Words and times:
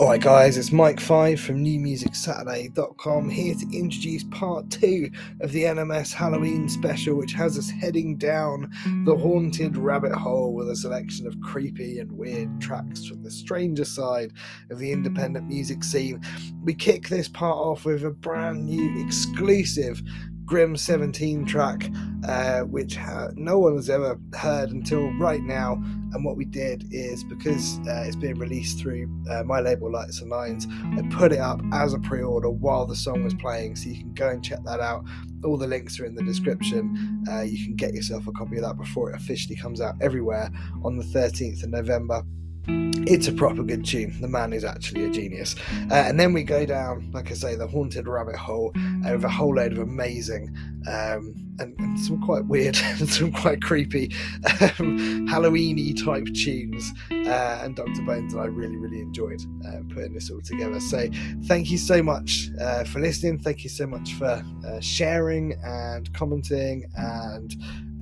Alright, 0.00 0.22
guys, 0.22 0.58
it's 0.58 0.72
Mike 0.72 0.98
Five 0.98 1.38
from 1.38 1.64
NewMusicSaturday.com 1.64 3.30
here 3.30 3.54
to 3.54 3.78
introduce 3.78 4.24
part 4.24 4.68
two 4.68 5.08
of 5.40 5.52
the 5.52 5.62
NMS 5.62 6.12
Halloween 6.12 6.68
special, 6.68 7.14
which 7.14 7.32
has 7.34 7.56
us 7.56 7.70
heading 7.70 8.16
down 8.16 8.72
the 9.04 9.16
haunted 9.16 9.76
rabbit 9.76 10.10
hole 10.10 10.52
with 10.52 10.68
a 10.68 10.74
selection 10.74 11.28
of 11.28 11.40
creepy 11.40 12.00
and 12.00 12.10
weird 12.10 12.60
tracks 12.60 13.06
from 13.06 13.22
the 13.22 13.30
stranger 13.30 13.84
side 13.84 14.32
of 14.68 14.80
the 14.80 14.90
independent 14.90 15.46
music 15.46 15.84
scene. 15.84 16.20
We 16.64 16.74
kick 16.74 17.08
this 17.08 17.28
part 17.28 17.56
off 17.56 17.84
with 17.84 18.04
a 18.04 18.10
brand 18.10 18.66
new 18.66 19.06
exclusive 19.06 20.02
Grim 20.44 20.76
17 20.76 21.46
track, 21.46 21.90
uh, 22.28 22.60
which 22.60 22.96
ha- 22.96 23.28
no 23.34 23.58
one 23.58 23.76
has 23.76 23.88
ever 23.88 24.18
heard 24.34 24.70
until 24.70 25.10
right 25.14 25.42
now. 25.42 25.74
And 26.12 26.24
what 26.24 26.36
we 26.36 26.44
did 26.44 26.86
is 26.92 27.24
because 27.24 27.78
uh, 27.88 28.04
it's 28.06 28.14
being 28.16 28.38
released 28.38 28.78
through 28.78 29.08
uh, 29.30 29.42
my 29.44 29.60
label 29.60 29.90
Lights 29.90 30.20
and 30.20 30.30
Lines, 30.30 30.66
I 30.96 31.02
put 31.10 31.32
it 31.32 31.40
up 31.40 31.60
as 31.72 31.94
a 31.94 31.98
pre 31.98 32.22
order 32.22 32.50
while 32.50 32.86
the 32.86 32.94
song 32.94 33.24
was 33.24 33.34
playing. 33.34 33.76
So 33.76 33.88
you 33.88 33.96
can 33.96 34.14
go 34.14 34.28
and 34.28 34.44
check 34.44 34.62
that 34.64 34.80
out. 34.80 35.04
All 35.44 35.56
the 35.56 35.66
links 35.66 35.98
are 35.98 36.04
in 36.04 36.14
the 36.14 36.22
description. 36.22 37.24
Uh, 37.30 37.40
you 37.42 37.64
can 37.64 37.74
get 37.74 37.94
yourself 37.94 38.26
a 38.26 38.32
copy 38.32 38.56
of 38.56 38.62
that 38.62 38.76
before 38.76 39.10
it 39.10 39.16
officially 39.16 39.56
comes 39.56 39.80
out 39.80 39.94
everywhere 40.00 40.50
on 40.84 40.96
the 40.96 41.04
13th 41.04 41.62
of 41.64 41.70
November 41.70 42.22
it's 42.66 43.28
a 43.28 43.32
proper 43.32 43.62
good 43.62 43.84
tune. 43.84 44.20
The 44.20 44.28
man 44.28 44.52
is 44.52 44.64
actually 44.64 45.04
a 45.04 45.10
genius. 45.10 45.54
Uh, 45.90 45.94
and 45.94 46.18
then 46.18 46.32
we 46.32 46.42
go 46.42 46.64
down, 46.64 47.10
like 47.12 47.30
I 47.30 47.34
say, 47.34 47.54
the 47.54 47.66
haunted 47.66 48.08
rabbit 48.08 48.36
hole 48.36 48.72
with 49.04 49.24
a 49.24 49.28
whole 49.28 49.54
load 49.54 49.72
of 49.72 49.78
amazing 49.78 50.56
um, 50.88 51.34
and, 51.60 51.74
and, 51.78 51.98
some 52.00 52.20
quite 52.20 52.44
weird 52.46 52.76
and 52.82 53.08
some 53.08 53.32
quite 53.32 53.62
creepy 53.62 54.12
um, 54.60 55.26
Halloweeny 55.28 56.04
type 56.04 56.26
tunes. 56.34 56.92
Uh, 57.10 57.60
and 57.62 57.76
Dr. 57.76 58.02
Bones 58.02 58.34
and 58.34 58.42
I 58.42 58.46
really, 58.46 58.76
really 58.76 59.00
enjoyed 59.00 59.42
uh, 59.66 59.80
putting 59.92 60.14
this 60.14 60.30
all 60.30 60.40
together. 60.40 60.80
So 60.80 61.08
thank 61.44 61.70
you 61.70 61.78
so 61.78 62.02
much 62.02 62.50
uh, 62.60 62.84
for 62.84 63.00
listening. 63.00 63.38
Thank 63.38 63.64
you 63.64 63.70
so 63.70 63.86
much 63.86 64.14
for 64.14 64.44
uh, 64.66 64.80
sharing 64.80 65.54
and 65.64 66.12
commenting 66.12 66.84
and 66.96 67.54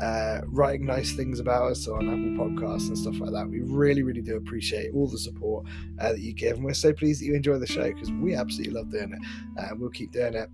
uh, 0.02 0.40
writing 0.46 0.84
nice 0.84 1.12
things 1.12 1.38
about 1.38 1.70
us 1.70 1.86
on 1.86 2.08
Apple 2.08 2.46
Podcasts 2.46 2.88
and 2.88 2.98
stuff 2.98 3.20
like 3.20 3.30
that. 3.30 3.48
We 3.48 3.60
really, 3.60 4.02
really 4.02 4.22
do 4.22 4.36
appreciate 4.36 4.92
all 4.94 5.06
the 5.06 5.18
support 5.18 5.66
uh, 6.00 6.12
that 6.12 6.20
you 6.20 6.32
give, 6.32 6.56
and 6.56 6.64
we're 6.64 6.74
so 6.74 6.92
pleased 6.92 7.20
that 7.20 7.26
you 7.26 7.34
enjoy 7.34 7.58
the 7.58 7.66
show 7.66 7.84
because 7.84 8.10
we 8.10 8.34
absolutely 8.34 8.74
love 8.74 8.90
doing 8.90 9.12
it, 9.12 9.20
and 9.56 9.80
we'll 9.80 9.90
keep 9.90 10.10
doing 10.10 10.34
it. 10.34 10.50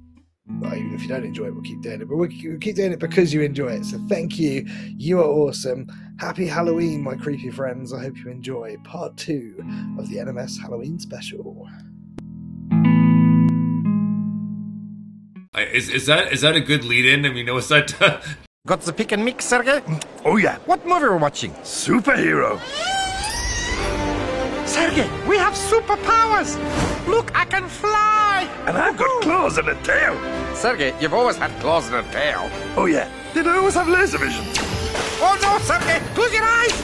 Well, 0.61 0.75
even 0.75 0.95
if 0.95 1.03
you 1.03 1.09
don't 1.09 1.25
enjoy 1.25 1.47
it, 1.47 1.55
we'll 1.55 1.63
keep 1.63 1.83
doing 1.83 2.01
it, 2.01 2.09
but 2.09 2.17
we'll 2.17 2.29
keep 2.29 2.75
doing 2.75 2.93
it 2.93 2.99
because 2.99 3.33
you 3.33 3.43
enjoy 3.43 3.73
it. 3.73 3.85
So 3.85 3.99
thank 4.09 4.39
you. 4.39 4.65
You 4.97 5.21
are 5.21 5.27
awesome. 5.27 5.87
Happy 6.19 6.47
Halloween, 6.47 7.03
my 7.03 7.15
creepy 7.15 7.51
friends. 7.51 7.93
I 7.93 8.03
hope 8.03 8.17
you 8.17 8.31
enjoy 8.31 8.77
part 8.85 9.17
two 9.17 9.55
of 9.99 10.09
the 10.09 10.17
NMS 10.17 10.61
Halloween 10.61 10.99
special. 10.99 11.69
Is, 15.57 15.89
is 15.91 16.07
that 16.07 16.33
is 16.33 16.43
that 16.43 16.55
a 16.55 16.61
good 16.61 16.85
lead 16.85 17.05
in? 17.05 17.27
I 17.27 17.31
mean, 17.31 17.53
was 17.53 17.69
that 17.69 17.95
Got 18.69 18.83
the 18.83 18.93
pick 18.93 19.13
and 19.13 19.25
mix, 19.25 19.47
Sergey? 19.47 19.81
Mm, 19.81 20.05
oh, 20.27 20.37
yeah. 20.37 20.59
What 20.67 20.87
movie 20.87 21.07
are 21.07 21.13
we 21.13 21.23
watching? 21.23 21.53
Superhero. 21.63 22.61
Sergey, 24.69 25.09
we 25.27 25.39
have 25.39 25.55
superpowers! 25.55 26.57
Look, 27.09 27.35
I 27.35 27.47
can 27.47 27.67
fly! 27.69 28.47
And 28.67 28.77
I've 28.77 28.99
got 28.99 29.23
claws 29.23 29.57
and 29.57 29.67
a 29.69 29.75
tail. 29.83 30.15
Sergey, 30.55 30.95
you've 31.01 31.15
always 31.15 31.37
had 31.37 31.51
claws 31.61 31.91
and 31.91 32.07
a 32.07 32.13
tail. 32.13 32.51
Oh, 32.77 32.85
yeah. 32.85 33.11
Did 33.33 33.47
I 33.47 33.57
always 33.57 33.75
have 33.75 33.89
laser 33.89 34.19
vision? 34.19 34.45
Oh, 35.21 35.39
no, 35.41 35.59
Sergey! 35.65 36.01
Close 36.15 36.35
your 36.35 36.45
eyes! 36.45 36.75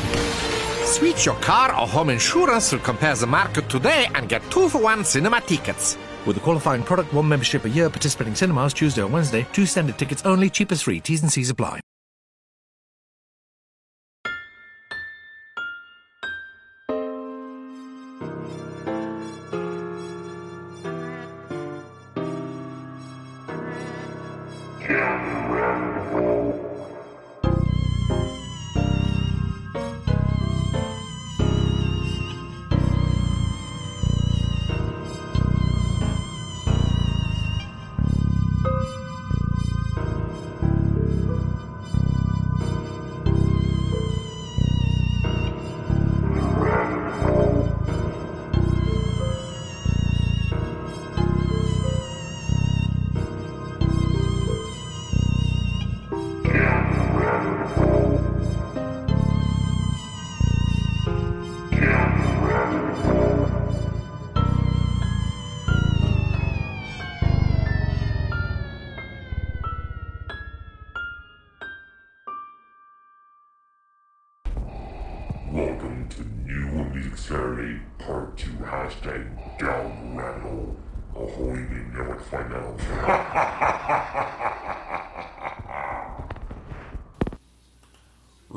Switch 0.86 1.26
your 1.26 1.34
car 1.36 1.72
or 1.72 1.86
home 1.86 2.08
insurance 2.08 2.70
to 2.70 2.78
compare 2.78 3.14
the 3.16 3.26
market 3.26 3.68
today 3.68 4.08
and 4.14 4.30
get 4.30 4.42
two 4.50 4.70
for 4.70 4.80
one 4.80 5.04
cinema 5.04 5.42
tickets. 5.42 5.98
With 6.24 6.38
a 6.38 6.40
qualifying 6.40 6.84
product, 6.84 7.12
one 7.12 7.28
membership 7.28 7.66
a 7.66 7.68
year, 7.68 7.90
participating 7.90 8.34
cinemas 8.34 8.72
Tuesday 8.72 9.02
or 9.02 9.08
Wednesday, 9.08 9.46
two 9.52 9.66
standard 9.66 9.98
tickets 9.98 10.22
only, 10.24 10.48
cheapest 10.48 10.84
free. 10.84 11.00
T's 11.00 11.20
and 11.20 11.30
C's 11.30 11.50
apply. 11.50 11.80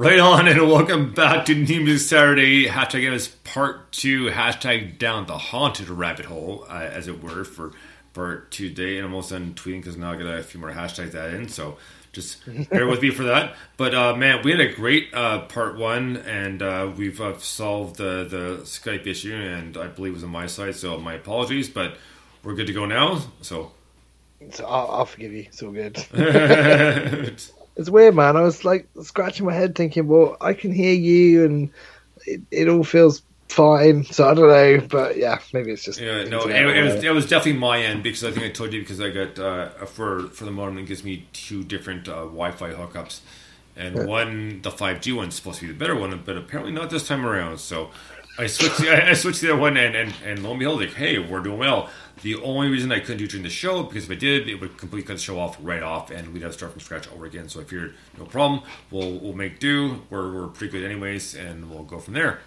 Right 0.07 0.19
on, 0.19 0.47
and 0.47 0.61
welcome 0.69 1.13
back 1.13 1.43
to 1.47 1.53
New 1.53 1.81
Music 1.81 2.07
Saturday. 2.07 2.65
Hashtag 2.65 2.99
again 2.99 3.11
is 3.11 3.27
part 3.27 3.91
two. 3.91 4.27
Hashtag 4.27 4.97
down 4.97 5.25
the 5.25 5.37
haunted 5.37 5.89
rabbit 5.89 6.23
hole, 6.23 6.65
uh, 6.69 6.75
as 6.75 7.09
it 7.09 7.21
were, 7.21 7.43
for 7.43 7.73
part 8.13 8.49
two 8.49 8.69
today. 8.69 8.95
And 8.95 9.05
I'm 9.05 9.11
almost 9.11 9.31
done 9.31 9.53
tweeting 9.53 9.81
because 9.81 9.97
now 9.97 10.13
I 10.13 10.15
got 10.15 10.27
a 10.27 10.43
few 10.43 10.61
more 10.61 10.71
hashtags 10.71 11.11
that 11.11 11.33
in. 11.33 11.49
So 11.49 11.77
just 12.13 12.39
bear 12.69 12.87
with 12.87 13.01
me 13.01 13.09
for 13.09 13.23
that. 13.23 13.57
But 13.75 13.93
uh, 13.93 14.15
man, 14.15 14.43
we 14.45 14.51
had 14.51 14.61
a 14.61 14.73
great 14.73 15.13
uh, 15.13 15.41
part 15.41 15.77
one, 15.77 16.15
and 16.15 16.61
uh, 16.61 16.89
we've 16.95 17.19
uh, 17.19 17.37
solved 17.39 17.97
the 17.97 18.23
the 18.23 18.61
Skype 18.63 19.05
issue, 19.05 19.35
and 19.35 19.75
I 19.75 19.87
believe 19.87 20.13
it 20.13 20.15
was 20.15 20.23
on 20.23 20.29
my 20.29 20.47
side. 20.47 20.77
So 20.77 20.97
my 20.99 21.15
apologies, 21.15 21.67
but 21.67 21.97
we're 22.43 22.55
good 22.55 22.67
to 22.67 22.73
go 22.73 22.85
now. 22.85 23.23
So 23.41 23.73
So 24.51 24.65
I'll, 24.65 24.89
I'll 24.89 25.05
forgive 25.05 25.33
you. 25.33 25.47
It's 25.49 25.61
all 25.61 25.71
good. 25.71 25.97
it's 27.77 27.89
weird, 27.89 28.15
man. 28.15 28.35
I 28.35 28.41
was 28.41 28.65
like 28.65 28.87
scratching 29.03 29.45
my 29.45 29.53
head, 29.53 29.75
thinking, 29.75 30.07
well, 30.07 30.35
I 30.41 30.53
can 30.53 30.71
hear 30.71 30.93
you, 30.93 31.45
and 31.45 31.69
it, 32.25 32.41
it 32.51 32.67
all 32.67 32.83
feels 32.83 33.21
fine. 33.49 34.03
So 34.03 34.27
I 34.27 34.33
don't 34.33 34.47
know, 34.47 34.87
but 34.89 35.17
yeah, 35.17 35.39
maybe 35.53 35.71
it's 35.71 35.83
just 35.83 35.99
Yeah, 35.99 36.23
no, 36.23 36.47
it, 36.47 36.55
it 36.55 36.83
was 36.83 37.03
it 37.03 37.13
was 37.13 37.27
definitely 37.27 37.59
my 37.59 37.79
end 37.79 38.03
because 38.03 38.23
I 38.23 38.31
think 38.31 38.45
I 38.45 38.49
told 38.49 38.73
you 38.73 38.81
because 38.81 38.99
I 38.99 39.09
got 39.11 39.39
uh, 39.39 39.69
for 39.85 40.27
for 40.29 40.45
the 40.45 40.51
modem 40.51 40.77
it 40.79 40.85
gives 40.85 41.03
me 41.03 41.27
two 41.33 41.63
different 41.63 42.07
uh, 42.07 42.23
Wi-Fi 42.23 42.71
hookups, 42.71 43.19
and 43.75 44.07
one 44.07 44.61
the 44.63 44.71
five 44.71 44.99
G 44.99 45.13
one's 45.13 45.35
supposed 45.35 45.59
to 45.59 45.67
be 45.67 45.71
the 45.71 45.77
better 45.77 45.95
one, 45.95 46.19
but 46.25 46.35
apparently 46.35 46.73
not 46.73 46.89
this 46.89 47.07
time 47.07 47.25
around. 47.25 47.59
So 47.59 47.91
I 48.39 48.47
switched 48.47 48.81
I, 48.81 49.09
I 49.09 49.13
switched 49.13 49.41
the 49.41 49.51
other 49.53 49.61
one, 49.61 49.77
and, 49.77 49.95
and 49.95 50.13
and 50.25 50.43
lo 50.43 50.51
and 50.51 50.59
behold, 50.59 50.81
like 50.81 50.93
hey, 50.93 51.19
we're 51.19 51.41
doing 51.41 51.59
well. 51.59 51.89
The 52.21 52.35
only 52.35 52.69
reason 52.69 52.91
I 52.91 52.99
couldn't 52.99 53.17
do 53.17 53.25
it 53.25 53.31
during 53.31 53.43
the 53.43 53.49
show 53.49 53.83
because 53.83 54.05
if 54.05 54.11
I 54.11 54.15
did, 54.15 54.47
it 54.47 54.55
would 54.55 54.77
completely 54.77 55.07
cut 55.07 55.17
the 55.17 55.23
show 55.23 55.39
off 55.39 55.57
right 55.61 55.83
off, 55.83 56.09
and 56.09 56.33
we'd 56.33 56.41
have 56.41 56.51
to 56.51 56.57
start 56.57 56.71
from 56.71 56.81
scratch 56.81 57.07
over 57.11 57.25
again. 57.25 57.47
So 57.49 57.61
I 57.61 57.63
figured 57.63 57.95
no 58.17 58.25
problem, 58.25 58.61
we'll 58.91 59.19
we'll 59.19 59.33
make 59.33 59.59
do. 59.59 60.01
We're 60.09 60.33
we're 60.33 60.47
pretty 60.47 60.71
good 60.71 60.83
anyways, 60.83 61.35
and 61.35 61.69
we'll 61.69 61.83
go 61.83 61.99
from 61.99 62.13
there. 62.15 62.39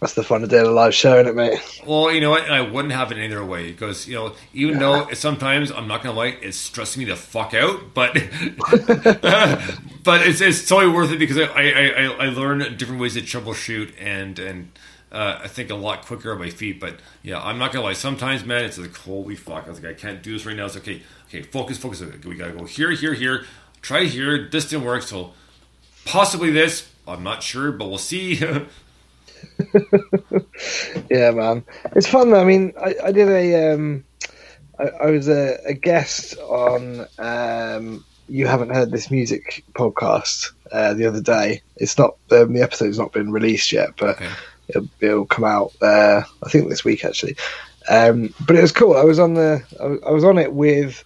That's 0.00 0.14
the 0.14 0.22
fun 0.22 0.42
of 0.42 0.50
doing 0.50 0.66
a 0.66 0.70
live 0.70 0.94
show, 0.94 1.18
isn't 1.18 1.28
it, 1.28 1.34
mate? 1.34 1.82
Well, 1.86 2.12
you 2.12 2.20
know 2.20 2.30
what? 2.30 2.50
I 2.50 2.60
wouldn't 2.60 2.92
have 2.92 3.10
it 3.12 3.18
any 3.18 3.32
other 3.34 3.44
way 3.44 3.70
because 3.70 4.06
you 4.06 4.14
know, 4.14 4.34
even 4.52 4.78
though 4.78 5.10
sometimes 5.12 5.70
I'm 5.70 5.88
not 5.88 6.02
gonna 6.02 6.16
lie, 6.16 6.36
it's 6.40 6.56
stressing 6.56 7.00
me 7.00 7.06
the 7.06 7.16
fuck 7.16 7.54
out, 7.54 7.94
but 7.94 8.12
but 10.04 10.26
it's 10.26 10.40
it's 10.40 10.68
totally 10.68 10.92
worth 10.92 11.10
it 11.10 11.18
because 11.18 11.38
I 11.38 11.44
I, 11.44 11.70
I, 11.70 12.04
I 12.20 12.28
learn 12.28 12.76
different 12.76 13.00
ways 13.00 13.14
to 13.14 13.22
troubleshoot 13.22 13.92
and 13.98 14.38
and 14.38 14.72
uh, 15.14 15.40
I 15.44 15.48
think 15.48 15.70
a 15.70 15.74
lot 15.76 16.04
quicker 16.04 16.32
on 16.32 16.38
my 16.38 16.50
feet. 16.50 16.80
But 16.80 16.96
yeah, 17.22 17.40
I'm 17.40 17.58
not 17.58 17.72
gonna 17.72 17.84
lie. 17.84 17.92
Sometimes, 17.92 18.44
man, 18.44 18.64
it's 18.64 18.78
like 18.78 18.96
holy 18.96 19.36
fuck. 19.36 19.66
I 19.66 19.70
was 19.70 19.80
like, 19.80 19.90
I 19.90 19.94
can't 19.94 20.22
do 20.22 20.32
this 20.32 20.44
right 20.44 20.56
now. 20.56 20.66
It's 20.66 20.76
okay, 20.76 21.02
okay, 21.28 21.42
focus, 21.42 21.78
focus. 21.78 22.02
We 22.24 22.34
gotta 22.34 22.52
go 22.52 22.64
here, 22.64 22.90
here, 22.90 23.14
here. 23.14 23.44
Try 23.80 24.04
here. 24.04 24.48
This 24.48 24.68
didn't 24.68 24.84
work, 24.84 25.02
so 25.02 25.32
possibly 26.04 26.50
this. 26.50 26.90
I'm 27.06 27.22
not 27.22 27.42
sure, 27.42 27.70
but 27.70 27.88
we'll 27.88 27.98
see. 27.98 28.34
yeah, 31.10 31.30
man, 31.30 31.64
it's 31.94 32.08
fun. 32.08 32.30
Though. 32.30 32.40
I 32.40 32.44
mean, 32.44 32.72
I, 32.82 32.94
I 33.04 33.12
did 33.12 33.28
a, 33.28 33.74
um, 33.74 34.04
I, 34.78 34.84
I 34.84 35.10
was 35.10 35.28
a, 35.28 35.58
a 35.66 35.74
guest 35.74 36.36
on 36.38 37.06
um, 37.18 38.04
you 38.28 38.46
haven't 38.46 38.70
heard 38.70 38.90
this 38.90 39.10
music 39.10 39.64
podcast 39.74 40.52
uh, 40.72 40.94
the 40.94 41.06
other 41.06 41.20
day. 41.20 41.62
It's 41.76 41.98
not 41.98 42.16
um, 42.30 42.54
the 42.54 42.62
episode's 42.62 42.98
not 42.98 43.12
been 43.12 43.30
released 43.30 43.70
yet, 43.70 43.90
but 43.96 44.16
Okay. 44.16 44.30
It'll, 44.74 44.88
it'll 45.00 45.26
come 45.26 45.44
out. 45.44 45.72
Uh, 45.80 46.22
I 46.42 46.48
think 46.48 46.68
this 46.68 46.84
week 46.84 47.04
actually. 47.04 47.36
Um, 47.88 48.32
but 48.46 48.56
it 48.56 48.62
was 48.62 48.72
cool. 48.72 48.96
I 48.96 49.04
was 49.04 49.18
on 49.18 49.34
the 49.34 49.62
I 50.06 50.10
was, 50.10 50.24
on 50.24 50.38
it 50.38 50.54
with 50.54 51.04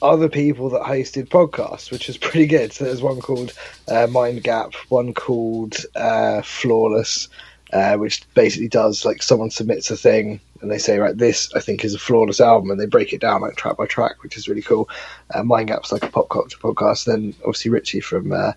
other 0.00 0.28
people 0.28 0.70
that 0.70 0.82
hosted 0.82 1.28
podcasts, 1.28 1.90
which 1.90 2.06
was 2.06 2.16
pretty 2.18 2.46
good. 2.46 2.72
So 2.72 2.84
there's 2.84 3.02
one 3.02 3.20
called 3.20 3.52
uh, 3.88 4.06
Mind 4.06 4.42
Gap, 4.42 4.74
one 4.88 5.12
called 5.12 5.76
uh, 5.96 6.42
Flawless, 6.42 7.28
uh, 7.72 7.96
which 7.96 8.22
basically 8.34 8.68
does 8.68 9.04
like 9.04 9.22
someone 9.22 9.50
submits 9.50 9.90
a 9.90 9.96
thing 9.96 10.40
and 10.60 10.70
they 10.70 10.78
say, 10.78 10.98
right, 10.98 11.16
this 11.16 11.52
I 11.54 11.60
think 11.60 11.84
is 11.84 11.94
a 11.94 11.98
flawless 11.98 12.40
album, 12.40 12.70
and 12.70 12.78
they 12.78 12.86
break 12.86 13.12
it 13.12 13.20
down 13.20 13.40
like 13.40 13.56
track 13.56 13.76
by 13.76 13.86
track, 13.86 14.22
which 14.22 14.36
is 14.36 14.48
really 14.48 14.62
cool. 14.62 14.88
Uh, 15.34 15.42
Mind 15.42 15.68
Gap's 15.68 15.92
like 15.92 16.04
a 16.04 16.10
pop 16.10 16.28
culture 16.28 16.58
podcast. 16.58 17.06
Then 17.06 17.34
obviously 17.40 17.70
Richie 17.70 18.00
from 18.00 18.32
uh, 18.32 18.52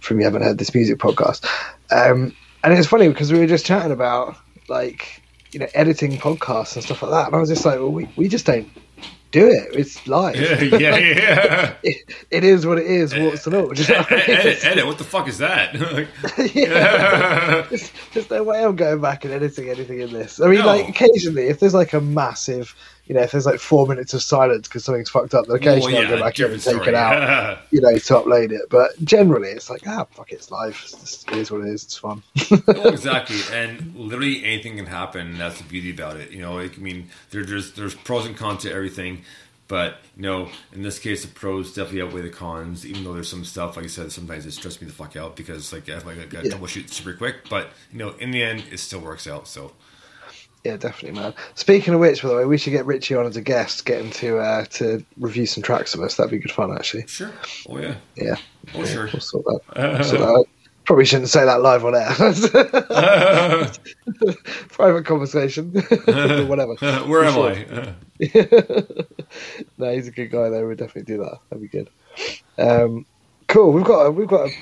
from 0.00 0.18
You 0.18 0.24
Haven't 0.24 0.42
Heard 0.42 0.58
This 0.58 0.74
Music 0.74 0.98
podcast, 0.98 1.46
um, 1.90 2.34
and 2.66 2.78
it's 2.78 2.88
funny 2.88 3.08
because 3.08 3.32
we 3.32 3.38
were 3.38 3.46
just 3.46 3.64
chatting 3.64 3.92
about 3.92 4.36
like 4.68 5.22
you 5.52 5.60
know 5.60 5.68
editing 5.74 6.18
podcasts 6.18 6.74
and 6.74 6.84
stuff 6.84 7.02
like 7.02 7.12
that, 7.12 7.26
and 7.28 7.36
I 7.36 7.38
was 7.38 7.48
just 7.48 7.64
like, 7.64 7.78
well, 7.78 7.92
we 7.92 8.08
we 8.16 8.28
just 8.28 8.44
don't 8.44 8.68
do 9.30 9.46
it. 9.46 9.68
It's 9.74 10.06
live. 10.06 10.36
yeah, 10.36 10.60
yeah, 10.78 10.96
yeah. 10.98 11.74
it, 11.82 11.96
it 12.30 12.44
is 12.44 12.66
what 12.66 12.78
it 12.78 12.86
is. 12.86 13.14
What's 13.14 13.44
the 13.44 13.60
all? 13.60 13.68
Do 13.68 13.82
you 13.82 13.94
what 13.94 14.10
edit, 14.12 14.64
edit, 14.64 14.86
what 14.86 14.98
the 14.98 15.04
fuck 15.04 15.28
is 15.28 15.38
that? 15.38 15.74
yeah. 16.54 17.66
There's, 17.70 17.90
there's 18.14 18.30
no 18.30 18.42
way 18.42 18.64
I'm 18.64 18.76
going 18.76 19.00
back 19.00 19.24
and 19.24 19.32
editing 19.32 19.68
anything 19.68 20.00
in 20.00 20.12
this. 20.12 20.40
I 20.40 20.48
mean, 20.48 20.60
No. 20.60 20.66
like 20.66 20.88
occasionally, 20.88 21.46
if 21.48 21.60
there's 21.60 21.74
like 21.74 21.92
a 21.92 22.00
massive, 22.00 22.74
you 23.06 23.14
know, 23.14 23.22
if 23.22 23.32
there's 23.32 23.46
like 23.46 23.60
four 23.60 23.86
minutes 23.86 24.14
of 24.14 24.22
silence 24.22 24.68
because 24.68 24.84
something's 24.84 25.10
fucked 25.10 25.34
up, 25.34 25.46
then 25.46 25.56
occasionally 25.56 25.94
Well, 25.94 25.96
I'll 25.96 26.06
go 26.06 26.18
back 26.18 26.40
in 26.40 26.52
and 26.52 26.62
take 26.62 26.86
it 26.86 26.94
out, 26.94 27.22
you 27.70 27.80
know, 27.80 27.92
to 27.98 28.14
upload 28.14 28.52
it. 28.52 28.62
But 28.70 28.92
generally, 29.04 29.50
it's 29.50 29.70
like, 29.70 29.82
ah, 29.86 30.06
fuck 30.14 30.32
it, 30.32 30.36
it's 30.36 30.50
live. 30.50 30.78
It's 30.82 30.96
just, 31.00 31.30
it 31.30 31.38
is 31.38 31.50
what 31.50 31.62
it 31.62 31.68
is. 31.68 31.84
It's 31.84 31.98
fun. 31.98 32.22
Exactly, 32.84 33.48
and 33.48 33.94
literally 33.94 34.44
anything 34.44 34.76
can 34.76 34.86
happen. 34.86 35.38
That's 35.38 35.58
the 35.58 35.64
beauty 35.64 35.90
about 35.90 36.16
it. 36.18 36.30
You 36.30 36.40
know, 36.42 36.54
like, 36.54 36.76
I 36.78 36.80
mean, 36.80 37.08
there's 37.30 37.72
there's 37.72 37.94
pros 37.94 38.26
and 38.26 38.36
cons 38.36 38.62
to 38.62 38.72
everything, 38.72 39.22
but 39.66 39.98
you 40.16 40.22
know, 40.22 40.50
in 40.72 40.82
this 40.82 40.98
case, 40.98 41.22
the 41.22 41.28
pros 41.28 41.74
definitely 41.74 42.02
outweigh 42.02 42.22
the 42.22 42.30
cons. 42.30 42.84
Even 42.86 43.04
though 43.04 43.14
there's 43.14 43.30
some 43.30 43.44
stuff, 43.44 43.76
like 43.76 43.86
I 43.86 43.88
said, 43.88 44.12
sometimes 44.12 44.46
it 44.46 44.52
stresses 44.52 44.80
me 44.80 44.86
the 44.88 44.92
fuck 44.92 45.16
out 45.16 45.36
because 45.36 45.72
like 45.72 45.88
I 45.88 45.94
have 45.94 46.06
like, 46.06 46.18
I 46.18 46.26
got 46.26 46.44
to 46.44 46.48
Yeah. 46.48 46.52
troubleshoot 46.56 46.90
super 46.90 47.14
quick. 47.14 47.48
But 47.48 47.70
you 47.90 47.98
know, 47.98 48.10
in 48.18 48.30
the 48.30 48.42
end, 48.42 48.64
it 48.70 48.78
still 48.78 49.00
works 49.00 49.26
out. 49.26 49.48
So 49.48 49.72
yeah, 50.66 50.76
definitely, 50.76 51.20
man. 51.20 51.34
Speaking 51.54 51.94
of 51.94 52.00
which, 52.00 52.22
by 52.22 52.28
the 52.28 52.36
way, 52.36 52.44
we 52.44 52.58
should 52.58 52.72
get 52.72 52.86
Richie 52.86 53.14
on 53.14 53.26
as 53.26 53.36
a 53.36 53.42
guest, 53.42 53.84
get 53.86 54.00
him 54.00 54.10
to 54.12 54.38
uh, 54.38 54.64
to 54.64 55.04
review 55.18 55.46
some 55.46 55.62
tracks 55.62 55.94
of 55.94 56.00
us. 56.00 56.16
That'd 56.16 56.30
be 56.30 56.38
good 56.38 56.50
fun, 56.52 56.72
actually. 56.72 57.06
sure, 57.06 57.32
oh 57.68 57.78
yeah, 57.78 57.94
Yeah. 58.16 58.36
oh 58.74 58.84
sure. 58.84 59.08
We'll 59.12 59.20
sort 59.20 59.44
that. 59.46 59.60
we'll 59.76 60.04
sort 60.04 60.20
that. 60.20 60.44
Probably 60.84 61.04
shouldn't 61.04 61.30
say 61.30 61.44
that 61.44 61.62
live 61.62 61.84
on 61.84 61.96
air. 61.96 62.12
Private 64.68 65.04
conversation. 65.04 65.72
Whatever. 66.48 66.74
Where 67.06 67.24
am 67.24 67.34
Sure. 67.34 67.50
I? 67.50 67.64
No, 69.78 69.92
he's 69.92 70.06
a 70.06 70.10
good 70.12 70.30
guy 70.30 70.48
though. 70.48 70.64
We'll 70.66 70.76
definitely 70.76 71.12
do 71.12 71.18
that. 71.24 71.38
That'd 71.50 71.62
be 71.62 71.68
good. 71.68 71.88
Um, 72.56 73.04
cool. 73.48 73.72
We've 73.72 73.84
got 73.84 74.06
a, 74.06 74.10
we've 74.12 74.28
got 74.28 74.48
a 74.48 74.52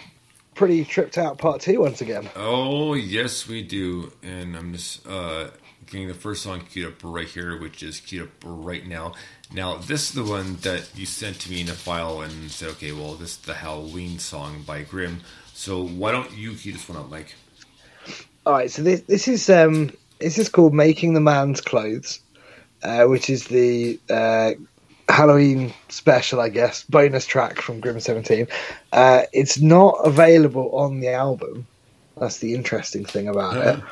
pretty 0.54 0.84
tripped 0.84 1.18
out 1.18 1.36
part 1.38 1.60
two 1.60 1.80
once 1.80 2.00
again. 2.00 2.28
Oh 2.36 2.94
yes, 2.94 3.46
we 3.46 3.62
do. 3.62 4.10
And 4.22 4.56
I'm 4.56 4.72
just 4.72 5.06
uh, 5.06 5.48
getting 5.86 6.08
the 6.08 6.14
first 6.14 6.42
song 6.42 6.60
queued 6.60 6.86
up 6.86 6.94
right 7.02 7.26
here, 7.26 7.58
which 7.60 7.82
is 7.82 8.00
queued 8.00 8.22
up 8.22 8.28
right 8.44 8.86
now. 8.86 9.14
Now 9.52 9.76
this 9.76 10.08
is 10.08 10.12
the 10.12 10.24
one 10.24 10.56
that 10.56 10.88
you 10.94 11.06
sent 11.06 11.40
to 11.40 11.50
me 11.50 11.60
in 11.60 11.68
a 11.68 11.72
file 11.72 12.20
and 12.20 12.50
said, 12.50 12.70
okay, 12.70 12.92
well 12.92 13.14
this 13.14 13.32
is 13.32 13.36
the 13.38 13.54
Halloween 13.54 14.18
song 14.18 14.62
by 14.66 14.82
Grim. 14.82 15.20
So 15.52 15.86
why 15.86 16.12
don't 16.12 16.32
you 16.32 16.54
cue 16.54 16.72
this 16.72 16.88
one 16.88 16.98
up, 16.98 17.10
Mike? 17.10 17.34
All 18.44 18.52
right. 18.52 18.70
So 18.70 18.82
this 18.82 19.00
this 19.02 19.28
is 19.28 19.48
um 19.48 19.92
this 20.18 20.38
is 20.38 20.48
called 20.48 20.74
"Making 20.74 21.14
the 21.14 21.20
Man's 21.20 21.60
Clothes," 21.60 22.20
uh, 22.82 23.04
which 23.06 23.30
is 23.30 23.46
the 23.46 23.98
uh, 24.10 24.52
Halloween 25.08 25.72
special, 25.88 26.40
I 26.40 26.48
guess, 26.48 26.84
bonus 26.84 27.26
track 27.26 27.60
from 27.60 27.80
Grim 27.80 28.00
Seventeen. 28.00 28.48
Uh, 28.92 29.22
it's 29.32 29.60
not 29.60 29.96
available 30.04 30.70
on 30.74 31.00
the 31.00 31.08
album. 31.08 31.66
That's 32.18 32.38
the 32.38 32.54
interesting 32.54 33.04
thing 33.04 33.28
about 33.28 33.56
it. 33.56 33.82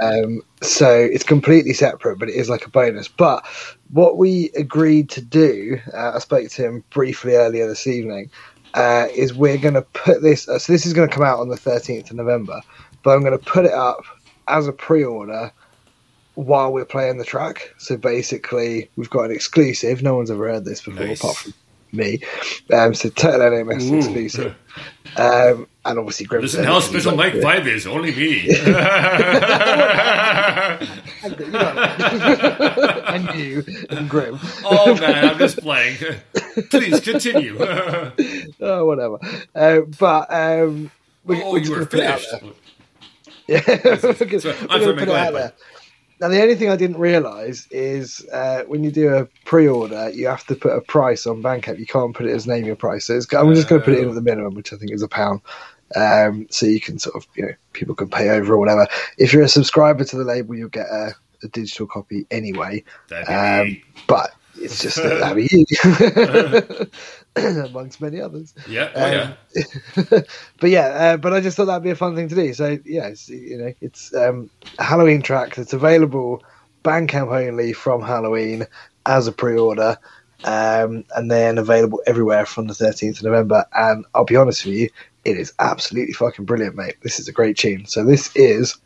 Um, 0.00 0.42
so 0.62 0.88
it's 0.90 1.24
completely 1.24 1.72
separate, 1.72 2.18
but 2.18 2.28
it 2.28 2.34
is 2.34 2.48
like 2.48 2.64
a 2.64 2.70
bonus. 2.70 3.08
But 3.08 3.44
what 3.90 4.16
we 4.16 4.50
agreed 4.56 5.10
to 5.10 5.20
do, 5.20 5.78
uh, 5.92 6.12
I 6.14 6.18
spoke 6.20 6.48
to 6.48 6.62
him 6.62 6.84
briefly 6.90 7.34
earlier 7.34 7.66
this 7.66 7.86
evening, 7.86 8.30
uh, 8.74 9.08
is 9.14 9.34
we're 9.34 9.58
going 9.58 9.74
to 9.74 9.82
put 9.82 10.22
this. 10.22 10.48
Uh, 10.48 10.58
so 10.58 10.72
this 10.72 10.86
is 10.86 10.92
going 10.92 11.08
to 11.08 11.14
come 11.14 11.24
out 11.24 11.40
on 11.40 11.48
the 11.48 11.56
13th 11.56 12.10
of 12.10 12.16
November, 12.16 12.60
but 13.02 13.10
I'm 13.10 13.20
going 13.22 13.38
to 13.38 13.44
put 13.44 13.64
it 13.64 13.72
up 13.72 14.04
as 14.48 14.66
a 14.66 14.72
pre-order 14.72 15.52
while 16.34 16.72
we're 16.72 16.84
playing 16.84 17.18
the 17.18 17.24
track. 17.24 17.74
So 17.78 17.96
basically, 17.96 18.88
we've 18.96 19.10
got 19.10 19.24
an 19.24 19.32
exclusive. 19.32 20.02
No 20.02 20.14
one's 20.16 20.30
ever 20.30 20.48
heard 20.48 20.64
this 20.64 20.80
before, 20.80 21.06
Nice. 21.06 21.20
apart 21.20 21.36
from 21.36 21.54
me. 21.92 22.20
Um, 22.72 22.94
so 22.94 23.10
Total 23.10 23.40
NMS 23.40 23.94
exclusive, 23.96 24.54
um, 25.16 25.66
and 25.84 25.98
obviously 25.98 26.26
Grim. 26.26 26.42
Listen 26.42 26.64
how 26.64 26.80
special 26.80 27.16
Mike 27.16 27.40
Five 27.40 27.66
is. 27.66 27.86
Only 27.86 28.14
me. 28.14 28.50
and 31.22 31.38
you 33.38 33.64
and 33.90 34.08
Grim. 34.08 34.38
oh 34.64 34.96
man, 35.00 35.30
I'm 35.30 35.38
just 35.38 35.58
playing. 35.58 35.96
Please 36.70 37.00
continue. 37.00 37.56
oh, 38.60 38.86
whatever. 38.86 39.18
Uh, 39.54 39.80
but 39.98 40.32
um, 40.32 40.90
we, 41.24 41.42
oh, 41.42 41.52
we're 41.52 41.58
you 41.58 41.72
were 41.72 41.86
finished. 41.86 42.28
Yeah, 43.48 43.60
we're 43.66 43.74
I'm 43.74 44.80
gonna 44.80 44.94
put 44.94 45.02
it 45.02 45.10
out 45.10 45.32
there. 45.32 45.52
Now, 46.22 46.28
the 46.28 46.40
only 46.40 46.54
thing 46.54 46.70
I 46.70 46.76
didn't 46.76 46.98
realise 46.98 47.66
is 47.72 48.24
uh, 48.32 48.62
when 48.68 48.84
you 48.84 48.92
do 48.92 49.12
a 49.12 49.26
pre-order, 49.44 50.08
you 50.10 50.28
have 50.28 50.46
to 50.46 50.54
put 50.54 50.70
a 50.70 50.80
price 50.80 51.26
on 51.26 51.42
Bandcamp. 51.42 51.80
You 51.80 51.86
can't 51.86 52.14
put 52.14 52.26
it 52.26 52.30
as 52.30 52.46
name 52.46 52.64
your 52.64 52.76
price. 52.76 53.06
So 53.06 53.16
it's, 53.16 53.26
I'm 53.34 53.52
just 53.56 53.68
going 53.68 53.80
to 53.80 53.84
put 53.84 53.94
it 53.94 54.04
in 54.04 54.08
at 54.08 54.14
the 54.14 54.20
minimum, 54.20 54.54
which 54.54 54.72
I 54.72 54.76
think 54.76 54.92
is 54.92 55.02
a 55.02 55.08
pound. 55.08 55.40
Um, 55.96 56.46
so 56.50 56.66
you 56.66 56.80
can 56.80 56.98
sort 56.98 57.16
of, 57.16 57.26
you 57.34 57.46
know, 57.46 57.52
people 57.72 57.94
can 57.94 58.08
pay 58.08 58.30
over 58.30 58.54
or 58.54 58.58
whatever. 58.58 58.86
If 59.18 59.32
you're 59.32 59.42
a 59.42 59.48
subscriber 59.48 60.04
to 60.04 60.16
the 60.16 60.24
label, 60.24 60.54
you'll 60.54 60.68
get 60.68 60.86
a, 60.86 61.14
a 61.42 61.48
digital 61.48 61.86
copy 61.86 62.26
anyway. 62.30 62.84
Um, 63.28 63.82
but 64.06 64.30
it's 64.56 64.80
just 64.80 64.96
that 64.96 65.18
that'd 65.20 65.36
be 65.36 66.90
you, 67.36 67.64
amongst 67.64 68.00
many 68.00 68.20
others. 68.20 68.54
Yeah, 68.68 68.90
oh 68.94 69.06
yeah. 69.06 69.34
Um, 69.96 70.22
but 70.60 70.70
yeah, 70.70 70.86
uh, 70.86 71.16
but 71.16 71.32
I 71.32 71.40
just 71.40 71.56
thought 71.56 71.66
that'd 71.66 71.82
be 71.82 71.90
a 71.90 71.96
fun 71.96 72.14
thing 72.14 72.28
to 72.28 72.34
do. 72.34 72.52
So 72.54 72.78
yeah, 72.84 73.06
it's, 73.08 73.28
you 73.28 73.58
know, 73.58 73.72
it's 73.80 74.14
um, 74.14 74.50
a 74.78 74.84
Halloween 74.84 75.22
track 75.22 75.54
that's 75.54 75.72
available 75.72 76.42
Bandcamp 76.84 77.32
only 77.32 77.72
from 77.72 78.02
Halloween 78.02 78.66
as 79.06 79.26
a 79.26 79.32
pre-order, 79.32 79.96
um, 80.44 81.04
and 81.14 81.30
then 81.30 81.58
available 81.58 82.02
everywhere 82.06 82.46
from 82.46 82.66
the 82.66 82.74
13th 82.74 83.18
of 83.18 83.24
November. 83.24 83.64
And 83.74 84.04
I'll 84.14 84.24
be 84.24 84.36
honest 84.36 84.64
with 84.64 84.74
you, 84.74 84.88
it 85.24 85.36
is 85.36 85.52
absolutely 85.58 86.14
fucking 86.14 86.44
brilliant, 86.44 86.76
mate. 86.76 86.96
This 87.02 87.18
is 87.20 87.28
a 87.28 87.32
great 87.32 87.56
tune. 87.56 87.86
So 87.86 88.04
this 88.04 88.34
is 88.34 88.76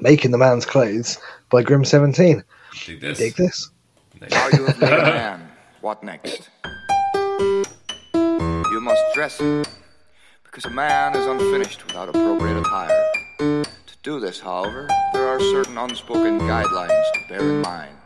"Making 0.00 0.30
the 0.30 0.38
Man's 0.38 0.66
Clothes" 0.66 1.18
by 1.50 1.62
Grim 1.62 1.84
Seventeen. 1.84 2.44
Dig 2.86 3.00
this. 3.00 3.18
Dig 3.18 3.34
this. 3.34 3.70
Now 4.20 4.48
you 4.48 4.66
have 4.66 4.80
made 4.80 4.92
a 4.92 5.02
man. 5.02 5.48
What 5.80 6.02
next? 6.04 6.48
You 8.14 8.80
must 8.80 9.02
dress 9.14 9.38
him, 9.38 9.64
because 10.44 10.64
a 10.66 10.70
man 10.70 11.16
is 11.16 11.26
unfinished 11.26 11.86
without 11.86 12.08
appropriate 12.08 12.58
attire. 12.60 13.06
To 13.38 13.96
do 14.02 14.20
this, 14.20 14.40
however, 14.40 14.88
there 15.12 15.26
are 15.26 15.40
certain 15.40 15.76
unspoken 15.78 16.38
guidelines 16.40 17.12
to 17.14 17.20
bear 17.28 17.40
in 17.40 17.62
mind. 17.62 17.96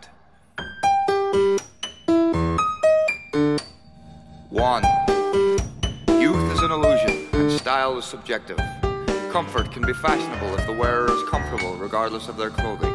1. 4.50 4.83
Youth 6.21 6.52
is 6.52 6.61
an 6.61 6.71
illusion, 6.71 7.11
and 7.11 7.24
style 7.64 7.97
is 7.97 8.04
subjective. 8.04 8.59
Comfort 9.33 9.73
can 9.73 9.80
be 9.87 9.94
fashionable 9.94 10.54
if 10.54 10.66
the 10.66 10.73
wearer 10.73 11.11
is 11.11 11.23
comfortable, 11.30 11.75
regardless 11.76 12.28
of 12.28 12.37
their 12.37 12.50
clothing. 12.50 12.92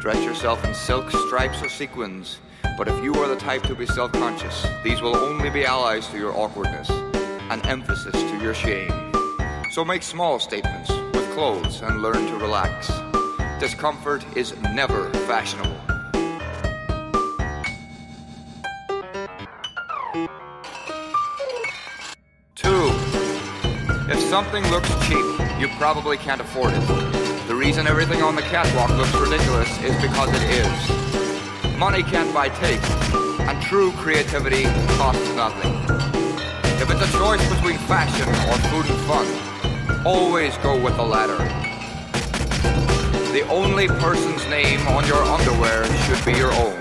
Dress 0.00 0.24
yourself 0.24 0.64
in 0.64 0.74
silk, 0.74 1.08
stripes, 1.08 1.62
or 1.62 1.68
sequins. 1.68 2.40
But 2.76 2.88
if 2.88 3.04
you 3.04 3.14
are 3.14 3.28
the 3.28 3.36
type 3.36 3.62
to 3.68 3.76
be 3.76 3.86
self 3.86 4.10
conscious, 4.10 4.66
these 4.82 5.00
will 5.00 5.14
only 5.14 5.50
be 5.50 5.64
allies 5.64 6.08
to 6.08 6.18
your 6.18 6.36
awkwardness, 6.36 6.90
an 6.90 7.64
emphasis 7.64 8.12
to 8.12 8.42
your 8.42 8.54
shame. 8.54 9.12
So 9.70 9.84
make 9.84 10.02
small 10.02 10.40
statements 10.40 10.90
with 11.14 11.30
clothes 11.34 11.80
and 11.80 12.02
learn 12.02 12.26
to 12.26 12.36
relax. 12.38 12.90
Discomfort 13.60 14.24
is 14.36 14.52
never 14.74 15.10
fashionable. 15.28 15.89
Something 24.30 24.64
looks 24.70 24.88
cheap, 25.08 25.26
you 25.58 25.66
probably 25.76 26.16
can't 26.16 26.40
afford 26.40 26.72
it. 26.72 26.86
The 27.48 27.54
reason 27.54 27.88
everything 27.88 28.22
on 28.22 28.36
the 28.36 28.42
catwalk 28.42 28.90
looks 28.90 29.12
ridiculous 29.16 29.68
is 29.82 30.00
because 30.00 30.30
it 30.32 30.42
is. 30.54 31.76
Money 31.76 32.04
can't 32.04 32.32
buy 32.32 32.48
taste, 32.48 32.88
and 33.40 33.60
true 33.60 33.90
creativity 33.90 34.62
costs 34.96 35.28
nothing. 35.34 35.74
If 36.80 36.88
it's 36.92 37.12
a 37.12 37.18
choice 37.18 37.44
between 37.52 37.78
fashion 37.88 38.28
or 38.48 38.56
food 38.70 38.86
and 38.88 39.00
fun, 39.10 40.06
always 40.06 40.56
go 40.58 40.80
with 40.80 40.96
the 40.96 41.02
latter. 41.02 41.38
The 43.32 43.44
only 43.48 43.88
person's 43.88 44.46
name 44.48 44.86
on 44.86 45.04
your 45.08 45.24
underwear 45.24 45.84
should 46.04 46.24
be 46.24 46.38
your 46.38 46.52
own. 46.52 46.78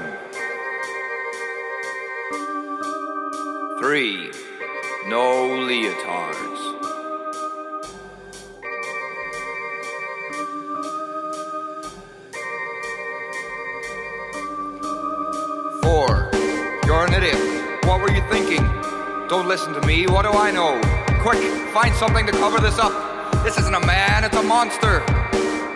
Three, 3.80 4.30
no 5.08 5.50
leotards. 5.68 6.69
Listen 19.50 19.74
to 19.74 19.82
me. 19.88 20.06
What 20.06 20.26
do 20.26 20.32
I 20.32 20.52
know? 20.52 20.80
Quick, 21.24 21.42
find 21.74 21.92
something 21.96 22.24
to 22.28 22.32
cover 22.34 22.60
this 22.60 22.78
up. 22.78 22.94
This 23.44 23.58
isn't 23.58 23.74
a 23.74 23.84
man, 23.84 24.24
it's 24.24 24.38
a 24.38 24.44
monster. 24.44 25.02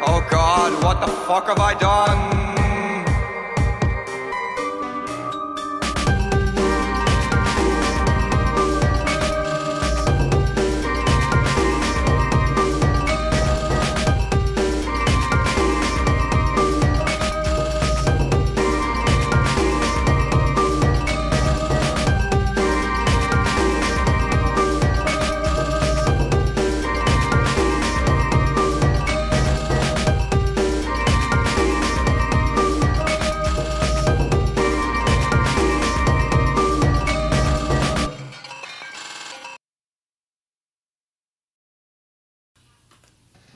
Oh 0.05 0.23
god, 0.29 0.83
what 0.83 1.01
the 1.01 1.07
fuck 1.07 1.47
have 1.47 1.57
I 1.57 1.73
done? 1.73 2.52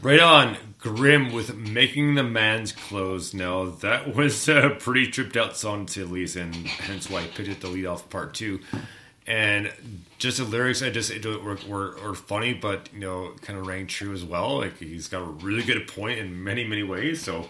Right 0.07 0.21
on, 0.21 0.55
Grim 0.77 1.33
with 1.33 1.53
making 1.53 2.15
the 2.15 2.23
man's 2.23 2.71
clothes. 2.71 3.33
Now 3.33 3.65
that 3.65 4.15
was 4.15 4.47
a 4.47 4.69
pretty 4.79 5.11
tripped 5.11 5.35
out 5.35 5.57
song 5.57 5.85
to 5.87 6.05
release, 6.05 6.37
and 6.37 6.55
hence 6.55 7.09
why 7.09 7.23
I 7.23 7.27
picked 7.27 7.49
it 7.49 7.59
to 7.59 7.67
lead 7.67 7.85
off 7.87 8.09
part 8.09 8.33
two. 8.33 8.61
And 9.25 9.69
just 10.17 10.37
the 10.37 10.45
lyrics, 10.45 10.81
I 10.81 10.91
just 10.91 11.11
it 11.11 11.25
were, 11.25 11.57
were, 11.67 11.97
were 12.01 12.13
funny, 12.13 12.53
but 12.53 12.87
you 12.93 13.01
know, 13.01 13.33
kind 13.41 13.59
of 13.59 13.67
rang 13.67 13.85
true 13.85 14.13
as 14.13 14.23
well. 14.23 14.59
Like 14.59 14.77
he's 14.77 15.09
got 15.09 15.23
a 15.23 15.25
really 15.25 15.63
good 15.63 15.85
point 15.89 16.19
in 16.19 16.41
many 16.41 16.63
many 16.63 16.83
ways. 16.83 17.21
So 17.21 17.49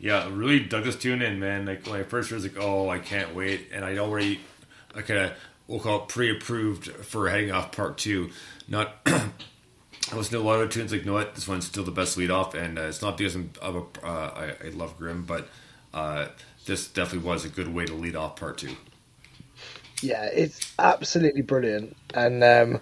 yeah, 0.00 0.28
really 0.28 0.58
dug 0.58 0.82
this 0.82 0.96
tune, 0.96 1.22
in, 1.22 1.38
man, 1.38 1.66
like 1.66 1.86
when 1.86 2.00
I 2.00 2.02
first 2.02 2.30
heard, 2.30 2.40
it, 2.40 2.42
was 2.42 2.52
like, 2.52 2.64
oh, 2.64 2.88
I 2.88 2.98
can't 2.98 3.32
wait, 3.32 3.68
and 3.72 3.84
I 3.84 3.98
already, 3.98 4.40
I 4.92 5.02
kind 5.02 5.20
of 5.20 5.34
we'll 5.68 5.78
call 5.78 6.02
it 6.02 6.08
pre-approved 6.08 6.88
for 6.88 7.28
heading 7.28 7.52
off 7.52 7.70
part 7.70 7.96
two. 7.96 8.30
Not 8.66 9.06
I 10.12 10.16
listen 10.16 10.32
to 10.34 10.40
a 10.40 10.42
lot 10.42 10.60
of 10.60 10.70
tunes 10.70 10.92
like, 10.92 11.00
you 11.02 11.06
know 11.06 11.14
what, 11.14 11.34
this 11.34 11.48
one's 11.48 11.66
still 11.66 11.84
the 11.84 11.90
best 11.90 12.16
lead 12.16 12.30
off, 12.30 12.54
and 12.54 12.78
uh, 12.78 12.82
it's 12.82 13.00
not 13.02 13.16
because 13.16 13.34
I'm, 13.34 13.50
I'm 13.62 13.76
a, 13.76 13.80
uh, 14.04 14.54
I, 14.62 14.66
I 14.66 14.70
love 14.70 14.98
Grim, 14.98 15.24
but 15.24 15.48
uh, 15.94 16.28
this 16.66 16.86
definitely 16.88 17.26
was 17.28 17.44
a 17.44 17.48
good 17.48 17.72
way 17.72 17.86
to 17.86 17.94
lead 17.94 18.16
off 18.16 18.36
part 18.36 18.58
two. 18.58 18.76
Yeah, 20.02 20.24
it's 20.26 20.60
absolutely 20.78 21.42
brilliant, 21.42 21.96
and 22.12 22.42
um, 22.42 22.80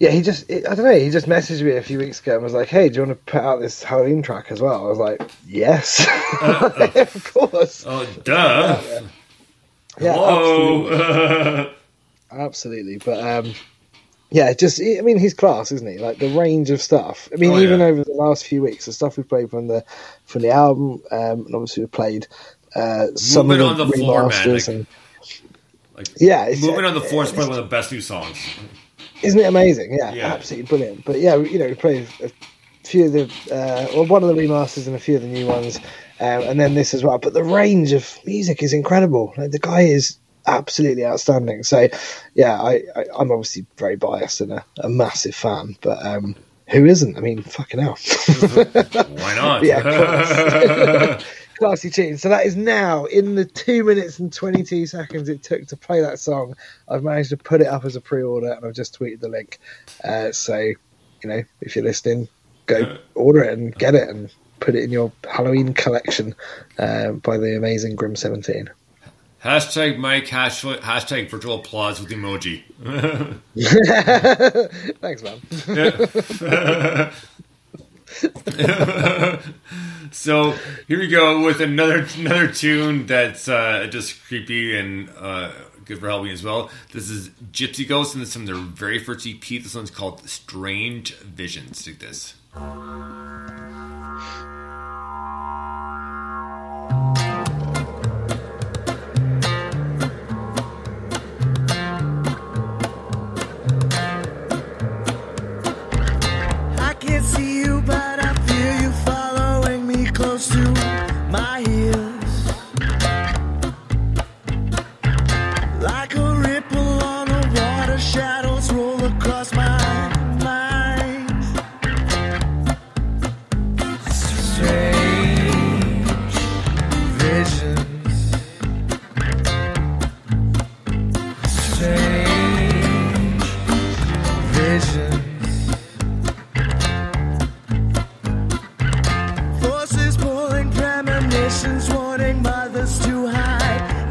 yeah, 0.00 0.10
he 0.10 0.22
just 0.22 0.50
it, 0.50 0.66
I 0.68 0.74
don't 0.74 0.84
know, 0.84 0.98
he 0.98 1.10
just 1.10 1.26
messaged 1.28 1.62
me 1.62 1.72
a 1.76 1.82
few 1.82 1.98
weeks 1.98 2.20
ago 2.20 2.34
and 2.34 2.42
was 2.42 2.52
like, 2.52 2.68
"Hey, 2.68 2.88
do 2.88 2.96
you 2.96 3.06
want 3.06 3.18
to 3.18 3.32
put 3.32 3.40
out 3.40 3.60
this 3.60 3.82
Halloween 3.82 4.22
track 4.22 4.50
as 4.50 4.60
well?" 4.60 4.86
I 4.86 4.88
was 4.88 4.98
like, 4.98 5.30
"Yes, 5.46 6.06
of 6.42 7.30
course." 7.32 7.86
Oh, 7.86 8.04
duh! 8.24 9.02
Yeah, 10.00 10.16
Whoa! 10.16 11.72
absolutely. 12.30 12.98
But 13.04 13.20
um, 13.20 13.54
yeah, 14.32 14.52
just 14.54 14.80
I 14.80 15.00
mean, 15.02 15.18
he's 15.18 15.34
class, 15.34 15.70
isn't 15.72 15.86
he? 15.88 15.98
Like 15.98 16.18
the 16.18 16.28
range 16.36 16.70
of 16.70 16.80
stuff. 16.80 17.28
I 17.32 17.36
mean, 17.36 17.52
Oh, 17.52 17.58
even 17.58 17.80
yeah. 17.80 17.86
over 17.86 18.04
the 18.04 18.12
last 18.12 18.46
few 18.46 18.62
weeks, 18.62 18.86
the 18.86 18.92
stuff 18.92 19.16
we've 19.16 19.28
played 19.28 19.50
from 19.50 19.68
the 19.68 19.84
from 20.24 20.42
the 20.42 20.50
album, 20.50 21.02
um, 21.10 21.46
and 21.46 21.54
obviously 21.54 21.82
we've 21.84 21.92
played 21.92 22.26
uh, 22.74 23.06
some 23.16 23.46
Moving 23.48 23.66
of 23.68 23.76
the, 23.76 23.82
on 23.84 23.90
the 23.90 23.96
floor, 23.96 24.22
man, 24.22 24.30
remasters 24.30 24.52
like- 24.54 24.68
and 24.68 24.86
like, 25.96 26.08
yeah, 26.18 26.46
it's, 26.46 26.62
moving 26.62 26.84
on 26.84 26.94
the 26.94 27.00
floor 27.02 27.22
is 27.24 27.30
probably 27.32 27.50
one 27.50 27.58
of 27.58 27.64
the 27.66 27.70
best 27.70 27.92
new 27.92 28.00
songs. 28.00 28.38
Isn't 29.22 29.38
it 29.38 29.44
amazing? 29.44 29.94
Yeah, 29.98 30.12
Yeah. 30.14 30.32
absolutely 30.34 30.66
brilliant. 30.68 31.04
But 31.04 31.20
yeah, 31.20 31.36
you 31.36 31.58
know, 31.58 31.66
we 31.66 31.74
played 31.74 32.08
a 32.22 32.30
few 32.84 33.04
of 33.06 33.12
the, 33.12 33.22
uh, 33.54 33.86
well, 33.94 34.06
one 34.06 34.22
of 34.24 34.28
the 34.34 34.34
remasters 34.42 34.86
and 34.86 34.96
a 34.96 34.98
few 34.98 35.16
of 35.16 35.22
the 35.22 35.28
new 35.28 35.46
ones, 35.46 35.76
um, 36.18 36.42
and 36.42 36.58
then 36.58 36.74
this 36.74 36.94
as 36.94 37.04
well. 37.04 37.18
But 37.18 37.34
the 37.34 37.44
range 37.44 37.92
of 37.92 38.18
music 38.24 38.62
is 38.62 38.72
incredible. 38.72 39.34
Like, 39.36 39.50
the 39.50 39.58
guy 39.58 39.82
is 39.82 40.16
absolutely 40.46 41.04
outstanding. 41.04 41.62
So, 41.62 41.88
yeah, 42.34 42.60
I, 42.60 42.82
I'm 43.16 43.30
obviously 43.30 43.66
very 43.76 43.96
biased 43.96 44.40
and 44.40 44.52
a, 44.52 44.64
a 44.78 44.88
massive 44.88 45.34
fan, 45.34 45.76
but 45.80 46.04
um, 46.04 46.34
who 46.68 46.86
isn't? 46.86 47.16
I 47.16 47.20
mean, 47.20 47.42
fucking 47.42 47.80
hell. 47.80 47.96
Why 49.16 49.34
not? 49.34 49.62
Yeah, 49.62 49.82
class. 49.82 51.24
Classy 51.58 51.90
tune. 51.90 52.18
So 52.18 52.28
that 52.30 52.46
is 52.46 52.56
now 52.56 53.04
in 53.04 53.36
the 53.36 53.44
two 53.44 53.84
minutes 53.84 54.18
and 54.18 54.32
22 54.32 54.86
seconds 54.86 55.28
it 55.28 55.44
took 55.44 55.66
to 55.68 55.76
play 55.76 56.00
that 56.00 56.18
song. 56.18 56.56
I've 56.88 57.04
managed 57.04 57.30
to 57.30 57.36
put 57.36 57.60
it 57.60 57.68
up 57.68 57.84
as 57.84 57.94
a 57.94 58.00
pre 58.00 58.22
order 58.22 58.50
and 58.52 58.64
I've 58.64 58.74
just 58.74 58.98
tweeted 58.98 59.20
the 59.20 59.28
link. 59.28 59.60
Uh, 60.02 60.32
so, 60.32 60.56
you 60.58 60.76
know, 61.24 61.44
if 61.60 61.76
you're 61.76 61.84
listening, 61.84 62.26
go 62.66 62.98
order 63.14 63.44
it 63.44 63.56
and 63.56 63.72
get 63.76 63.94
it 63.94 64.08
and 64.08 64.32
put 64.60 64.74
it 64.74 64.82
in 64.82 64.90
your 64.90 65.12
Halloween 65.30 65.74
collection 65.74 66.34
uh, 66.78 67.12
by 67.12 67.36
the 67.36 67.56
amazing 67.56 67.96
Grim 67.96 68.16
17. 68.16 68.70
Hashtag 69.42 69.98
Mike, 69.98 70.26
hashtag, 70.26 70.80
hashtag 70.80 71.30
virtual 71.30 71.56
applause 71.56 72.00
with 72.00 72.10
emoji. 72.10 72.62
Thanks, 75.00 75.22
man. 75.22 75.40
so 80.12 80.52
here 80.86 80.98
we 80.98 81.08
go 81.08 81.44
with 81.44 81.60
another 81.60 82.06
another 82.16 82.48
tune 82.48 83.06
that's 83.06 83.48
uh, 83.48 83.86
just 83.90 84.22
creepy 84.24 84.76
and 84.76 85.10
uh, 85.18 85.50
good 85.84 85.98
for 85.98 86.08
Halloween 86.08 86.32
as 86.32 86.42
well. 86.42 86.70
This 86.92 87.10
is 87.10 87.30
Gypsy 87.52 87.88
Ghost, 87.88 88.14
and 88.14 88.22
this 88.22 88.30
is 88.30 88.34
from 88.34 88.46
their 88.46 88.56
very 88.56 88.98
first 88.98 89.26
EP. 89.26 89.40
This 89.40 89.74
one's 89.74 89.90
called 89.90 90.26
Strange 90.28 91.14
Visions. 91.16 91.84
Take 91.84 91.98
this. 91.98 92.34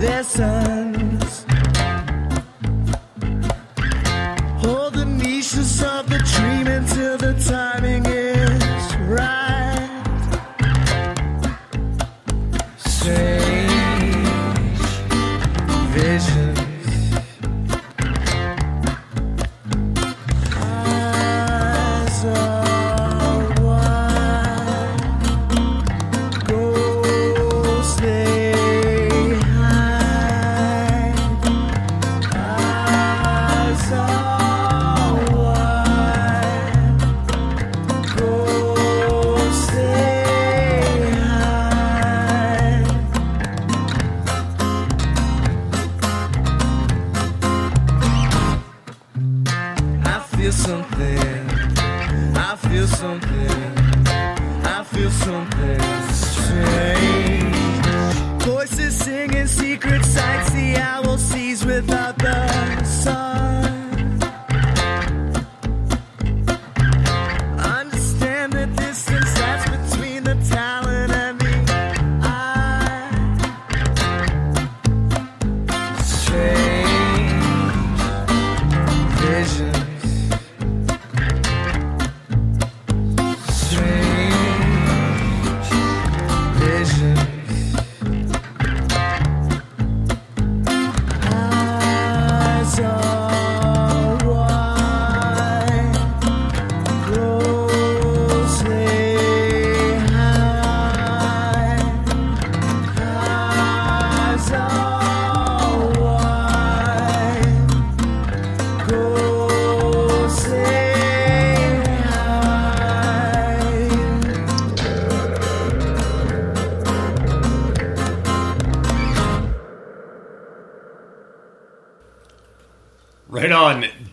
dessa 0.02 0.81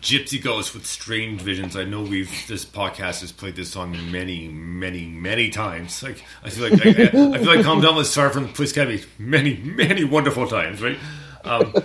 Gypsy 0.09 0.41
Ghost 0.41 0.73
with 0.73 0.87
Strange 0.87 1.39
Visions. 1.39 1.77
I 1.77 1.83
know 1.83 2.01
we've 2.01 2.31
this 2.47 2.65
podcast 2.65 3.21
has 3.21 3.31
played 3.31 3.55
this 3.55 3.69
song 3.69 3.95
many, 4.11 4.47
many, 4.47 5.05
many 5.05 5.51
times. 5.51 6.01
Like 6.01 6.25
I 6.43 6.49
feel 6.49 6.67
like 6.67 6.83
I, 6.83 6.89
I 6.89 7.37
feel 7.37 7.55
like 7.55 7.63
Calm 7.63 7.79
Down 7.79 7.95
with 7.95 8.07
Star 8.07 8.31
from 8.31 8.51
Police 8.51 8.71
Academy 8.71 9.03
many, 9.19 9.57
many 9.57 10.03
wonderful 10.03 10.47
times, 10.47 10.81
right? 10.81 10.97
Um, 11.43 11.75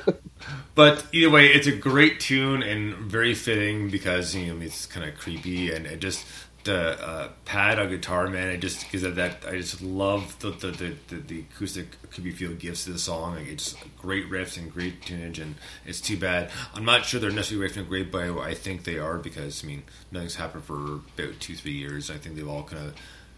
but 0.75 1.05
either 1.13 1.29
way, 1.29 1.49
it's 1.49 1.67
a 1.67 1.77
great 1.77 2.19
tune 2.19 2.63
and 2.63 2.95
very 2.95 3.35
fitting 3.35 3.91
because 3.91 4.35
you 4.35 4.55
know 4.55 4.65
it's 4.65 4.87
kind 4.87 5.07
of 5.07 5.19
creepy 5.19 5.71
and 5.71 5.85
it 5.85 6.01
just 6.01 6.25
the 6.65 7.03
uh, 7.03 7.29
pad 7.45 7.79
on 7.79 7.89
guitar, 7.89 8.27
man. 8.29 8.51
I 8.51 8.57
just 8.57 8.81
because 8.83 9.03
of 9.03 9.17
that, 9.17 9.45
I 9.47 9.53
just 9.53 9.83
love 9.83 10.39
the 10.41 10.51
the, 10.51 10.71
the, 10.71 10.95
the, 11.09 11.17
the 11.17 11.41
acoustic 11.41 11.97
creepy 12.11 12.33
feel 12.33 12.53
it 12.53 12.59
gives 12.59 12.85
to 12.85 12.93
the 12.93 12.99
song. 12.99 13.37
Like 13.37 13.47
it's 13.47 13.75
great 13.99 14.29
riffs 14.31 14.57
and 14.57 14.73
great 14.73 15.03
tunage, 15.03 15.41
and 15.41 15.55
it's 15.87 16.01
too 16.01 16.17
bad. 16.17 16.51
I'm 16.75 16.85
not 16.85 17.05
sure 17.05 17.21
they're 17.21 17.31
necessarily 17.31 17.69
riffing 17.69 17.87
great, 17.87 18.11
but 18.11 18.39
I, 18.39 18.55
think 18.55 18.85
they 18.85 18.99
are 18.99 19.19
because 19.19 19.63
I 19.63 19.67
mean 19.67 19.83
nothing's 20.11 20.37
happened 20.37 20.65
for 20.65 20.77
about 20.77 21.39
two 21.39 21.55
three 21.55 21.73
years. 21.73 22.11
I 22.11 22.17
think 22.17 22.37
they've 22.37 22.49
all 22.49 22.65
kind 22.65 22.89
of 22.89 22.95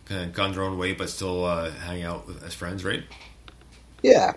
kind 0.07 0.25
of 0.25 0.33
gone 0.33 0.53
their 0.53 0.63
own 0.63 0.79
way, 0.79 0.93
but 0.93 1.11
still 1.11 1.45
uh, 1.45 1.71
hang 1.71 2.03
out 2.03 2.27
with, 2.27 2.43
as 2.45 2.55
friends, 2.55 2.85
right? 2.85 3.03
Yeah, 4.03 4.35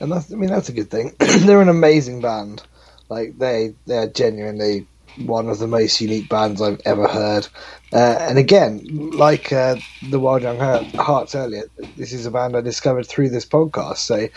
and 0.00 0.10
that's 0.10 0.32
I 0.32 0.36
mean 0.36 0.50
that's 0.50 0.70
a 0.70 0.72
good 0.72 0.90
thing. 0.90 1.14
They're 1.18 1.60
an 1.60 1.68
amazing 1.68 2.20
band. 2.20 2.62
Like 3.08 3.38
they 3.38 3.74
they're 3.86 4.08
genuinely 4.08 4.86
one 5.18 5.48
of 5.48 5.58
the 5.58 5.66
most 5.66 6.00
unique 6.00 6.28
bands 6.28 6.60
I've 6.60 6.80
ever 6.84 7.06
heard. 7.06 7.46
Uh, 7.92 8.16
and 8.20 8.38
again, 8.38 9.10
like 9.12 9.52
uh, 9.52 9.76
the 10.10 10.18
Wild 10.18 10.42
Young 10.42 10.58
Hearts 10.58 11.34
earlier, 11.34 11.64
this 11.96 12.12
is 12.12 12.26
a 12.26 12.30
band 12.30 12.56
I 12.56 12.60
discovered 12.60 13.06
through 13.06 13.30
this 13.30 13.46
podcast. 13.46 13.98
So 13.98 14.28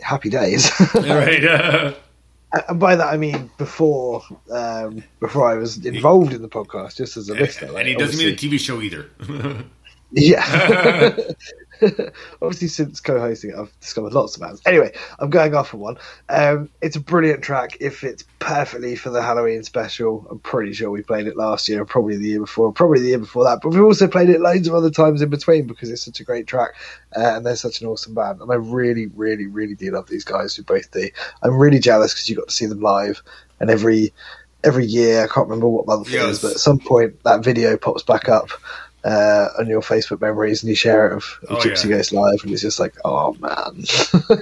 happy 0.00 0.30
days. 0.30 0.70
right. 0.94 1.44
Uh, 1.44 1.94
and 2.68 2.78
by 2.78 2.96
that 2.96 3.06
I 3.06 3.16
mean 3.16 3.50
before 3.56 4.22
um, 4.50 5.02
before 5.20 5.48
I 5.48 5.54
was 5.54 5.84
involved 5.84 6.32
in 6.32 6.42
the 6.42 6.48
podcast, 6.48 6.96
just 6.96 7.16
as 7.16 7.28
a 7.28 7.34
listener. 7.34 7.68
and 7.68 7.74
like, 7.74 7.86
he 7.86 7.94
doesn't 7.94 8.18
mean 8.18 8.32
a 8.32 8.36
TV 8.36 8.58
show 8.58 8.80
either. 8.80 9.08
Yeah. 10.14 11.16
Obviously, 12.42 12.68
since 12.68 13.00
co-hosting 13.00 13.54
I've 13.56 13.72
discovered 13.80 14.12
lots 14.12 14.36
of 14.36 14.42
bands. 14.42 14.62
Anyway, 14.66 14.92
I'm 15.18 15.30
going 15.30 15.54
off 15.54 15.74
on 15.74 15.80
one. 15.80 15.98
Um, 16.28 16.70
it's 16.80 16.96
a 16.96 17.00
brilliant 17.00 17.42
track. 17.42 17.76
It 17.80 17.90
fits 17.90 18.24
perfectly 18.38 18.96
for 18.96 19.10
the 19.10 19.22
Halloween 19.22 19.62
special. 19.62 20.26
I'm 20.30 20.38
pretty 20.40 20.72
sure 20.72 20.90
we 20.90 21.02
played 21.02 21.26
it 21.26 21.36
last 21.36 21.68
year, 21.68 21.84
probably 21.84 22.16
the 22.16 22.28
year 22.28 22.40
before, 22.40 22.72
probably 22.72 23.00
the 23.00 23.08
year 23.08 23.18
before 23.18 23.44
that. 23.44 23.60
But 23.62 23.70
we've 23.70 23.82
also 23.82 24.08
played 24.08 24.28
it 24.28 24.40
loads 24.40 24.68
of 24.68 24.74
other 24.74 24.90
times 24.90 25.22
in 25.22 25.30
between 25.30 25.66
because 25.66 25.90
it's 25.90 26.04
such 26.04 26.20
a 26.20 26.24
great 26.24 26.46
track 26.46 26.70
uh, 27.16 27.36
and 27.36 27.44
they're 27.46 27.56
such 27.56 27.80
an 27.80 27.86
awesome 27.88 28.14
band. 28.14 28.40
And 28.40 28.50
I 28.50 28.56
really, 28.56 29.06
really, 29.06 29.46
really 29.46 29.74
do 29.74 29.90
love 29.92 30.08
these 30.08 30.24
guys 30.24 30.54
who 30.54 30.62
both 30.62 30.90
do. 30.90 31.08
I'm 31.42 31.56
really 31.56 31.78
jealous 31.78 32.12
because 32.14 32.28
you 32.28 32.36
got 32.36 32.48
to 32.48 32.54
see 32.54 32.66
them 32.66 32.80
live, 32.80 33.22
and 33.60 33.70
every 33.70 34.12
every 34.64 34.86
year 34.86 35.24
I 35.24 35.26
can't 35.26 35.48
remember 35.48 35.68
what 35.68 35.86
month 35.86 36.08
it 36.08 36.14
Yes. 36.14 36.36
is, 36.36 36.42
but 36.42 36.50
at 36.52 36.58
some 36.60 36.78
point 36.78 37.22
that 37.24 37.42
video 37.44 37.76
pops 37.76 38.02
back 38.04 38.28
up 38.28 38.48
uh, 39.04 39.48
on 39.58 39.66
your 39.68 39.80
Facebook 39.82 40.20
memories 40.20 40.62
and 40.62 40.70
you 40.70 40.76
share 40.76 41.08
it 41.08 41.16
of, 41.16 41.38
of 41.48 41.58
Oh, 41.58 41.58
Gypsy 41.58 41.88
yeah. 41.88 41.96
Ghost 41.96 42.12
Live, 42.12 42.42
and 42.44 42.52
it's 42.52 42.62
just 42.62 42.80
like, 42.80 42.94
oh 43.04 43.34
man. 43.40 43.84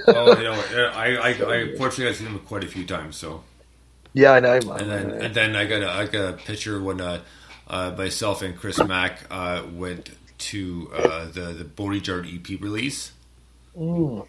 oh, 0.07 0.35
you 0.37 0.43
know, 0.43 0.53
I, 0.93 1.15
I, 1.17 1.29
I 1.29 1.75
fortunately 1.77 2.07
I've 2.09 2.15
seen 2.17 2.27
him 2.27 2.39
quite 2.39 2.63
a 2.63 2.67
few 2.67 2.85
times. 2.85 3.17
So, 3.17 3.43
yeah, 4.13 4.31
I 4.33 4.39
know, 4.39 4.59
man. 4.61 4.79
and 4.81 4.91
then, 4.91 5.11
and 5.11 5.35
then 5.35 5.55
I 5.55 5.65
got 5.65 5.81
a, 5.81 5.89
I 5.89 6.05
got 6.05 6.29
a 6.29 6.33
picture 6.33 6.81
when 6.81 7.01
uh, 7.01 7.21
uh, 7.67 7.93
myself 7.97 8.41
and 8.41 8.55
Chris 8.55 8.81
Mack 8.83 9.19
uh, 9.31 9.63
went 9.73 10.11
to 10.39 10.89
uh, 10.93 11.25
the 11.31 11.53
the 11.53 11.63
Bodhi 11.65 12.01
Jar 12.01 12.19
EP 12.25 12.47
release. 12.61 13.13
Mm, 13.77 14.27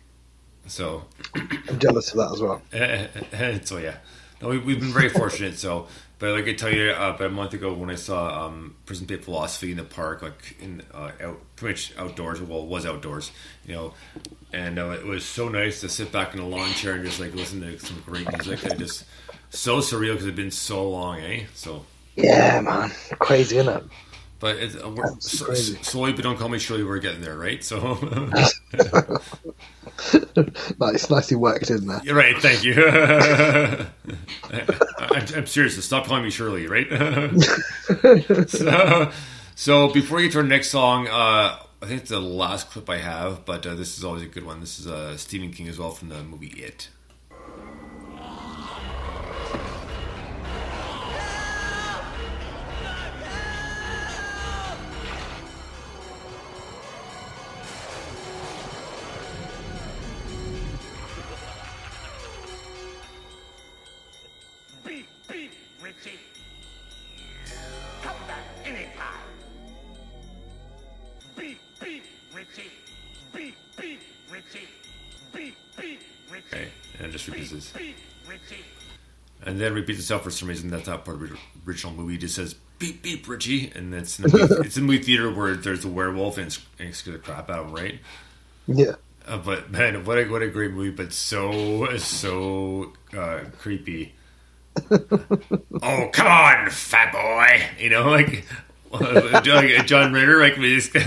So, 0.66 1.04
I'm 1.34 1.78
jealous 1.78 2.12
of 2.14 2.18
that 2.18 2.32
as 2.32 2.40
well. 2.40 3.60
so 3.64 3.78
yeah, 3.78 3.96
no, 4.42 4.48
we, 4.48 4.59
we've 4.59 4.81
been 4.81 4.92
very 4.92 5.09
fortunate. 5.09 5.57
So, 5.59 5.87
but 6.18 6.33
like 6.33 6.46
I 6.46 6.52
tell 6.55 6.72
you, 6.72 6.90
uh, 6.90 7.12
about 7.14 7.22
a 7.22 7.31
month 7.31 7.55
ago 7.55 7.72
when 7.72 7.90
I 7.90 7.94
saw 7.94 8.46
um, 8.46 8.76
Prison 8.87 9.07
Pit 9.07 9.24
Philosophy 9.24 9.70
in 9.70 9.76
the 9.76 9.85
park, 9.85 10.22
like 10.22 10.57
in 10.61 10.83
uh, 10.92 11.12
out 11.22 11.40
pretty 11.57 11.74
much 11.74 11.92
outdoors. 11.96 12.40
Well, 12.40 12.62
it 12.62 12.68
was 12.68 12.85
outdoors, 12.87 13.31
you 13.66 13.74
know, 13.74 13.94
and 14.52 14.78
uh, 14.78 14.90
it 14.90 15.05
was 15.07 15.24
so 15.24 15.48
nice 15.48 15.81
to 15.81 15.88
sit 15.88 16.12
back 16.12 16.35
in 16.35 16.40
a 16.40 16.46
lawn 16.46 16.70
chair 16.72 16.94
and 16.94 17.05
just 17.05 17.20
like 17.20 17.35
listen 17.35 17.61
to 17.61 17.78
some 17.78 18.02
great 18.05 18.31
music. 18.33 18.64
And 18.64 18.78
just 18.78 19.05
so 19.50 19.78
surreal 19.78 20.12
because 20.12 20.26
it's 20.26 20.37
been 20.37 20.50
so 20.50 20.88
long, 20.90 21.20
eh? 21.20 21.44
So, 21.55 21.85
Yeah, 22.16 22.61
man. 22.61 22.90
Crazy, 23.18 23.59
isn't 23.59 23.74
it? 23.74 23.85
But 24.42 24.57
it's 24.57 24.74
uh, 24.74 25.20
so, 25.20 25.55
slowly, 25.55 26.12
but 26.12 26.24
don't 26.24 26.37
call 26.37 26.48
me 26.48 26.59
surely. 26.59 26.83
We're 26.83 26.98
getting 26.98 27.20
there, 27.20 27.38
right? 27.38 27.62
So, 27.62 27.78
nice, 30.81 31.09
nicely 31.09 31.37
worked 31.37 31.70
in 31.70 31.87
there. 31.87 32.00
You're 32.02 32.16
right. 32.16 32.37
Thank 32.38 32.64
you. 32.64 32.74
I'm, 34.98 35.26
I'm 35.37 35.46
serious. 35.46 35.83
Stop 35.85 36.07
calling 36.07 36.24
me 36.24 36.31
Shirley. 36.31 36.66
Right. 36.66 36.88
so, 38.48 39.12
so 39.55 39.92
before 39.92 40.20
you 40.20 40.28
turn 40.28 40.33
to 40.33 40.38
our 40.38 40.44
next 40.44 40.70
song, 40.70 41.07
uh, 41.07 41.59
I 41.81 41.87
think 41.87 42.00
it's 42.00 42.11
the 42.11 42.18
last 42.18 42.68
clip 42.68 42.90
I 42.90 42.98
have, 42.98 43.44
but 43.44 43.64
uh, 43.64 43.76
this 43.76 43.96
is 43.96 44.02
always 44.02 44.24
a 44.24 44.26
good 44.26 44.44
one. 44.44 44.59
This 44.59 44.81
is 44.81 44.88
uh, 44.88 45.16
Stephen 45.16 45.52
King 45.52 45.68
as 45.68 45.78
well 45.78 45.92
from 45.92 46.09
the 46.09 46.20
movie 46.24 46.48
It. 46.48 46.88
Then 79.62 79.75
repeats 79.75 80.01
itself 80.01 80.25
for 80.25 80.31
some 80.31 80.48
reason. 80.48 80.70
That's 80.70 80.87
not 80.87 81.05
part 81.05 81.22
of 81.22 81.31
the 81.31 81.38
original 81.66 81.92
movie. 81.92 82.14
It 82.14 82.18
just 82.18 82.35
says 82.35 82.55
beep 82.79 83.03
beep 83.03 83.29
Richie, 83.29 83.70
and 83.75 83.94
it's 83.94 84.18
in 84.18 84.29
the 84.29 84.38
movie, 84.38 84.55
it's 84.66 84.77
in 84.77 84.87
the 84.87 84.92
movie 84.92 85.05
theater 85.05 85.33
where 85.33 85.55
there's 85.55 85.85
a 85.85 85.88
werewolf 85.88 86.38
and 86.38 86.48
it's, 86.48 86.61
and 86.79 86.94
scares 86.94 87.16
the 87.16 87.22
crap 87.22 87.48
out 87.48 87.61
of 87.61 87.66
him, 87.68 87.75
right? 87.75 88.01
Yeah. 88.66 88.94
Uh, 89.27 89.38
but 89.38 89.70
man, 89.70 90.05
what 90.05 90.18
a 90.18 90.27
what 90.27 90.42
a 90.42 90.48
great 90.48 90.72
movie! 90.72 90.90
But 90.90 91.12
so 91.12 91.96
so 91.98 92.92
uh, 93.16 93.44
creepy. 93.59 94.14
oh 94.90 96.09
come 96.12 96.27
on, 96.27 96.70
fat 96.70 97.12
boy! 97.12 97.62
You 97.79 97.90
know, 97.90 98.11
like 98.11 98.44
uh, 98.92 99.40
John, 99.42 100.12
Ritter, 100.12 100.40
like 100.40 100.57
we 100.57 100.81
just. 100.81 100.92
you 100.94 101.03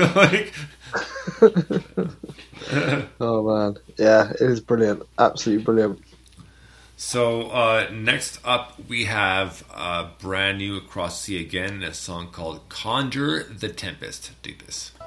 know, 0.00 0.12
like 0.14 0.54
Oh 3.20 3.42
man, 3.42 3.78
yeah, 3.96 4.30
it 4.30 4.42
is 4.42 4.60
brilliant, 4.60 5.02
absolutely 5.18 5.64
brilliant. 5.64 6.00
So 6.96 7.48
uh, 7.50 7.88
next 7.92 8.40
up, 8.44 8.78
we 8.88 9.04
have 9.04 9.64
uh, 9.72 10.08
brand 10.18 10.58
new 10.58 10.76
across 10.76 11.22
sea 11.22 11.40
again, 11.40 11.82
a 11.82 11.94
song 11.94 12.28
called 12.30 12.68
"Conjure 12.68 13.44
the 13.44 13.68
Tempest." 13.68 14.32
Deepest. 14.42 14.92
Estranged 14.92 14.97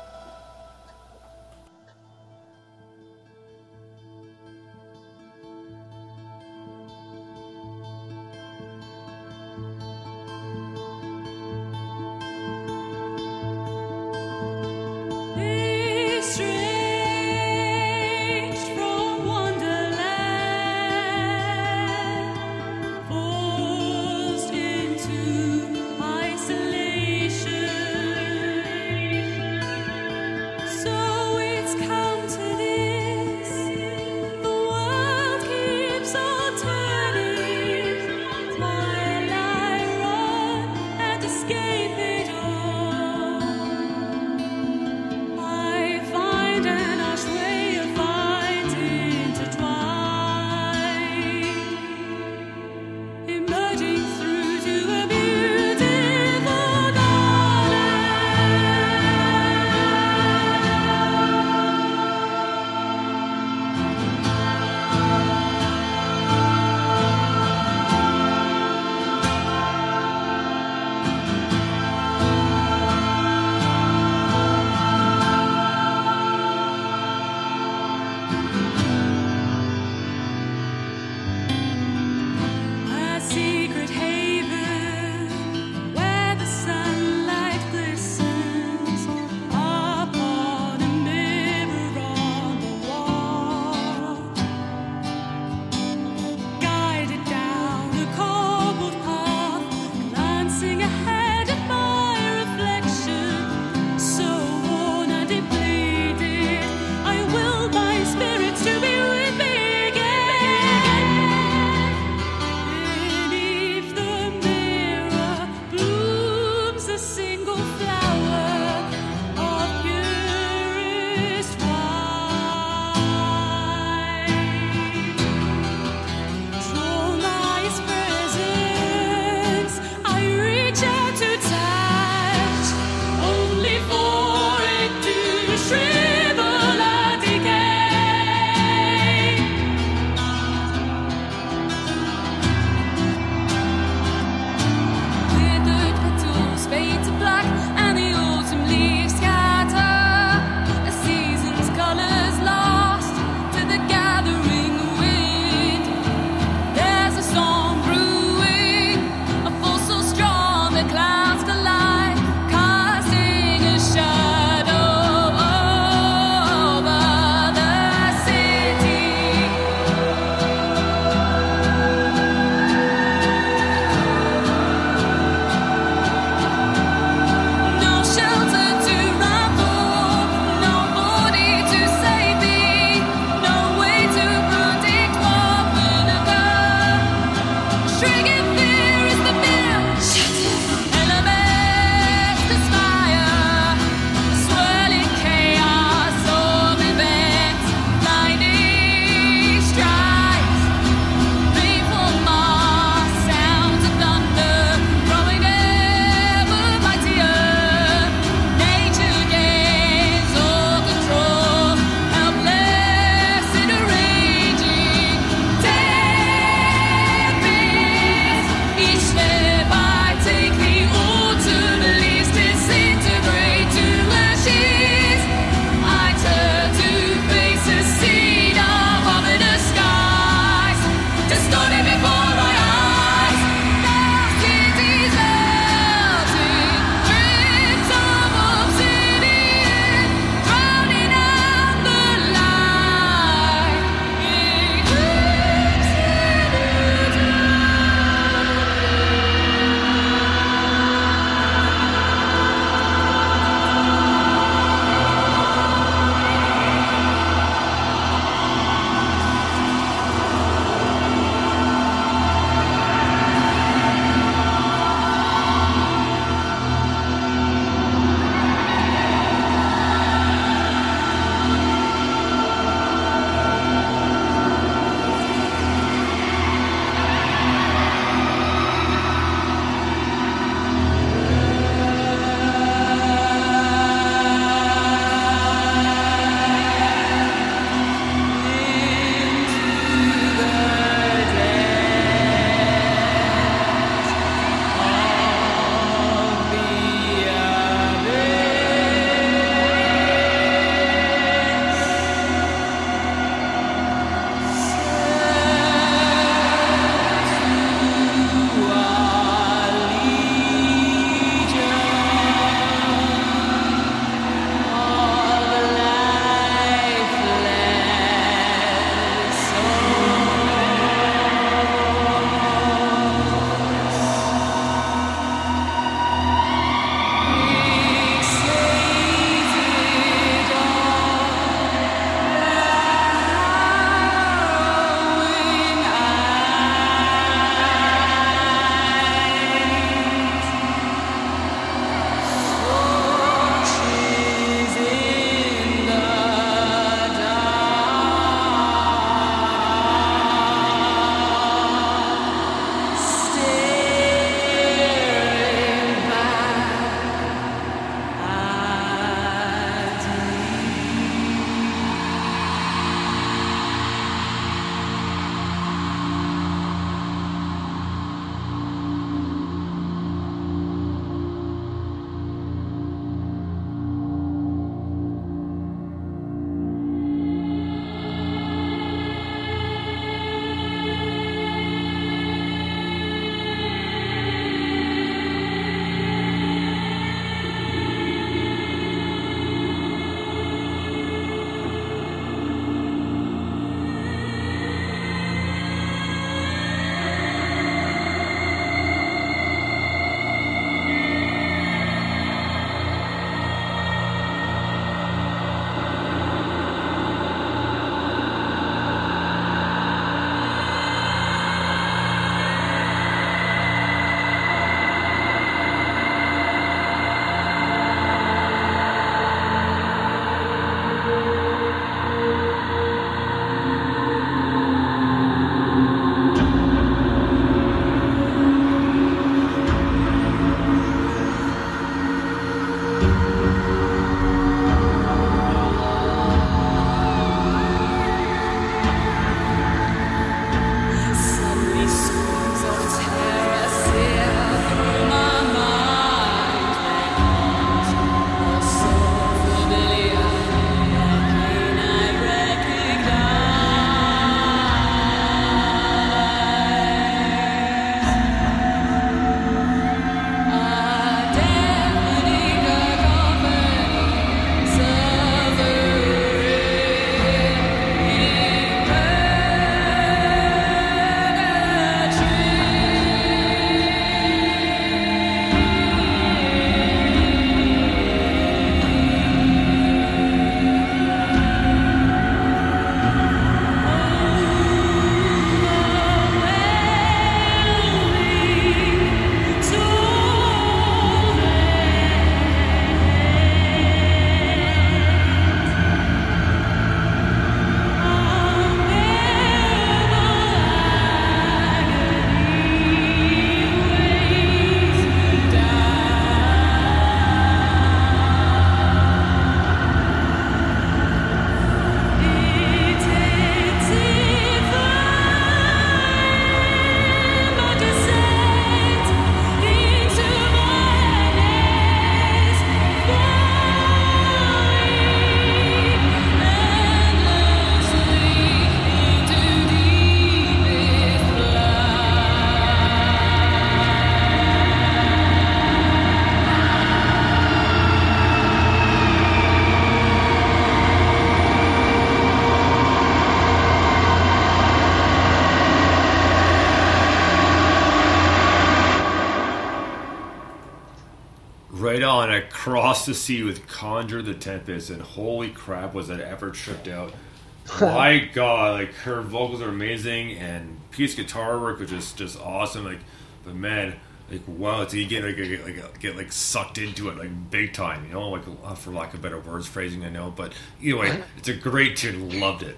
on 552.67 552.71
across 552.71 553.05
the 553.05 553.13
sea 553.13 553.43
with 553.43 553.67
Conjure 553.67 554.21
the 554.21 554.33
Tempest, 554.33 554.89
and 554.89 555.01
holy 555.01 555.49
crap, 555.49 555.93
was 555.93 556.07
that 556.09 556.19
ever 556.19 556.51
tripped 556.51 556.87
out! 556.87 557.13
My 557.81 558.29
God, 558.33 558.79
like 558.79 558.93
her 558.95 559.21
vocals 559.21 559.61
are 559.61 559.69
amazing, 559.69 560.33
and 560.33 560.79
piece 560.91 561.15
guitar 561.15 561.59
work 561.59 561.79
was 561.79 561.89
just 561.89 562.17
just 562.17 562.39
awesome. 562.39 562.85
Like, 562.85 562.99
but 563.43 563.55
man, 563.55 563.95
like 564.29 564.41
wow, 564.47 564.85
so 564.85 564.97
you 564.97 565.07
get 565.07 565.23
like 565.23 565.37
get, 565.37 565.65
like 565.65 565.99
get 565.99 566.15
like 566.15 566.31
sucked 566.31 566.77
into 566.77 567.09
it 567.09 567.17
like 567.17 567.49
big 567.49 567.73
time, 567.73 568.05
you 568.05 568.13
know, 568.13 568.29
like 568.29 568.43
uh, 568.63 568.75
for 568.75 568.91
lack 568.91 569.13
of 569.13 569.21
better 569.21 569.39
words 569.39 569.67
phrasing, 569.67 570.03
I 570.05 570.09
know, 570.09 570.31
but 570.35 570.53
anyway, 570.81 571.23
it's 571.37 571.49
a 571.49 571.53
great 571.53 571.97
tune. 571.97 572.39
Loved 572.39 572.63
it. 572.63 572.77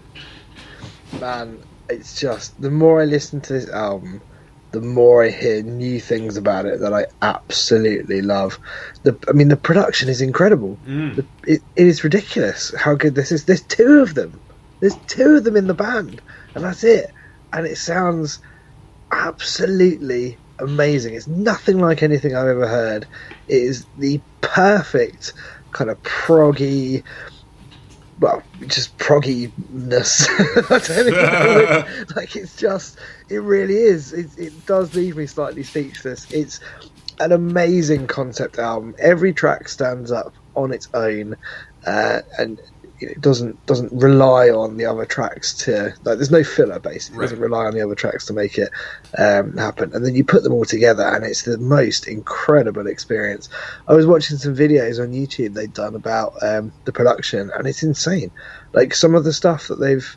man, 1.19 1.59
it's 1.89 2.19
just 2.19 2.59
the 2.61 2.71
more 2.71 3.01
I 3.01 3.05
listen 3.05 3.41
to 3.41 3.53
this 3.53 3.69
album, 3.69 4.21
the 4.73 4.81
more 4.81 5.23
I 5.23 5.29
hear 5.29 5.61
new 5.61 5.99
things 5.99 6.35
about 6.35 6.65
it 6.65 6.79
that 6.79 6.93
I 6.93 7.05
absolutely 7.21 8.23
love. 8.23 8.57
The, 9.03 9.15
I 9.29 9.31
mean, 9.31 9.49
the 9.49 9.55
production 9.55 10.09
is 10.09 10.19
incredible. 10.19 10.79
Mm. 10.87 11.15
The, 11.15 11.25
it, 11.45 11.61
it 11.75 11.87
is 11.87 12.03
ridiculous 12.03 12.73
how 12.75 12.95
good 12.95 13.13
this 13.13 13.31
is. 13.31 13.45
There's 13.45 13.61
two 13.61 13.99
of 13.99 14.15
them. 14.15 14.39
There's 14.79 14.95
two 15.07 15.37
of 15.37 15.43
them 15.43 15.55
in 15.55 15.67
the 15.67 15.75
band, 15.75 16.21
and 16.55 16.63
that's 16.63 16.83
it. 16.83 17.11
And 17.53 17.67
it 17.67 17.77
sounds 17.77 18.39
absolutely 19.11 20.37
amazing. 20.57 21.13
It's 21.13 21.27
nothing 21.27 21.77
like 21.77 22.01
anything 22.01 22.35
I've 22.35 22.47
ever 22.47 22.67
heard. 22.67 23.07
It 23.47 23.61
is 23.61 23.85
the 23.99 24.19
perfect 24.41 25.33
kind 25.71 25.91
of 25.91 26.01
proggy, 26.01 27.03
well, 28.23 28.41
just 28.67 28.97
progginess. 28.99 30.29
I 30.71 30.79
don't 30.79 31.11
know. 31.11 31.85
It, 31.85 32.15
like 32.15 32.37
it's 32.37 32.55
just, 32.55 32.97
it 33.27 33.39
really 33.39 33.75
is. 33.75 34.13
It, 34.13 34.29
it 34.37 34.65
does 34.65 34.95
leave 34.95 35.17
me 35.17 35.25
slightly 35.25 35.63
speechless. 35.63 36.31
It's 36.31 36.61
an 37.19 37.33
amazing 37.33 38.07
concept 38.07 38.59
album. 38.59 38.95
Every 38.97 39.33
track 39.33 39.67
stands 39.67 40.09
up 40.09 40.33
on 40.55 40.71
its 40.71 40.87
own, 40.93 41.35
uh, 41.85 42.21
and 42.37 42.61
you 43.03 43.09
know, 43.09 43.11
it 43.11 43.21
doesn't 43.21 43.65
doesn't 43.65 43.91
rely 43.91 44.49
on 44.49 44.77
the 44.77 44.85
other 44.85 45.05
tracks 45.05 45.53
to 45.65 45.93
like. 46.05 46.17
There's 46.17 46.31
no 46.31 46.43
filler 46.43 46.79
basically. 46.79 47.17
It 47.17 47.21
doesn't 47.23 47.39
rely 47.39 47.65
on 47.65 47.73
the 47.73 47.81
other 47.81 47.95
tracks 47.95 48.27
to 48.27 48.33
make 48.33 48.57
it 48.57 48.69
um, 49.17 49.57
happen. 49.57 49.93
And 49.93 50.05
then 50.05 50.15
you 50.15 50.23
put 50.23 50.43
them 50.43 50.53
all 50.53 50.63
together, 50.63 51.03
and 51.03 51.25
it's 51.25 51.43
the 51.43 51.57
most 51.57 52.07
incredible 52.07 52.87
experience. 52.87 53.49
I 53.89 53.93
was 53.93 54.07
watching 54.07 54.37
some 54.37 54.55
videos 54.55 55.01
on 55.01 55.11
YouTube 55.11 55.53
they'd 55.53 55.73
done 55.73 55.95
about 55.95 56.35
um, 56.41 56.71
the 56.85 56.93
production, 56.93 57.51
and 57.53 57.67
it's 57.67 57.83
insane. 57.83 58.31
Like 58.71 58.95
some 58.95 59.15
of 59.15 59.25
the 59.25 59.33
stuff 59.33 59.67
that 59.67 59.81
they've 59.81 60.15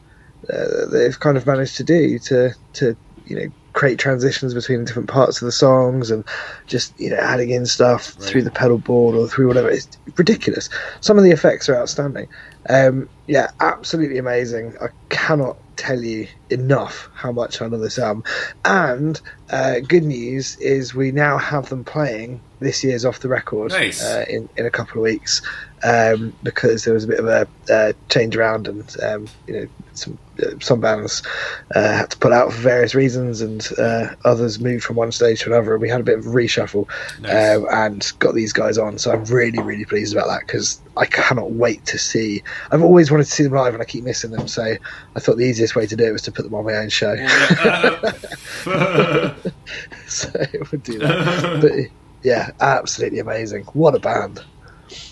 uh, 0.49 0.87
they've 0.93 1.19
kind 1.19 1.37
of 1.37 1.45
managed 1.45 1.79
to 1.79 1.85
do 1.85 2.21
to 2.21 2.55
to 2.75 2.97
you 3.27 3.37
know 3.37 3.53
create 3.77 3.99
transitions 3.99 4.55
between 4.55 4.85
different 4.87 5.07
parts 5.07 5.41
of 5.41 5.47
the 5.47 5.53
songs 5.53 6.11
and 6.11 6.25
just 6.67 6.99
you 6.99 7.11
know 7.11 7.19
adding 7.19 7.51
in 7.51 7.67
stuff 7.67 8.07
through 8.07 8.43
the 8.43 8.51
pedal 8.51 8.79
board 8.79 9.15
or 9.15 9.29
through 9.29 9.47
whatever. 9.47 9.71
It's 9.71 9.87
ridiculous. 10.17 10.69
Some 11.03 11.19
of 11.19 11.25
the 11.25 11.31
effects 11.31 11.69
are 11.69 11.77
outstanding. 11.77 12.27
Um, 12.69 13.09
yeah 13.27 13.51
absolutely 13.61 14.19
amazing. 14.19 14.75
I 14.81 14.89
cannot 15.11 15.59
tell 15.77 16.03
you 16.03 16.27
enough 16.49 17.11
how 17.15 17.31
much 17.31 17.61
i 17.61 17.67
love 17.67 17.81
this 17.81 17.99
album. 17.99 18.25
And 18.65 19.21
uh, 19.51 19.81
good 19.81 20.05
news 20.05 20.57
is 20.57 20.95
we 20.95 21.13
now 21.13 21.37
have 21.37 21.69
them 21.69 21.85
playing 21.85 22.41
this 22.61 22.83
year's 22.83 23.05
off 23.05 23.21
the 23.21 23.29
record 23.29 23.73
Nice. 23.73 24.03
uh, 24.03 24.25
in, 24.29 24.49
in 24.57 24.65
a 24.65 24.71
couple 24.71 24.97
of 24.97 25.03
weeks 25.03 25.43
um, 25.85 26.33
because 26.43 26.85
there 26.85 26.95
was 26.95 27.05
a 27.05 27.09
bit 27.09 27.19
of 27.19 27.27
a 27.27 27.47
uh, 27.71 27.93
change 28.09 28.37
around 28.37 28.67
and 28.69 28.97
um, 29.03 29.29
you 29.47 29.55
know 29.55 29.69
some 29.99 30.19
uh, 30.43 30.59
some 30.61 30.81
bands 30.81 31.23
uh, 31.75 31.97
had 31.99 32.11
to 32.11 32.19
pull 32.19 32.33
out 32.33 32.53
for 32.53 32.59
various 32.61 32.95
reasons 32.95 33.41
and 33.41 33.67
uh, 33.79 34.15
others 34.25 34.61
moved 34.61 34.85
from 34.85 34.97
one 34.97 35.11
stage 35.13 35.41
to 35.41 35.53
another. 35.53 35.73
And 35.75 35.83
we 35.83 35.89
had 35.89 36.01
a 36.01 36.05
bit 36.05 36.19
of 36.19 36.27
a 36.27 36.29
reshuffle 36.31 36.89
Nice. 37.21 37.57
um, 37.57 37.67
and 37.71 38.13
got 38.19 38.35
these 38.35 38.53
guys 38.53 38.79
on. 38.79 38.99
So 38.99 39.13
I'm 39.13 39.25
really 39.25 39.61
really 39.61 39.85
pleased 39.85 40.15
about 40.15 40.29
that 40.29 40.41
because 40.47 40.81
I 40.97 41.07
cannot 41.07 41.53
wait 41.53 41.85
to 41.87 41.99
see 41.99 42.43
I've 42.71 42.83
always 42.83 43.11
wanted 43.11 43.25
to 43.25 43.31
see 43.33 43.43
them 43.45 43.53
live 43.53 43.73
and 43.75 43.83
I 43.83 43.87
keep 43.87 44.05
missing 44.05 44.31
them. 44.31 44.49
So 44.49 44.63
I 44.63 45.21
thought 45.21 45.37
the 45.37 45.45
easiest 45.45 45.75
way 45.77 45.87
to 45.87 45.97
do 45.97 46.05
it 46.05 46.13
was 46.13 46.23
to 46.23 46.33
put 46.33 46.43
them 46.45 46.55
on 46.55 46.65
my 46.65 46.75
own 46.75 46.89
show. 46.89 47.15
So 50.07 50.31
we'll 50.71 50.81
do 50.83 50.99
that. 51.01 51.59
But 51.61 51.73
yeah 52.23 52.51
absolutely 52.61 53.19
amazing. 53.19 53.65
What 53.73 53.95
a 53.95 53.99
band 53.99 54.45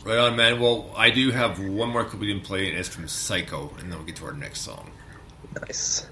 Right 0.05 0.19
on, 0.19 0.37
man. 0.37 0.61
Well, 0.61 0.91
I 0.97 1.11
do 1.11 1.31
have 1.31 1.59
one 1.59 1.91
more 1.91 2.05
clip 2.05 2.21
we 2.21 2.27
didn't 2.29 2.45
play, 2.45 2.69
and 2.69 2.79
it's 2.79 2.89
from 2.89 3.09
Psycho, 3.09 3.71
and 3.79 3.91
then 3.91 3.99
we'll 3.99 4.07
get 4.07 4.17
to 4.17 4.27
our 4.27 4.33
next 4.33 4.61
song. 4.61 4.91
nice 5.61 6.07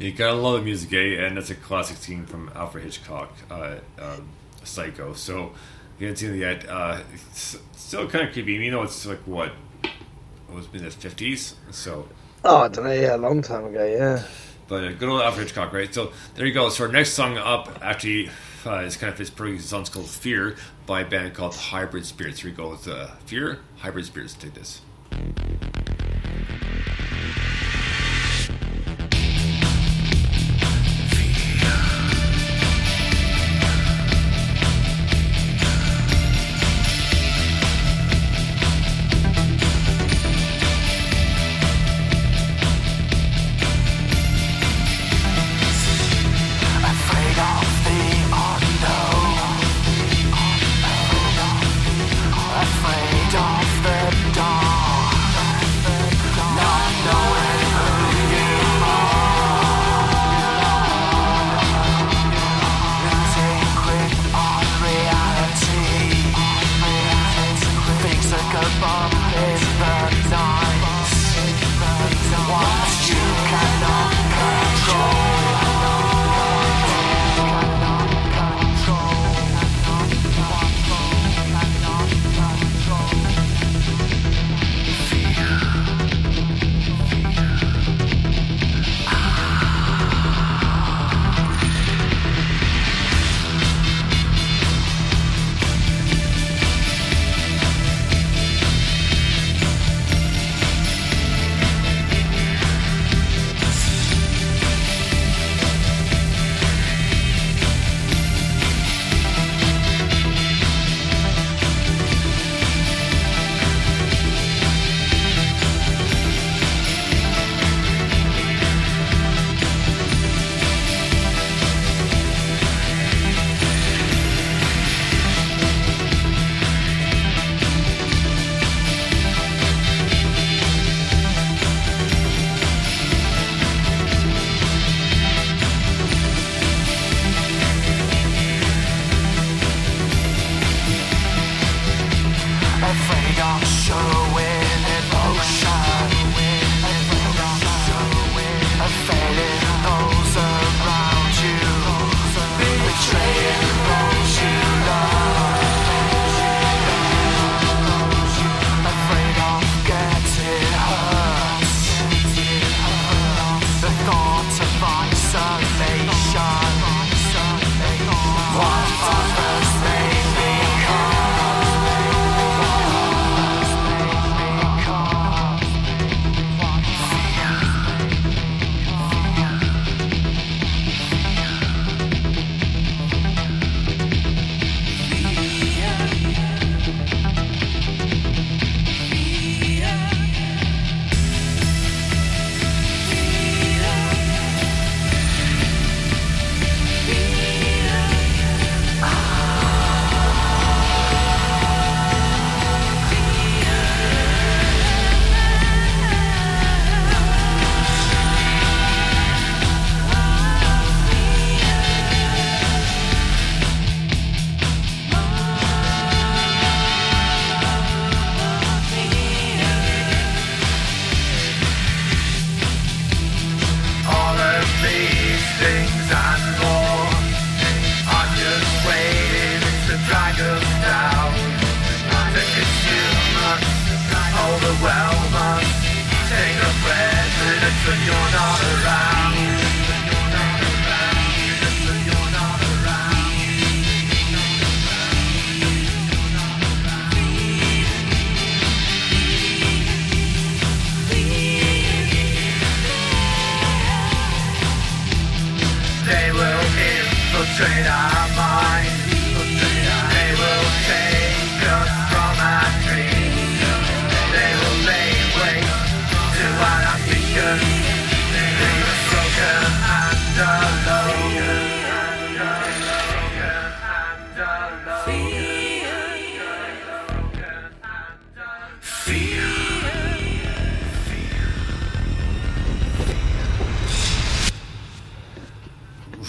You 0.00 0.12
gotta 0.12 0.32
love 0.32 0.60
the 0.60 0.62
music, 0.64 0.92
eh? 0.94 1.22
And 1.26 1.36
that's 1.36 1.50
a 1.50 1.54
classic 1.54 1.98
scene 1.98 2.24
from 2.24 2.50
Alfred 2.54 2.84
Hitchcock, 2.84 3.32
uh, 3.50 3.76
um, 3.98 4.28
Psycho. 4.64 5.12
So, 5.12 5.52
you 5.98 6.06
haven't 6.06 6.16
seen 6.16 6.32
it 6.34 6.38
yet, 6.38 6.66
uh, 6.68 7.00
it's 7.12 7.58
still 7.76 8.08
kind 8.08 8.26
of 8.26 8.32
creepy. 8.32 8.54
You 8.54 8.70
know, 8.70 8.82
it's 8.82 9.04
like 9.04 9.18
what? 9.26 9.52
It 9.84 10.54
was 10.54 10.66
in 10.72 10.82
the 10.84 10.88
50s, 10.88 11.54
so. 11.70 12.08
oh 12.44 12.56
I 12.62 12.68
don't 12.68 12.84
know 12.84 12.92
yeah 12.92 13.14
a 13.14 13.18
long 13.18 13.42
time 13.42 13.66
ago 13.66 13.84
yeah 13.84 14.22
But 14.68 14.84
uh, 14.84 14.92
good 14.92 15.08
old 15.10 15.20
Alfred 15.20 15.46
Hitchcock, 15.48 15.72
right? 15.74 15.92
So 15.94 16.12
there 16.34 16.46
you 16.46 16.54
go. 16.54 16.70
So 16.70 16.86
our 16.86 16.90
next 16.92 17.10
song 17.12 17.36
up 17.36 17.78
actually 17.82 18.30
uh, 18.64 18.78
is 18.78 18.96
kind 18.96 19.12
of 19.12 19.18
fits 19.18 19.28
perfectly. 19.30 19.58
The 19.58 19.64
song's 19.64 19.90
called 19.90 20.08
"Fear" 20.08 20.56
by 20.86 21.02
a 21.02 21.04
band 21.04 21.34
called 21.34 21.54
Hybrid 21.54 22.06
Spirits. 22.06 22.40
Here 22.40 22.50
we 22.50 22.56
go 22.56 22.70
with 22.70 22.88
uh, 22.88 23.08
"Fear." 23.26 23.58
Hybrid 23.78 24.06
Spirits. 24.06 24.32
Take 24.34 24.54
this. 24.54 24.80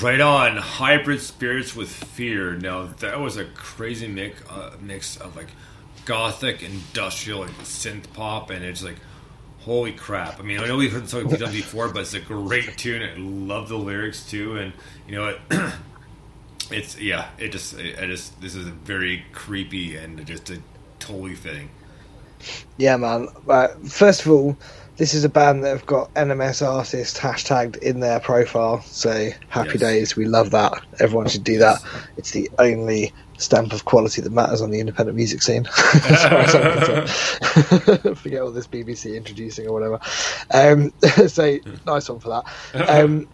Right 0.01 0.19
on, 0.19 0.57
hybrid 0.57 1.21
spirits 1.21 1.75
with 1.75 1.91
fear. 1.91 2.55
Now 2.55 2.87
that 3.01 3.19
was 3.19 3.37
a 3.37 3.45
crazy 3.45 4.07
mix, 4.07 4.41
uh, 4.49 4.75
mix 4.81 5.17
of 5.17 5.35
like 5.35 5.49
gothic, 6.05 6.63
industrial, 6.63 7.41
like 7.41 7.51
synth 7.59 8.11
pop, 8.13 8.49
and 8.49 8.65
it's 8.65 8.83
like, 8.83 8.95
holy 9.59 9.91
crap! 9.91 10.39
I 10.39 10.41
mean, 10.41 10.59
I 10.59 10.65
know 10.65 10.77
we've 10.77 10.91
heard 10.91 11.07
song 11.07 11.27
done 11.29 11.51
before, 11.51 11.89
but 11.89 12.01
it's 12.01 12.15
a 12.15 12.19
great 12.19 12.77
tune. 12.77 13.03
I 13.03 13.13
love 13.15 13.69
the 13.69 13.77
lyrics 13.77 14.27
too, 14.27 14.57
and 14.57 14.73
you 15.07 15.15
know 15.17 15.35
what? 15.49 15.73
it's 16.71 16.99
yeah, 16.99 17.29
it 17.37 17.51
just, 17.51 17.77
I 17.77 18.07
just, 18.07 18.41
this 18.41 18.55
is 18.55 18.65
very 18.67 19.23
creepy 19.33 19.97
and 19.97 20.25
just 20.25 20.49
a, 20.49 20.59
totally 20.97 21.35
fitting. 21.35 21.69
Yeah, 22.77 22.97
man. 22.97 23.27
Uh, 23.47 23.67
first 23.87 24.25
of 24.25 24.31
all, 24.31 24.57
this 25.01 25.15
is 25.15 25.23
a 25.23 25.29
band 25.29 25.63
that 25.63 25.69
have 25.69 25.85
got 25.87 26.13
NMS 26.13 26.61
artist 26.63 27.17
hashtagged 27.17 27.75
in 27.79 28.01
their 28.01 28.19
profile. 28.19 28.83
So 28.85 29.29
happy 29.47 29.69
Yes. 29.71 29.79
days. 29.79 30.15
We 30.15 30.25
love 30.25 30.51
that. 30.51 30.73
Everyone 30.99 31.27
should 31.27 31.43
do 31.43 31.57
that. 31.57 31.81
It's 32.17 32.29
the 32.29 32.51
only 32.59 33.11
stamp 33.39 33.73
of 33.73 33.85
quality 33.85 34.21
that 34.21 34.31
matters 34.31 34.61
on 34.61 34.69
the 34.69 34.79
independent 34.79 35.15
music 35.15 35.41
scene. 35.41 35.65
As 35.65 36.23
far 36.23 36.35
as 36.35 36.53
I'm 36.53 37.05
concerned. 37.07 38.19
Forget 38.19 38.41
all 38.43 38.51
this 38.51 38.67
BBC 38.67 39.17
introducing 39.17 39.65
or 39.65 39.73
whatever. 39.73 39.99
Um, 40.53 40.91
so 41.27 41.57
nice 41.83 42.07
one 42.07 42.19
for 42.19 42.29
that. 42.29 42.87
Um, 42.87 43.27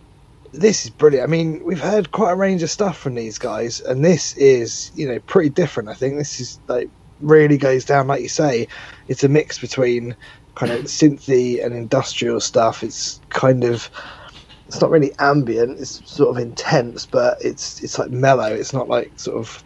this 0.54 0.86
is 0.86 0.92
brilliant. 0.92 1.28
I 1.28 1.30
mean, 1.30 1.66
we've 1.66 1.82
heard 1.82 2.12
quite 2.12 2.32
a 2.32 2.38
range 2.38 2.64
of 2.64 2.72
stuff 2.72 2.98
from 2.98 3.16
these 3.16 3.38
guys, 3.40 3.82
and 3.82 4.06
this 4.06 4.32
is, 4.38 4.90
you 4.94 5.06
know, 5.06 5.20
pretty 5.20 5.50
different. 5.50 5.90
I 5.90 5.96
think 5.96 6.16
this 6.18 6.40
is 6.40 6.62
like 6.70 6.92
really 7.20 7.58
goes 7.58 7.84
down, 7.84 8.08
like 8.08 8.22
you 8.22 8.30
say, 8.30 8.70
it's 9.10 9.26
a 9.26 9.28
mix 9.28 9.60
between 9.60 10.16
kind 10.58 10.72
of 10.72 10.86
synthy 10.86 11.64
and 11.64 11.74
industrial 11.74 12.40
stuff. 12.40 12.84
It's 12.84 13.22
kind 13.30 13.64
of, 13.64 13.90
it's 14.68 14.82
not 14.82 14.90
really 14.90 15.12
ambient. 15.20 15.80
It's 15.80 16.02
sort 16.10 16.36
of 16.36 16.42
intense, 16.42 17.06
but 17.06 17.38
it's 17.42 17.84
it's 17.84 18.00
like 18.00 18.10
mellow. 18.10 18.48
It's 18.48 18.74
not 18.74 18.90
like 18.90 19.12
sort 19.16 19.38
of, 19.38 19.64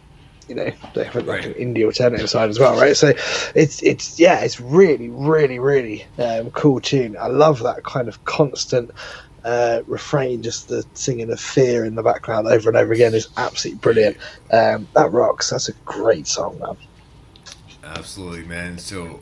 you 0.48 0.54
know, 0.54 0.70
they 0.94 1.04
have 1.04 1.26
like 1.26 1.44
an 1.44 1.54
indie 1.54 1.84
alternative 1.84 2.28
side 2.28 2.50
as 2.50 2.58
well, 2.58 2.78
right? 2.78 2.96
So 2.96 3.12
it's 3.54 3.82
it's 3.82 4.20
yeah, 4.20 4.40
it's 4.40 4.60
really 4.60 5.08
really 5.08 5.58
really 5.58 6.04
um, 6.18 6.50
cool 6.50 6.80
tune. 6.80 7.16
I 7.18 7.28
love 7.28 7.62
that 7.62 7.82
kind 7.84 8.06
of 8.06 8.24
constant 8.26 8.90
uh, 9.44 9.82
refrain, 9.86 10.42
just 10.42 10.68
the 10.68 10.84
singing 10.94 11.32
of 11.32 11.40
fear 11.40 11.84
in 11.84 11.94
the 11.94 12.02
background 12.02 12.46
over 12.46 12.68
and 12.68 12.76
over 12.76 12.92
again 12.92 13.14
is 13.14 13.28
absolutely 13.36 13.80
brilliant. 13.80 14.16
Um, 14.52 14.86
that 14.94 15.10
rocks. 15.10 15.50
That's 15.50 15.68
a 15.68 15.72
great 15.84 16.26
song, 16.26 16.58
man. 16.60 16.76
Absolutely, 17.82 18.44
man. 18.44 18.78
So 18.78 19.20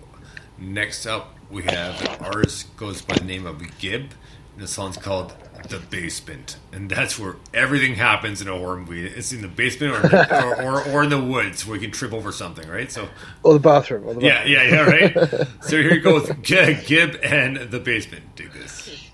next 0.58 1.06
up, 1.06 1.36
we 1.50 1.62
have 1.64 2.00
an 2.02 2.24
artist 2.24 2.74
goes 2.76 3.02
by 3.02 3.14
the 3.14 3.24
name 3.24 3.46
of 3.46 3.60
Gib. 3.78 4.12
And 4.54 4.62
the 4.64 4.68
song's 4.68 4.96
called 4.96 5.32
"The 5.68 5.78
Basement," 5.78 6.56
and 6.72 6.90
that's 6.90 7.18
where 7.18 7.36
everything 7.54 7.94
happens 7.94 8.42
in 8.42 8.48
a 8.48 8.56
horror 8.58 8.78
movie. 8.78 9.06
It's 9.06 9.32
in 9.32 9.42
the 9.42 9.48
basement 9.48 9.94
or 9.94 10.16
or, 10.16 10.62
or, 10.62 10.88
or 10.88 11.02
in 11.04 11.08
the 11.10 11.22
woods 11.22 11.64
where 11.64 11.76
you 11.76 11.82
can 11.82 11.92
trip 11.92 12.12
over 12.12 12.32
something, 12.32 12.68
right? 12.68 12.90
So 12.90 13.08
Or 13.44 13.52
the 13.54 13.60
bathroom. 13.60 14.06
Or 14.08 14.14
the 14.14 14.22
yeah, 14.22 14.44
bathroom. 14.44 14.52
yeah, 14.52 15.30
yeah, 15.30 15.38
right. 15.38 15.48
so 15.62 15.76
here 15.76 15.94
you 15.94 16.00
go 16.00 16.14
with 16.14 16.42
Gib 16.42 17.20
and 17.22 17.56
the 17.70 17.78
basement. 17.78 18.34
Do 18.34 18.48
this. 18.48 19.06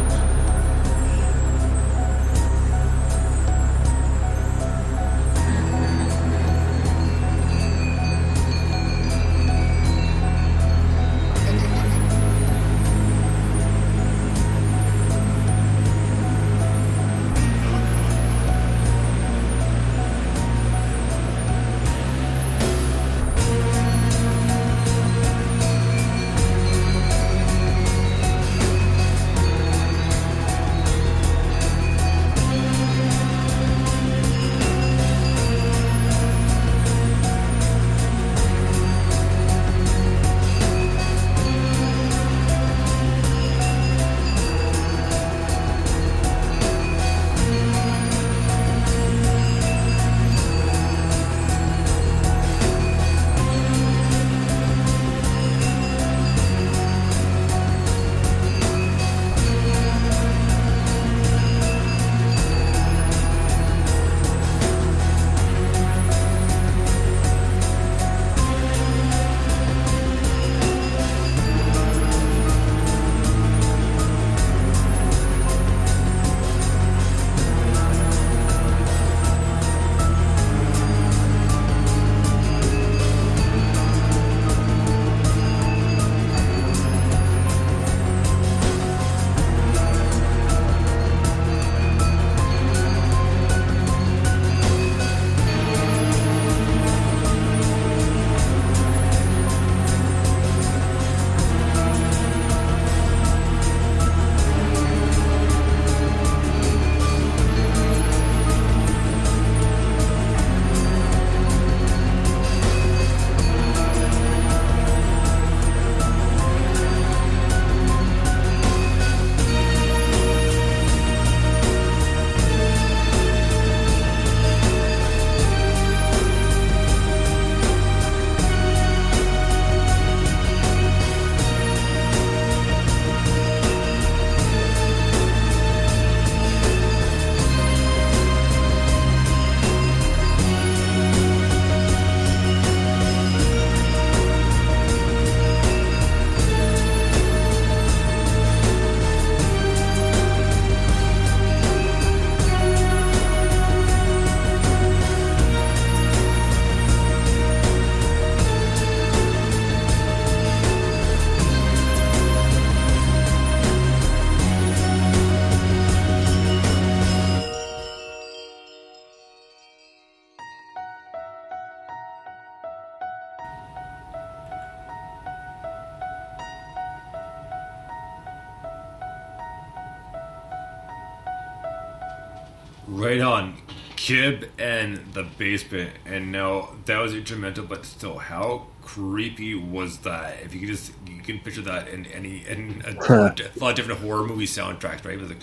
Gib 184.08 184.48
and 184.58 184.96
the 185.12 185.22
basement. 185.22 185.90
And 186.06 186.32
now 186.32 186.70
that 186.86 186.98
was 186.98 187.12
instrumental, 187.14 187.66
but 187.66 187.84
still, 187.84 188.16
how 188.16 188.68
creepy 188.80 189.54
was 189.54 189.98
that? 189.98 190.42
If 190.42 190.54
you 190.54 190.60
could 190.60 190.70
just, 190.70 190.92
you 191.06 191.20
can 191.20 191.40
picture 191.40 191.60
that 191.60 191.88
in 191.88 192.06
any, 192.06 192.42
in 192.48 192.82
a, 192.86 192.92
lot 192.94 193.38
of 193.42 193.74
different 193.74 194.00
horror 194.00 194.26
movie 194.26 194.46
soundtracks, 194.46 195.04
right? 195.04 195.12
It 195.16 195.20
was 195.20 195.28
like, 195.28 195.42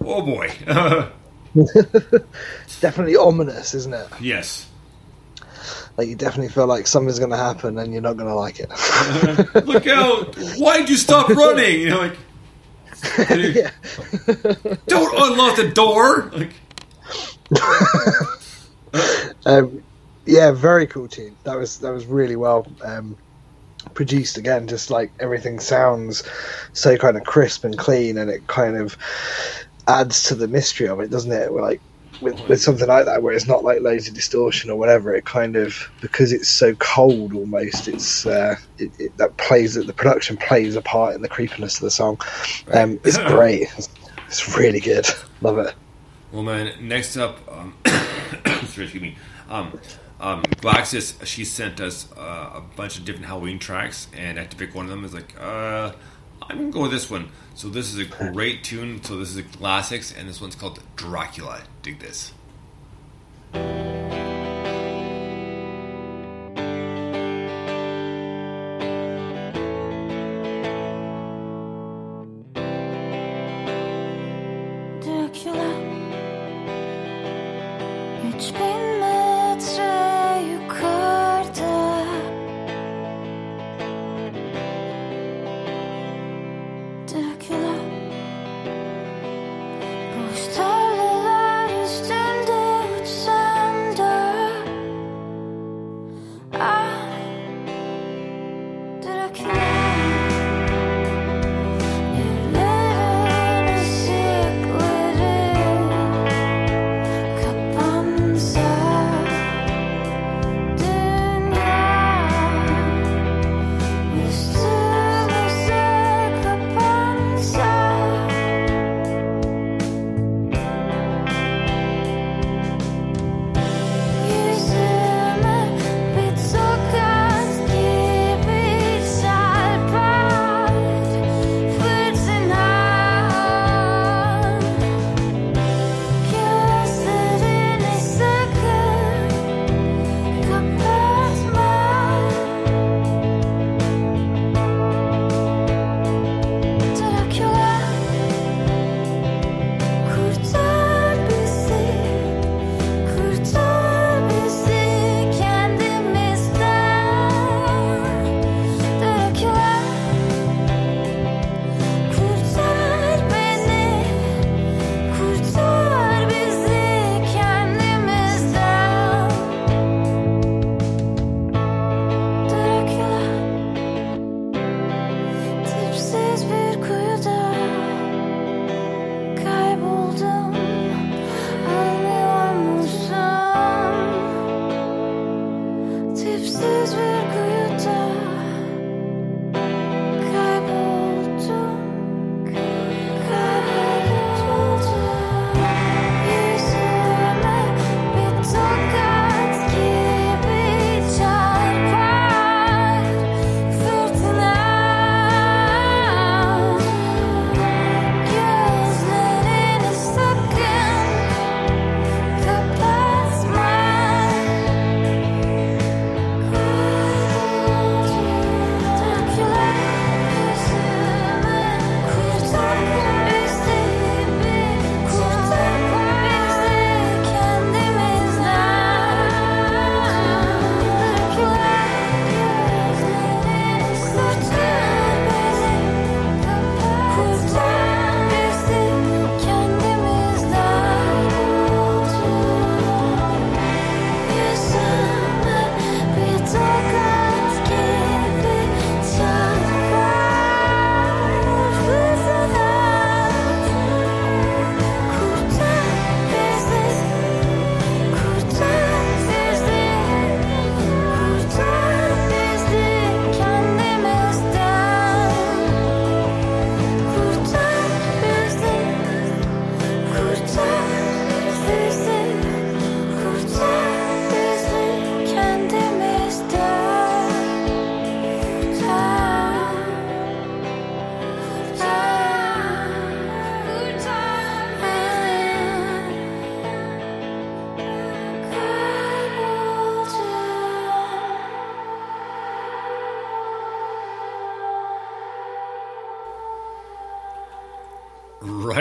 oh 0.00 0.22
boy. 0.22 0.48
it's 1.56 2.80
definitely 2.80 3.16
ominous, 3.16 3.74
isn't 3.74 3.92
it? 3.92 4.06
Yes. 4.20 4.68
Like 5.96 6.06
you 6.06 6.14
definitely 6.14 6.50
feel 6.50 6.68
like 6.68 6.86
something's 6.86 7.18
going 7.18 7.32
to 7.32 7.36
happen 7.36 7.78
and 7.78 7.92
you're 7.92 8.00
not 8.00 8.16
going 8.16 8.28
to 8.28 8.34
like 8.36 8.60
it. 8.60 9.66
Look 9.66 9.88
out! 9.88 10.36
Why'd 10.56 10.88
you 10.88 10.96
stop 10.96 11.28
running? 11.30 11.80
You 11.80 11.88
know, 11.90 11.98
like. 11.98 12.16
yeah. 13.28 13.72
Don't 14.86 15.32
unlock 15.32 15.56
the 15.56 15.72
door. 15.74 16.30
Like, 16.32 16.52
um, 19.46 19.82
yeah, 20.26 20.52
very 20.52 20.86
cool 20.86 21.08
tune. 21.08 21.36
That 21.44 21.56
was 21.56 21.78
that 21.78 21.92
was 21.92 22.06
really 22.06 22.36
well 22.36 22.66
um, 22.84 23.16
produced. 23.94 24.36
Again, 24.36 24.68
just 24.68 24.90
like 24.90 25.10
everything 25.20 25.58
sounds 25.58 26.22
so 26.72 26.96
kind 26.96 27.16
of 27.16 27.24
crisp 27.24 27.64
and 27.64 27.76
clean, 27.78 28.18
and 28.18 28.30
it 28.30 28.46
kind 28.46 28.76
of 28.76 28.96
adds 29.86 30.24
to 30.24 30.34
the 30.34 30.48
mystery 30.48 30.88
of 30.88 31.00
it, 31.00 31.10
doesn't 31.10 31.32
it? 31.32 31.52
Like 31.52 31.80
with 32.20 32.38
with 32.48 32.60
something 32.60 32.88
like 32.88 33.06
that, 33.06 33.22
where 33.22 33.32
it's 33.32 33.46
not 33.46 33.64
like 33.64 33.80
loads 33.80 34.08
of 34.08 34.14
distortion 34.14 34.70
or 34.70 34.78
whatever. 34.78 35.14
It 35.14 35.24
kind 35.24 35.56
of 35.56 35.90
because 36.00 36.32
it's 36.32 36.48
so 36.48 36.74
cold, 36.74 37.32
almost. 37.32 37.88
It's 37.88 38.26
uh, 38.26 38.56
it, 38.78 38.90
it, 38.98 39.16
that 39.16 39.36
plays 39.38 39.74
that 39.74 39.86
the 39.86 39.92
production 39.92 40.36
plays 40.36 40.76
a 40.76 40.82
part 40.82 41.14
in 41.14 41.22
the 41.22 41.28
creepiness 41.28 41.76
of 41.76 41.82
the 41.82 41.90
song. 41.90 42.20
Um, 42.72 43.00
it's 43.04 43.18
great. 43.18 43.62
It's, 43.78 43.88
it's 44.26 44.56
really 44.58 44.80
good. 44.80 45.06
Love 45.40 45.58
it. 45.58 45.74
Well, 46.32 46.42
man. 46.42 46.74
Next 46.86 47.16
up, 47.16 47.40
um, 47.50 47.74
excuse 48.62 48.94
me. 48.94 49.16
Um, 49.48 49.78
um, 50.20 50.42
Glaxis, 50.42 51.24
she 51.24 51.44
sent 51.44 51.80
us 51.80 52.10
uh, 52.16 52.50
a 52.56 52.60
bunch 52.76 52.98
of 52.98 53.04
different 53.04 53.26
Halloween 53.26 53.58
tracks, 53.58 54.08
and 54.16 54.38
I 54.38 54.42
had 54.42 54.50
to 54.50 54.56
pick 54.56 54.74
one 54.74 54.86
of 54.86 54.90
them. 54.90 55.04
It's 55.04 55.14
like, 55.14 55.34
uh, 55.40 55.92
I'm 56.42 56.58
gonna 56.58 56.70
go 56.70 56.82
with 56.82 56.90
this 56.90 57.10
one. 57.10 57.30
So 57.54 57.68
this 57.68 57.92
is 57.92 57.98
a 57.98 58.04
great 58.04 58.64
tune. 58.64 59.02
So 59.02 59.18
this 59.18 59.30
is 59.30 59.36
a 59.36 59.42
classics, 59.42 60.12
and 60.16 60.28
this 60.28 60.40
one's 60.40 60.54
called 60.54 60.80
Dracula. 60.96 61.62
Dig 61.82 62.00
this. 62.00 62.32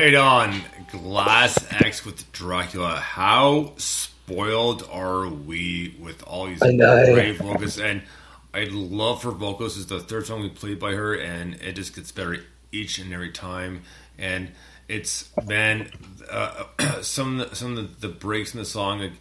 Right 0.08 0.16
on. 0.16 0.62
Glass 0.90 1.58
X 1.70 2.06
with 2.06 2.32
Dracula. 2.32 2.96
How 2.96 3.74
spoiled 3.76 4.88
are 4.90 5.28
we 5.28 5.98
with 6.00 6.24
all 6.24 6.46
these 6.46 6.60
great 6.60 7.34
vocals? 7.34 7.78
And 7.78 8.04
I 8.54 8.70
love 8.72 9.24
her 9.24 9.32
vocals. 9.32 9.76
Is 9.76 9.88
the 9.88 10.00
third 10.00 10.26
song 10.26 10.44
we 10.44 10.50
played 10.50 10.80
by 10.80 10.94
her, 10.94 11.14
and 11.14 11.56
it 11.56 11.74
just 11.74 11.94
gets 11.94 12.14
better 12.14 12.38
each 12.72 13.00
and 13.00 13.14
every 13.14 13.34
time. 13.34 13.82
And 14.18 14.52
it's 14.88 15.30
man, 15.46 15.92
uh, 16.32 16.64
some 17.02 17.42
of 17.42 17.50
the, 17.50 17.56
some 17.58 17.78
of 17.78 18.00
the, 18.00 18.08
the 18.08 18.14
breaks 18.14 18.54
in 18.54 18.62
the 18.62 18.66
song, 18.66 19.12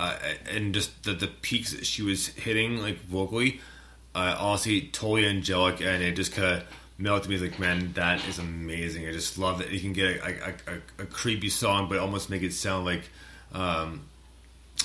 uh, 0.00 0.18
and 0.50 0.72
just 0.72 1.04
the 1.04 1.12
the 1.12 1.28
peaks 1.28 1.74
that 1.74 1.84
she 1.84 2.00
was 2.00 2.28
hitting, 2.28 2.78
like 2.78 2.98
vocally, 3.00 3.60
uh, 4.14 4.36
honestly, 4.38 4.88
totally 4.88 5.26
angelic, 5.26 5.82
and 5.82 6.02
it 6.02 6.16
just 6.16 6.32
kind 6.32 6.62
of 6.62 6.64
melted 6.98 7.30
me. 7.30 7.38
Like, 7.38 7.58
man, 7.58 7.92
that 7.94 8.26
is 8.28 8.38
amazing. 8.38 9.06
I 9.06 9.12
just 9.12 9.38
love 9.38 9.58
that 9.58 9.70
you 9.70 9.80
can 9.80 9.92
get 9.92 10.16
a, 10.16 10.26
a, 10.26 10.74
a, 10.74 11.02
a 11.02 11.06
creepy 11.06 11.48
song, 11.48 11.88
but 11.88 11.98
almost 11.98 12.30
make 12.30 12.42
it 12.42 12.52
sound 12.52 12.84
like 12.84 13.02
um, 13.52 14.02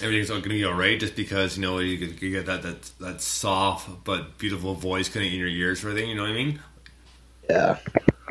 everything's 0.01 0.29
going 0.29 0.43
to 0.43 0.49
be 0.49 0.63
all 0.65 0.73
right, 0.73 0.99
just 0.99 1.15
because 1.15 1.57
you 1.57 1.61
know 1.61 1.79
you 1.79 1.97
get, 1.97 2.21
you 2.21 2.31
get 2.31 2.45
that 2.45 2.63
that 2.63 2.91
that 2.99 3.21
soft 3.21 4.03
but 4.03 4.37
beautiful 4.37 4.73
voice 4.73 5.09
kind 5.09 5.25
of 5.25 5.31
in 5.31 5.39
your 5.39 5.47
ears, 5.47 5.79
for 5.79 5.93
thing. 5.93 6.09
You 6.09 6.15
know 6.15 6.23
what 6.23 6.31
I 6.31 6.33
mean? 6.33 6.59
Yeah, 7.49 7.77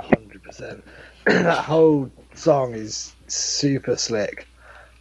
hundred 0.02 0.42
percent. 0.42 0.84
That 1.24 1.64
whole 1.64 2.10
song 2.34 2.72
is 2.72 3.14
super 3.26 3.96
slick. 3.96 4.48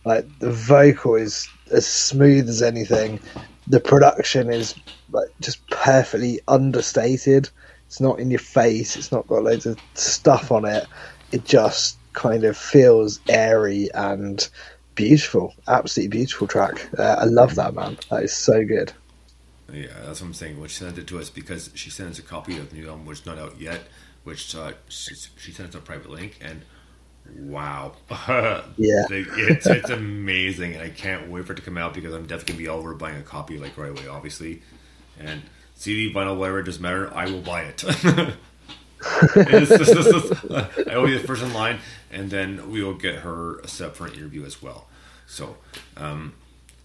Like 0.03 0.27
the 0.39 0.51
vocal 0.51 1.15
is 1.15 1.47
as 1.71 1.87
smooth 1.87 2.49
as 2.49 2.61
anything. 2.61 3.21
The 3.67 3.79
production 3.79 4.51
is 4.51 4.75
like 5.11 5.29
just 5.39 5.65
perfectly 5.69 6.41
understated. 6.47 7.49
It's 7.87 8.01
not 8.01 8.19
in 8.19 8.29
your 8.29 8.39
face. 8.39 8.95
It's 8.95 9.11
not 9.11 9.27
got 9.27 9.43
loads 9.43 9.65
of 9.65 9.79
stuff 9.95 10.51
on 10.51 10.65
it. 10.65 10.85
It 11.31 11.45
just 11.45 11.97
kind 12.13 12.43
of 12.43 12.57
feels 12.57 13.19
airy 13.27 13.89
and 13.93 14.47
beautiful. 14.95 15.53
Absolutely 15.67 16.17
beautiful 16.17 16.47
track. 16.47 16.89
Uh, 16.97 17.17
I 17.19 17.23
love 17.25 17.55
that 17.55 17.73
man. 17.73 17.97
That 18.09 18.23
is 18.23 18.35
so 18.35 18.65
good. 18.65 18.91
Yeah, 19.71 19.87
that's 20.05 20.21
what 20.21 20.27
I'm 20.27 20.33
saying. 20.33 20.59
When 20.59 20.69
she 20.69 20.83
sent 20.83 20.97
it 20.97 21.07
to 21.07 21.19
us, 21.19 21.29
because 21.29 21.71
she 21.75 21.89
sent 21.89 22.09
us 22.09 22.19
a 22.19 22.23
copy 22.23 22.57
of 22.57 22.69
the 22.69 22.77
new 22.77 22.89
album, 22.89 23.05
which 23.05 23.21
is 23.21 23.25
not 23.25 23.37
out 23.37 23.59
yet, 23.59 23.81
which 24.23 24.55
uh, 24.55 24.73
she, 24.89 25.15
she 25.37 25.51
sent 25.51 25.69
us 25.69 25.75
a 25.75 25.79
private 25.79 26.09
link, 26.09 26.37
and 26.41 26.61
wow, 27.35 27.93
Yeah. 28.77 29.05
It's, 29.09 29.67
it's 29.67 29.89
amazing, 29.89 30.73
and 30.73 30.83
I 30.83 30.89
can't 30.89 31.29
wait 31.29 31.45
for 31.45 31.53
it 31.53 31.57
to 31.57 31.61
come 31.61 31.77
out 31.77 31.93
because 31.93 32.13
I'm 32.13 32.25
definitely 32.25 32.53
gonna 32.53 32.63
be 32.63 32.67
over 32.69 32.93
buying 32.95 33.17
a 33.17 33.23
copy 33.23 33.57
like 33.57 33.77
right 33.77 33.91
away, 33.91 34.07
obviously, 34.07 34.61
and 35.19 35.41
CD, 35.77 36.11
vinyl, 36.13 36.37
whatever, 36.37 36.59
it 36.59 36.63
doesn't 36.63 36.81
matter. 36.81 37.13
I 37.15 37.25
will 37.25 37.41
buy 37.41 37.61
it. 37.63 37.83
It's 39.35 39.69
just- 39.69 39.91
it's 39.91 40.11
just- 40.11 40.87
I 40.89 40.97
will 40.97 41.05
be 41.05 41.13
the 41.17 41.23
first 41.25 41.43
in 41.43 41.53
line, 41.53 41.79
and 42.11 42.29
then 42.31 42.71
we 42.71 42.83
will 42.83 42.95
get 42.95 43.15
her 43.17 43.61
set 43.65 43.95
for 43.95 44.07
an 44.07 44.13
interview 44.13 44.43
as 44.45 44.61
well. 44.61 44.87
So, 45.27 45.57
um, 45.95 46.33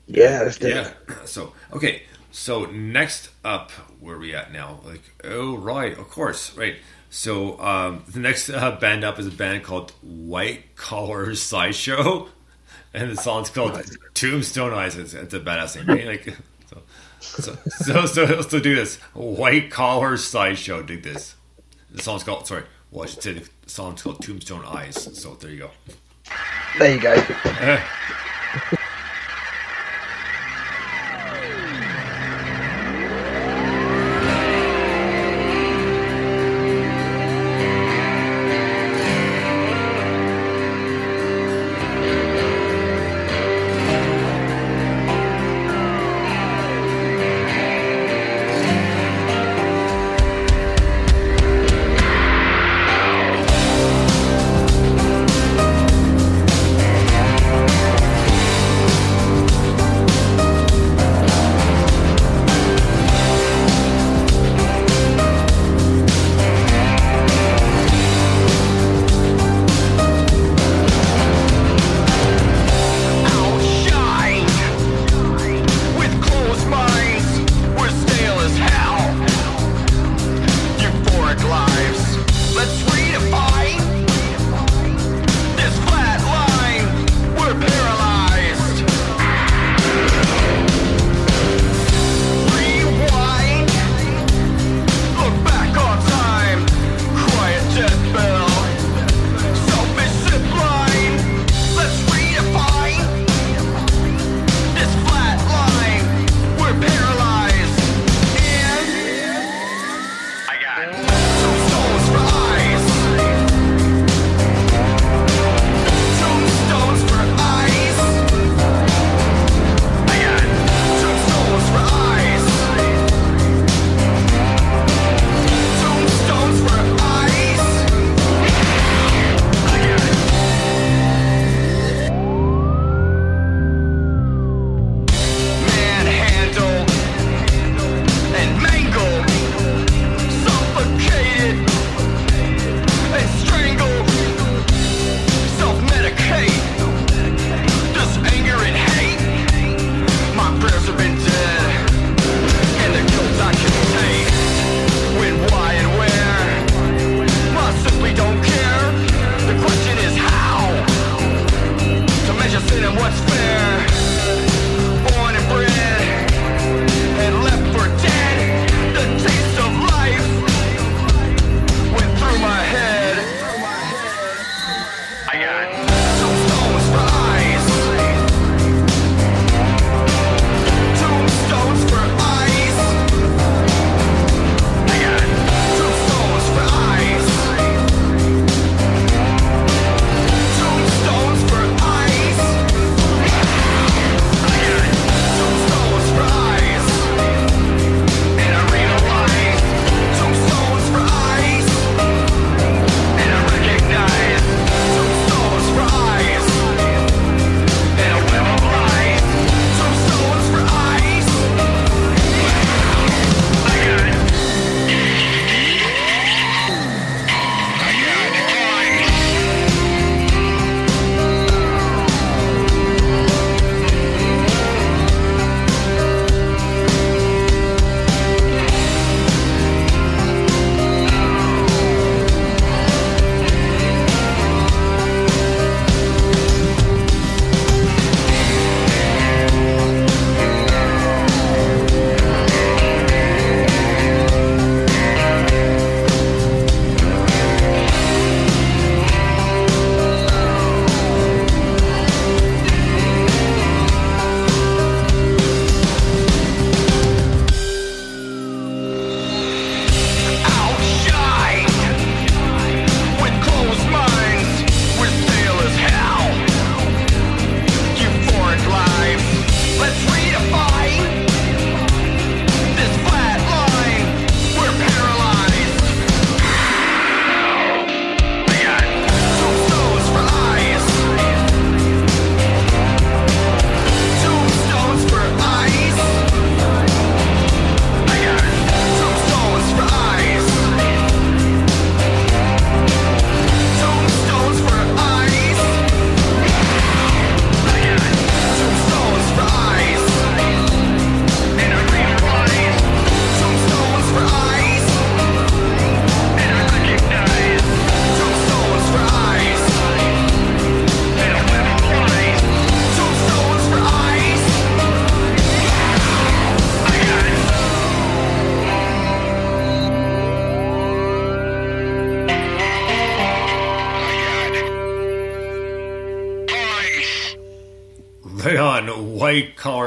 Yeah, 0.07 0.43
let's 0.45 0.59
do 0.59 0.69
yeah. 0.69 0.91
So 1.25 1.55
okay. 1.73 2.03
So 2.33 2.65
next 2.67 3.29
up, 3.45 3.71
where 4.01 4.17
are 4.17 4.19
we 4.19 4.35
at 4.35 4.53
now? 4.53 4.81
Like, 4.85 5.03
oh 5.25 5.57
right, 5.57 5.97
of 5.97 6.09
course, 6.09 6.55
right. 6.57 6.77
So 7.11 7.59
um, 7.61 8.05
the 8.09 8.21
next 8.21 8.49
uh, 8.51 8.73
band 8.73 9.05
up 9.05 9.19
is 9.19 9.27
a 9.27 9.31
band 9.31 9.65
called 9.65 9.93
White 10.03 10.75
Collar 10.77 11.35
Sideshow, 11.35 12.29
and 12.95 13.11
the 13.11 13.17
song's 13.17 13.49
called 13.51 13.81
Tombstone 14.15 14.73
Eyes. 14.75 14.97
It's, 14.97 15.13
it's 15.15 15.35
a 15.35 15.41
badass 15.41 15.77
name, 15.77 15.87
right? 15.87 16.07
Like, 16.07 16.37
so, 17.23 17.57
so, 17.79 18.07
so, 18.07 18.41
so, 18.43 18.59
do 18.59 18.75
this. 18.75 18.97
White 19.15 19.71
Collar 19.71 20.17
Sideshow. 20.17 20.83
Dig 20.83 21.03
this. 21.03 21.37
The 21.91 22.03
song's 22.03 22.25
called. 22.25 22.47
Sorry. 22.47 22.65
Well, 22.91 23.05
I 23.05 23.07
should 23.07 23.23
say 23.23 23.33
the 23.35 23.49
song's 23.67 24.03
called 24.03 24.21
Tombstone 24.23 24.65
Eyes. 24.67 25.09
So 25.19 25.35
there 25.35 25.51
you 25.51 25.59
go. 25.59 25.71
There 26.79 26.95
you 26.95 27.01
go. 27.01 27.81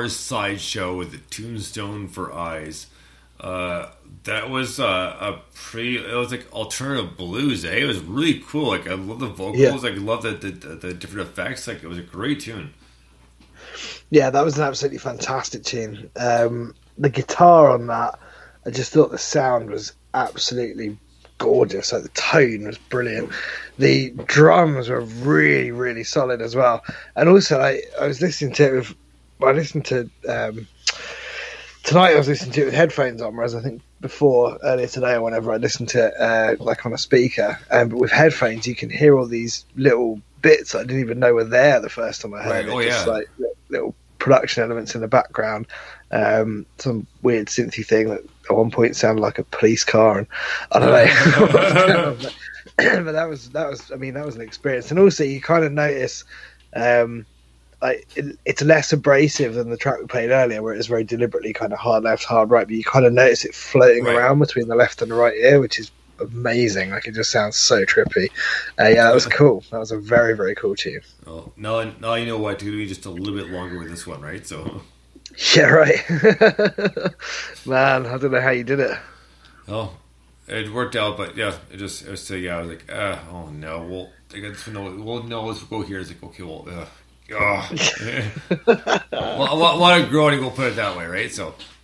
sideshow 0.10 0.96
with 0.96 1.14
a 1.14 1.18
tombstone 1.30 2.08
for 2.08 2.34
eyes. 2.34 2.88
Uh, 3.40 3.92
that 4.24 4.50
was 4.50 4.80
uh, 4.80 5.18
a 5.20 5.42
pretty. 5.54 5.98
It 5.98 6.16
was 6.16 6.32
like 6.32 6.52
alternative 6.54 7.18
blues. 7.18 7.66
Eh? 7.66 7.76
It 7.76 7.86
was 7.86 8.00
really 8.00 8.42
cool. 8.48 8.70
Like 8.70 8.88
I 8.88 8.94
love 8.94 9.20
the 9.20 9.28
vocals. 9.28 9.58
Yeah. 9.58 9.72
Like 9.72 9.94
I 9.94 9.98
love 9.98 10.24
the, 10.24 10.32
the 10.32 10.52
the 10.52 10.94
different 10.94 11.30
effects. 11.30 11.68
Like 11.68 11.84
it 11.84 11.88
was 11.88 11.98
a 11.98 12.04
great 12.04 12.40
tune. 12.40 12.74
Yeah, 14.10 14.30
that 14.30 14.46
was 14.46 14.58
an 14.58 14.64
absolutely 14.64 15.00
fantastic 15.00 15.64
tune. 15.64 16.10
Um, 16.16 16.76
the 16.98 17.10
guitar 17.10 17.72
on 17.72 17.88
that, 17.88 18.18
I 18.66 18.70
just 18.70 18.94
thought 18.94 19.12
the 19.12 19.18
sound 19.18 19.70
was 19.70 19.94
absolutely 20.14 20.98
gorgeous. 21.38 21.92
Like 21.92 22.04
the 22.04 22.10
tone 22.10 22.66
was 22.66 22.78
brilliant. 22.78 23.32
The 23.78 24.12
drums 24.26 24.90
were 24.90 25.02
really, 25.02 25.72
really 25.72 26.04
solid 26.04 26.42
as 26.42 26.56
well. 26.56 26.84
And 27.16 27.28
also, 27.28 27.60
I, 27.60 27.82
I 28.00 28.08
was 28.08 28.22
listening 28.22 28.54
to 28.54 28.68
it 28.68 28.76
with, 28.76 28.96
I 29.44 29.52
listened 29.52 29.86
to 29.86 30.10
um, 30.28 30.68
tonight. 31.84 32.14
I 32.14 32.18
was 32.18 32.28
listening 32.28 32.54
to 32.54 32.62
it 32.62 32.66
with 32.66 32.74
headphones 32.74 33.22
on, 33.22 33.36
whereas 33.36 33.56
I 33.56 33.62
think 33.62 33.82
before 34.02 34.58
earlier 34.64 34.88
today 34.88 35.14
or 35.16 35.22
whenever 35.22 35.52
I 35.52 35.58
listened 35.58 35.90
to 35.90 36.08
it 36.08 36.14
uh, 36.20 36.56
like 36.64 36.86
on 36.86 36.94
a 36.94 36.98
speaker. 36.98 37.60
Um, 37.72 37.90
but 37.90 38.00
with 38.00 38.12
headphones, 38.12 38.66
you 38.68 38.76
can 38.76 38.90
hear 38.90 39.18
all 39.18 39.26
these 39.28 39.66
little 39.76 40.22
bits 40.42 40.72
that 40.72 40.80
I 40.80 40.84
didn't 40.84 41.02
even 41.02 41.20
know 41.20 41.34
were 41.34 41.44
there 41.44 41.80
the 41.80 41.90
first 41.90 42.22
time 42.22 42.34
I 42.34 42.44
heard 42.44 42.52
Right, 42.52 42.66
it. 42.68 42.72
oh, 42.72 42.82
Just 42.84 43.08
yeah. 43.08 43.14
like 43.14 43.30
little 43.70 43.96
production 44.20 44.64
elements 44.64 44.96
in 44.96 45.02
the 45.02 45.08
background. 45.08 45.68
Um, 46.12 46.66
some 46.78 47.06
weird 47.22 47.48
synthy 47.48 47.86
thing 47.86 48.10
that 48.10 48.22
at 48.50 48.56
one 48.56 48.72
point 48.72 48.96
sounded 48.96 49.22
like 49.22 49.40
a 49.40 49.44
police 49.44 49.84
car, 49.84 50.20
and 50.20 50.28
I 50.72 50.80
don't 50.80 50.90
know. 50.92 51.42
what 51.48 51.54
was 51.54 51.74
going 51.74 51.92
on, 52.06 52.18
but, 52.18 53.06
but 53.06 53.12
that 53.12 53.28
was 53.30 53.50
that 53.50 53.70
was 53.70 53.92
I 53.92 53.96
mean 53.96 54.14
that 54.14 54.26
was 54.26 54.36
an 54.36 54.42
experience, 54.42 54.92
and 54.92 55.00
also 55.00 55.24
you 55.24 55.42
kind 55.42 55.66
of 55.66 55.72
notice. 55.72 56.24
Um, 56.76 57.26
like 57.82 58.08
it, 58.16 58.38
it's 58.46 58.62
less 58.62 58.92
abrasive 58.94 59.54
than 59.56 59.70
the 59.70 59.78
track 59.78 60.00
we 60.00 60.06
played 60.08 60.30
earlier, 60.32 60.62
where 60.62 60.74
it 60.74 60.78
was 60.78 60.88
very 60.88 61.04
deliberately 61.04 61.54
kind 61.54 61.74
of 61.74 61.80
hard 61.80 62.04
left, 62.04 62.24
hard 62.24 62.50
right. 62.50 62.68
But 62.68 62.76
you 62.76 62.84
kind 62.84 63.06
of 63.06 63.14
notice 63.14 63.46
it 63.46 63.54
floating 63.56 64.04
Right. 64.06 64.16
around 64.16 64.40
between 64.40 64.68
the 64.68 64.76
left 64.76 65.02
and 65.02 65.12
the 65.12 65.16
right 65.16 65.36
ear, 65.36 65.60
which 65.60 65.80
is 65.80 65.92
amazing. 66.20 66.92
Like 66.92 67.08
it 67.08 67.14
just 67.14 67.32
sounds 67.32 67.58
so 67.58 67.84
trippy. 67.86 68.30
Uh, 68.80 68.88
yeah, 68.88 69.04
that 69.04 69.14
was 69.14 69.26
cool. 69.40 69.64
That 69.72 69.80
was 69.80 69.92
a 69.92 69.98
very 70.00 70.36
very 70.36 70.56
cool 70.56 70.76
tune. 70.76 71.02
Oh, 71.28 71.52
now, 71.58 71.84
now 72.00 72.14
you 72.16 72.26
know 72.26 72.38
what 72.38 72.60
to 72.60 72.66
do. 72.66 72.86
Just 72.88 73.06
a 73.06 73.10
little 73.10 73.36
bit 73.36 73.50
longer 73.52 73.78
with 73.80 73.90
this 73.90 74.08
one, 74.08 74.22
right? 74.22 74.46
So, 74.48 74.82
Yeah, 75.56 75.66
right. 75.66 76.04
Man, 77.66 78.06
I 78.06 78.18
don't 78.18 78.32
know 78.32 78.42
how 78.42 78.52
you 78.52 78.64
did 78.64 78.80
it. 78.80 78.98
oh, 79.68 79.92
it 80.48 80.72
worked 80.72 80.96
out. 80.96 81.18
But 81.18 81.36
yeah, 81.36 81.58
it 81.72 81.78
just 81.78 82.04
it 82.06 82.12
was 82.12 82.22
so 82.24 82.36
yeah. 82.36 82.58
I 82.58 82.62
was 82.62 82.70
like, 82.70 82.92
uh, 82.92 83.18
oh 83.32 83.50
no. 83.50 83.82
Well, 83.84 84.10
I 84.34 84.54
to 84.54 84.72
know. 84.72 84.96
Well, 85.04 85.24
no, 85.24 85.46
let's 85.46 85.64
go 85.64 85.82
here. 85.82 86.00
It's 86.00 86.10
like 86.10 86.24
okay, 86.24 86.44
well, 86.44 86.66
uh, 86.70 86.86
oh. 87.34 87.70
well, 88.68 89.54
a 89.54 89.56
lot, 89.56 90.02
a 90.02 90.06
growing. 90.06 90.40
We'll 90.40 90.52
put 90.52 90.68
it 90.68 90.76
that 90.76 90.98
way, 90.98 91.06
right? 91.06 91.32
So, 91.32 91.56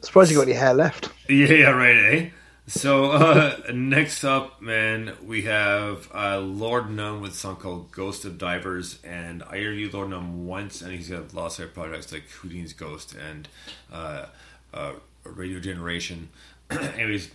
Surprised 0.00 0.30
you 0.30 0.38
got 0.38 0.42
any 0.42 0.52
hair 0.52 0.74
left. 0.74 1.10
Yeah, 1.26 1.46
yeah, 1.46 1.70
right, 1.70 1.96
eh? 1.96 2.30
So, 2.66 3.12
uh, 3.12 3.56
next 3.72 4.24
up, 4.24 4.60
man, 4.60 5.14
we 5.24 5.42
have 5.42 6.10
uh, 6.14 6.38
Lord 6.38 6.90
Numb 6.90 7.22
with 7.22 7.32
a 7.32 7.34
song 7.34 7.56
called 7.56 7.90
Ghost 7.92 8.26
of 8.26 8.36
Divers. 8.36 8.98
And 9.02 9.42
I 9.42 9.56
interviewed 9.56 9.94
Lord 9.94 10.10
Numb 10.10 10.46
once, 10.46 10.82
and 10.82 10.92
he's 10.92 11.08
got 11.08 11.32
lots 11.32 11.58
of 11.58 11.72
projects 11.72 12.12
like 12.12 12.24
Houdini's 12.28 12.74
Ghost 12.74 13.14
and 13.14 13.48
uh, 13.90 14.26
uh, 14.74 14.92
Radio 15.24 15.60
Generation. 15.60 16.28
Anyways, 16.70 17.30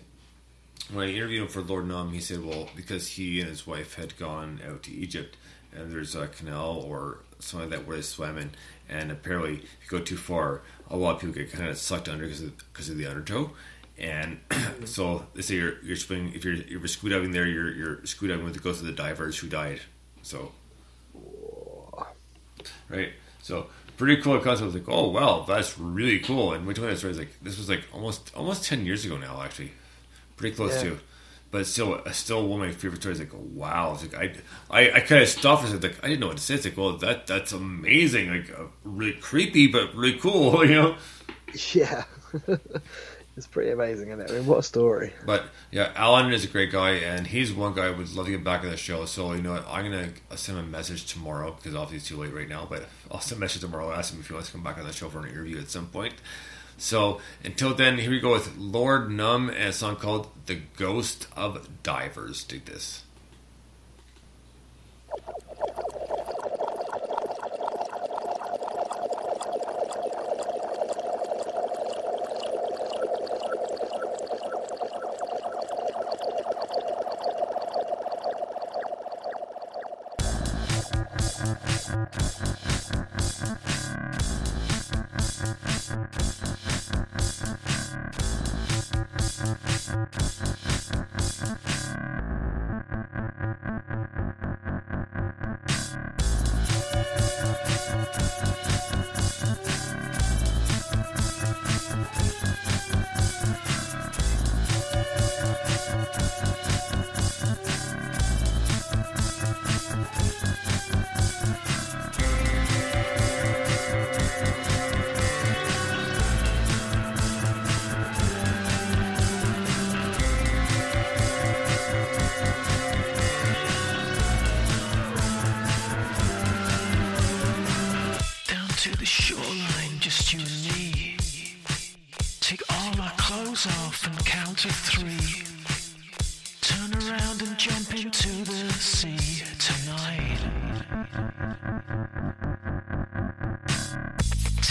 when 0.92 1.08
I 1.08 1.12
interviewed 1.12 1.44
him 1.44 1.48
for 1.48 1.62
Lord 1.62 1.88
Numb, 1.88 2.12
he 2.12 2.20
said, 2.20 2.44
well, 2.44 2.70
because 2.76 3.08
he 3.10 3.40
and 3.40 3.50
his 3.50 3.66
wife 3.66 3.96
had 3.96 4.18
gone 4.18 4.60
out 4.68 4.84
to 4.84 4.92
Egypt, 4.92 5.36
and 5.76 5.92
there's 5.92 6.16
a 6.16 6.28
canal 6.28 6.84
or 6.86 7.20
something 7.40 7.70
like 7.70 7.80
that 7.80 7.88
where 7.88 7.98
they 7.98 8.02
swim 8.04 8.38
in, 8.38 8.52
and 8.90 9.12
apparently, 9.12 9.54
if 9.56 9.64
you 9.92 10.00
go 10.00 10.00
too 10.00 10.18
far, 10.18 10.62
a 10.90 10.98
lot 10.98 11.16
of 11.16 11.22
people 11.22 11.36
get 11.36 11.52
kind 11.52 11.70
of 11.70 11.78
sucked 11.78 12.10
under 12.10 12.26
because 12.26 12.42
of, 12.42 12.58
because 12.74 12.90
of 12.90 12.98
the 12.98 13.06
undertow. 13.08 13.52
And 13.98 14.40
so 14.86 15.26
they 15.36 15.42
say 15.42 15.56
you're 15.56 15.80
you're 15.84 15.96
swimming 15.98 16.34
if 16.34 16.44
you're 16.46 16.54
if 16.56 16.70
you're 16.70 16.88
scuba 16.88 17.16
diving 17.16 17.32
there, 17.32 17.46
you're 17.46 17.72
you're 17.72 18.06
scuba 18.06 18.34
diving 18.34 18.46
with 18.46 18.54
the 18.54 18.60
ghost 18.62 18.80
of 18.82 18.88
the 18.88 18.94
divers 18.94 19.38
who 19.38 19.48
died. 19.48 19.82
So, 20.22 20.52
right. 22.90 23.12
So 23.42 23.68
pretty 23.98 24.22
cool 24.22 24.40
concept. 24.40 24.62
I 24.64 24.66
was 24.66 24.74
like, 24.76 24.88
oh 24.88 25.10
wow, 25.10 25.46
that's 25.48 25.78
really 25.78 26.20
cool. 26.20 26.54
And 26.54 26.70
I 26.70 26.74
told 26.74 26.90
that 26.90 26.98
story, 26.98 27.14
like, 27.14 27.36
this 27.42 27.58
was 27.58 27.70
like 27.70 27.84
almost 27.94 28.32
almost 28.36 28.64
ten 28.64 28.86
years 28.86 29.06
ago 29.06 29.18
now, 29.18 29.42
actually, 29.42 29.72
pretty 30.38 30.56
close 30.56 30.76
Yeah. 30.84 30.92
to. 30.92 31.00
But 31.52 31.66
still, 31.66 32.02
still 32.12 32.48
one 32.48 32.62
of 32.62 32.68
my 32.68 32.74
favorite 32.74 33.02
stories. 33.02 33.20
Like, 33.20 33.32
wow, 33.34 33.94
it's 33.94 34.14
like 34.14 34.16
I, 34.70 34.82
I, 34.82 34.92
I 34.98 35.00
kind 35.00 35.24
of 35.24 35.30
stopped 35.30 35.64
and 35.64 35.72
said, 35.72 35.82
like, 35.82 36.04
I 36.04 36.08
didn't 36.08 36.20
know 36.20 36.28
what 36.28 36.38
to 36.38 36.44
say. 36.44 36.56
It's 36.56 36.66
like, 36.66 36.78
well, 36.78 36.98
that 36.98 37.26
that's 37.26 37.52
amazing, 37.52 38.30
like, 38.30 38.52
uh, 38.52 38.66
really 38.84 39.14
creepy, 39.14 39.68
but 39.68 39.94
really 39.96 40.20
cool, 40.20 40.64
you 40.70 40.76
know. 40.76 40.96
Yeah. 41.74 42.04
it's 43.40 43.48
pretty 43.48 43.72
amazing, 43.72 44.10
isn't 44.10 44.20
it? 44.20 44.32
I 44.32 44.34
mean, 44.34 44.46
what 44.46 44.60
a 44.60 44.64
story. 44.64 45.14
But 45.26 45.46
yeah, 45.72 45.94
Alan 45.96 46.32
is 46.34 46.44
a 46.44 46.48
great 46.50 46.72
guy, 46.72 46.92
and 46.96 47.26
he's 47.26 47.54
one 47.54 47.74
guy 47.74 47.88
I 47.88 47.92
would 47.92 48.14
love 48.14 48.26
to 48.26 48.32
get 48.34 48.44
back 48.44 48.64
on 48.64 48.70
the 48.70 48.76
show. 48.76 49.06
So 49.06 49.32
you 49.32 49.42
know, 49.42 49.54
what, 49.54 49.66
I'm 49.68 49.86
gonna 49.90 50.10
send 50.36 50.58
him 50.58 50.66
a 50.66 50.68
message 50.68 51.06
tomorrow 51.06 51.54
because 51.54 51.74
obviously 51.74 51.98
it's 51.98 52.08
too 52.10 52.18
late 52.18 52.34
right 52.34 52.50
now. 52.50 52.68
But 52.70 52.90
I'll 53.10 53.22
send 53.22 53.38
a 53.38 53.40
message 53.40 53.62
tomorrow. 53.62 53.94
Ask 53.94 54.14
him 54.14 54.20
if 54.20 54.28
he 54.28 54.34
wants 54.34 54.50
to 54.50 54.56
come 54.56 54.64
back 54.64 54.78
on 54.78 54.84
the 54.84 54.92
show 54.92 55.08
for 55.08 55.20
an 55.20 55.30
interview 55.30 55.58
at 55.58 55.70
some 55.70 55.88
point. 55.88 56.16
So 56.80 57.20
until 57.44 57.74
then, 57.76 58.00
here 58.00 58.10
we 58.10 58.20
go 58.20 58.32
with 58.32 58.58
Lord 58.58 59.12
Numb 59.12 59.50
and 59.50 59.70
a 59.70 59.74
song 59.74 59.98
called 59.98 60.30
"The 60.46 60.62
Ghost 60.78 61.28
of 61.36 61.68
Divers." 61.84 62.44
Dig 62.44 62.66
this. 62.66 63.04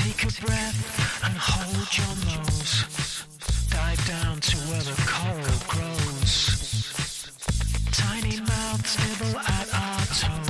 Take 0.09 0.25
a 0.25 0.47
breath 0.47 1.21
and 1.23 1.37
hold 1.37 1.89
your 1.99 2.15
nose. 2.33 2.73
Dive 3.69 4.07
down 4.09 4.41
to 4.41 4.57
where 4.69 4.81
the 4.81 4.97
coral 5.05 5.61
grows. 5.69 7.29
Tiny 7.93 8.41
mouths 8.41 8.97
nibble 9.05 9.39
at 9.39 9.69
our 9.75 10.07
toes, 10.07 10.48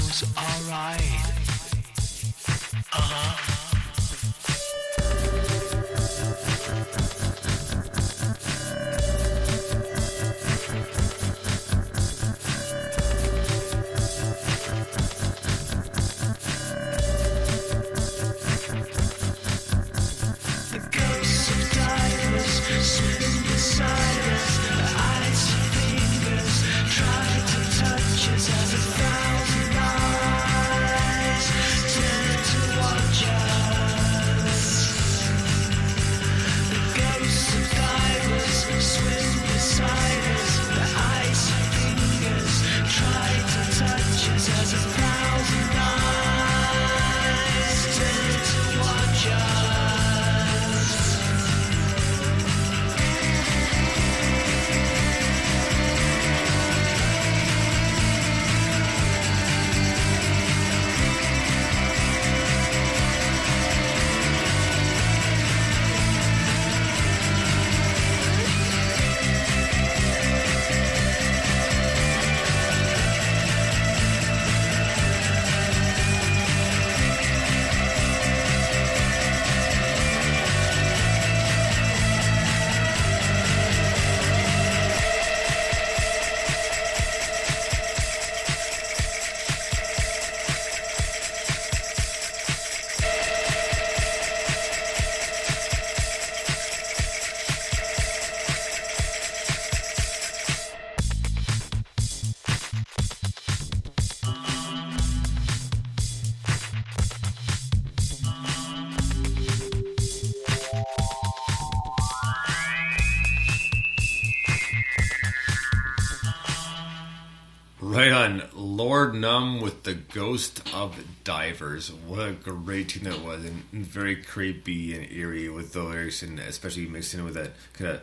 With 119.38 119.84
the 119.84 119.94
Ghost 119.94 120.68
of 120.74 120.96
Divers. 121.22 121.92
What 121.92 122.28
a 122.28 122.32
great 122.32 122.88
tune 122.88 123.04
that 123.04 123.20
was, 123.22 123.44
and 123.44 123.62
very 123.72 124.16
creepy 124.16 124.94
and 124.94 125.08
eerie 125.12 125.48
with 125.48 125.72
the 125.72 125.82
lyrics, 125.84 126.22
and 126.22 126.40
especially 126.40 126.86
mixing 126.86 127.20
it 127.20 127.22
with 127.22 127.34
that 127.34 127.52
kind 127.72 127.90
of 127.92 128.00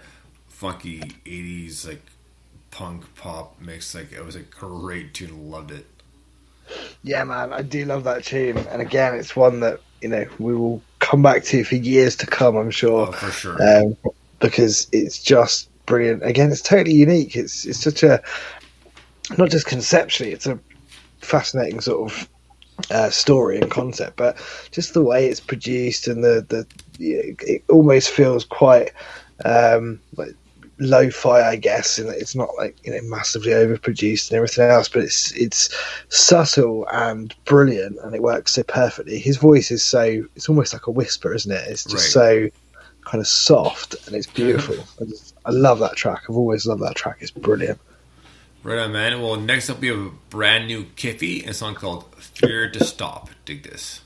funky 0.47 1.01
'80s 1.25 1.85
like 1.85 2.01
punk 2.71 3.03
pop 3.15 3.59
mix. 3.59 3.93
Like 3.93 4.13
it 4.13 4.23
was 4.23 4.35
a 4.37 4.43
great 4.43 5.13
tune. 5.13 5.51
Loved 5.51 5.71
it. 5.71 5.85
Yeah, 7.03 7.25
man, 7.25 7.51
I 7.51 7.63
do 7.63 7.83
love 7.83 8.05
that 8.05 8.23
tune, 8.23 8.57
and 8.57 8.81
again, 8.81 9.13
it's 9.15 9.35
one 9.35 9.59
that 9.59 9.81
you 10.01 10.07
know 10.07 10.25
we 10.39 10.55
will 10.55 10.81
come 10.99 11.21
back 11.21 11.43
to 11.45 11.65
for 11.65 11.75
years 11.75 12.15
to 12.17 12.25
come. 12.27 12.55
I'm 12.55 12.71
sure, 12.71 13.09
Oh, 13.09 13.11
for 13.11 13.31
sure. 13.31 13.61
um, 13.61 13.97
because 14.39 14.87
it's 14.93 15.21
just 15.21 15.69
brilliant. 15.85 16.23
Again, 16.23 16.49
it's 16.49 16.61
totally 16.61 16.95
unique. 16.95 17.35
It's 17.35 17.65
it's 17.65 17.79
such 17.81 18.03
a 18.03 18.21
not 19.37 19.49
just 19.49 19.65
conceptually, 19.65 20.31
it's 20.31 20.45
a 20.47 20.57
fascinating 21.19 21.81
sort 21.81 22.11
of 22.11 22.29
uh, 22.91 23.09
story 23.09 23.57
and 23.59 23.71
concept, 23.71 24.17
but 24.17 24.37
just 24.71 24.93
the 24.93 25.03
way 25.03 25.27
it's 25.27 25.39
produced 25.39 26.07
and 26.07 26.23
the 26.23 26.45
the 26.49 26.65
it 26.99 27.63
almost 27.69 28.09
feels 28.09 28.45
quite 28.45 28.91
um, 29.43 29.99
like 30.15 30.35
lo-fi, 30.79 31.41
I 31.41 31.55
guess, 31.55 31.97
and 31.97 32.09
it's 32.09 32.35
not 32.35 32.49
like 32.57 32.75
you 32.85 32.91
know 32.91 33.01
massively 33.03 33.51
overproduced 33.51 34.29
and 34.29 34.37
everything 34.37 34.69
else, 34.69 34.89
but 34.89 35.03
it's 35.03 35.31
it's 35.33 35.75
subtle 36.09 36.87
and 36.91 37.33
brilliant, 37.45 37.97
and 38.03 38.15
it 38.15 38.21
works 38.21 38.53
so 38.53 38.63
perfectly. 38.63 39.19
His 39.19 39.37
voice 39.37 39.71
is 39.71 39.83
so 39.83 40.25
it's 40.35 40.49
almost 40.49 40.73
like 40.73 40.87
a 40.87 40.91
whisper, 40.91 41.33
isn't 41.33 41.51
it? 41.51 41.67
It's 41.67 41.85
just 41.85 42.11
so 42.11 42.49
kind 43.05 43.21
of 43.21 43.27
soft 43.27 43.95
and 44.07 44.15
it's 44.15 44.27
beautiful. 44.27 44.75
I, 44.99 45.05
just, 45.05 45.35
I 45.45 45.51
love 45.51 45.79
that 45.79 45.95
track. 45.95 46.23
I've 46.27 46.35
always 46.35 46.65
loved 46.65 46.81
that 46.81 46.95
track. 46.95 47.17
It's 47.21 47.31
brilliant. 47.31 47.79
Right 48.65 48.79
on, 48.79 48.93
man. 48.93 49.21
Well, 49.21 49.35
next 49.35 49.69
up 49.69 49.79
we 49.79 49.89
have 49.89 49.99
a 49.99 50.09
brand 50.31 50.65
new 50.65 50.85
Kiffy, 50.95 51.41
and 51.41 51.51
a 51.51 51.53
song 51.53 51.75
called 51.75 52.05
"Fear 52.15 52.71
to 52.71 52.83
Stop." 52.83 53.29
Dig 53.45 53.61
this. 53.61 54.01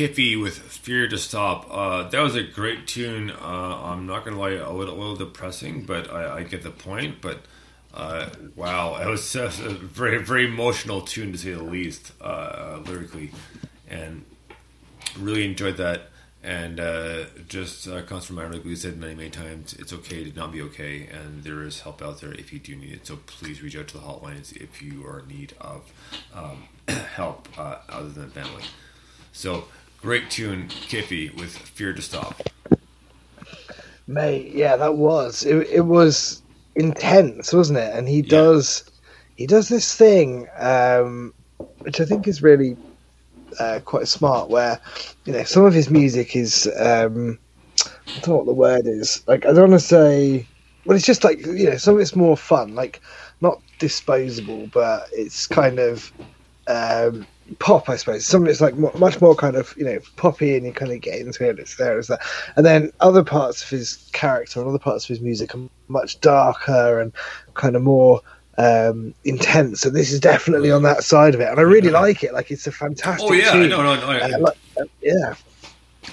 Kiffy 0.00 0.34
with 0.34 0.56
Fear 0.56 1.08
to 1.08 1.18
Stop. 1.18 1.66
Uh, 1.70 2.08
that 2.08 2.22
was 2.22 2.34
a 2.34 2.42
great 2.42 2.86
tune. 2.86 3.30
Uh, 3.30 3.82
I'm 3.84 4.06
not 4.06 4.24
going 4.24 4.34
to 4.34 4.40
lie, 4.40 4.52
a 4.52 4.72
little, 4.72 4.94
a 4.94 4.98
little 4.98 5.14
depressing, 5.14 5.82
but 5.82 6.10
I, 6.10 6.38
I 6.38 6.42
get 6.42 6.62
the 6.62 6.70
point. 6.70 7.20
But 7.20 7.40
uh, 7.92 8.30
wow, 8.56 8.96
it 9.02 9.06
was 9.06 9.34
a 9.36 9.48
very, 9.50 10.16
very 10.16 10.46
emotional 10.46 11.02
tune 11.02 11.32
to 11.32 11.38
say 11.38 11.52
the 11.52 11.62
least, 11.62 12.12
uh, 12.18 12.80
lyrically. 12.86 13.32
And 13.90 14.24
really 15.18 15.44
enjoyed 15.44 15.76
that. 15.76 16.08
And 16.42 16.80
uh, 16.80 17.24
just 17.46 17.86
uh, 17.86 18.00
comes 18.00 18.24
from 18.24 18.36
my 18.36 18.46
like 18.46 18.64
we 18.64 18.76
said 18.76 18.96
many, 18.96 19.14
many 19.14 19.28
times, 19.28 19.74
it's 19.74 19.92
okay 19.92 20.24
to 20.24 20.34
not 20.34 20.50
be 20.50 20.62
okay, 20.62 21.08
and 21.08 21.44
there 21.44 21.62
is 21.62 21.80
help 21.80 22.00
out 22.00 22.22
there 22.22 22.32
if 22.32 22.54
you 22.54 22.58
do 22.58 22.74
need 22.74 22.94
it. 22.94 23.06
So 23.06 23.16
please 23.26 23.62
reach 23.62 23.76
out 23.76 23.88
to 23.88 23.98
the 23.98 24.04
hotlines 24.04 24.56
if 24.56 24.80
you 24.80 25.06
are 25.06 25.20
in 25.20 25.28
need 25.28 25.52
of 25.60 25.92
um, 26.32 26.68
help 26.88 27.48
other 27.58 28.08
than 28.08 28.30
family. 28.30 28.62
So 29.32 29.64
great 30.02 30.30
tune, 30.30 30.68
Kiffy 30.68 31.30
with 31.30 31.56
Fear 31.56 31.92
to 31.94 32.02
Stop. 32.02 32.42
Mate, 34.06 34.52
yeah, 34.54 34.76
that 34.76 34.96
was 34.96 35.44
it. 35.44 35.68
It 35.68 35.82
was 35.82 36.42
intense, 36.74 37.52
wasn't 37.52 37.78
it? 37.78 37.94
And 37.94 38.08
he 38.08 38.22
does, 38.22 38.84
he 39.36 39.46
does 39.46 39.68
this 39.68 39.94
thing, 39.94 40.48
um, 40.58 41.32
which 41.78 42.00
I 42.00 42.04
think 42.04 42.26
is 42.26 42.42
really 42.42 42.76
uh, 43.58 43.80
quite 43.84 44.08
smart. 44.08 44.48
Where 44.48 44.80
you 45.26 45.32
know 45.32 45.44
some 45.44 45.64
of 45.64 45.74
his 45.74 45.90
music 45.90 46.34
is, 46.34 46.68
um, 46.78 47.38
I 47.84 48.20
don't 48.20 48.28
know 48.28 48.36
what 48.36 48.46
the 48.46 48.52
word 48.52 48.86
is. 48.86 49.22
Like 49.28 49.46
I 49.46 49.52
don't 49.52 49.70
want 49.70 49.80
to 49.80 49.86
say, 49.86 50.46
well, 50.86 50.96
it's 50.96 51.06
just 51.06 51.22
like 51.22 51.44
you 51.46 51.70
know 51.70 51.76
some 51.76 51.94
of 51.94 52.00
it's 52.00 52.16
more 52.16 52.36
fun, 52.36 52.74
like 52.74 53.00
not 53.40 53.60
disposable, 53.78 54.68
but 54.72 55.08
it's 55.12 55.46
kind 55.46 55.78
of. 55.78 56.12
Um, 56.66 57.26
pop, 57.58 57.88
I 57.88 57.96
suppose. 57.96 58.24
Some 58.24 58.42
of 58.42 58.48
it's 58.48 58.60
like 58.60 58.76
much 58.76 59.20
more 59.20 59.34
kind 59.34 59.56
of 59.56 59.74
you 59.76 59.84
know 59.84 59.98
poppy, 60.16 60.56
and 60.56 60.64
you 60.64 60.72
kind 60.72 60.92
of 60.92 61.00
get 61.00 61.18
into 61.18 61.48
it. 61.48 61.58
It's 61.58 61.76
there, 61.76 61.98
it's 61.98 62.08
there, 62.08 62.20
and 62.56 62.64
then 62.64 62.92
other 63.00 63.24
parts 63.24 63.62
of 63.62 63.68
his 63.68 64.08
character 64.12 64.60
and 64.60 64.68
other 64.68 64.78
parts 64.78 65.04
of 65.04 65.08
his 65.08 65.20
music 65.20 65.54
are 65.54 65.60
much 65.88 66.20
darker 66.20 67.00
and 67.00 67.12
kind 67.54 67.76
of 67.76 67.82
more 67.82 68.20
um, 68.58 69.14
intense. 69.24 69.84
And 69.84 69.94
this 69.94 70.12
is 70.12 70.20
definitely 70.20 70.70
on 70.70 70.82
that 70.82 71.04
side 71.04 71.34
of 71.34 71.40
it, 71.40 71.48
and 71.48 71.58
I 71.58 71.62
really 71.62 71.90
like 71.90 72.22
it. 72.22 72.32
Like 72.32 72.50
it's 72.50 72.66
a 72.66 72.72
fantastic. 72.72 73.28
Oh 73.28 73.32
yeah, 73.32 73.52
tune. 73.52 73.70
no, 73.70 73.82
no, 73.82 73.94
no. 73.96 74.06
Uh, 74.06 74.38
like, 74.38 74.58
uh, 74.80 74.84
yeah. 75.02 75.34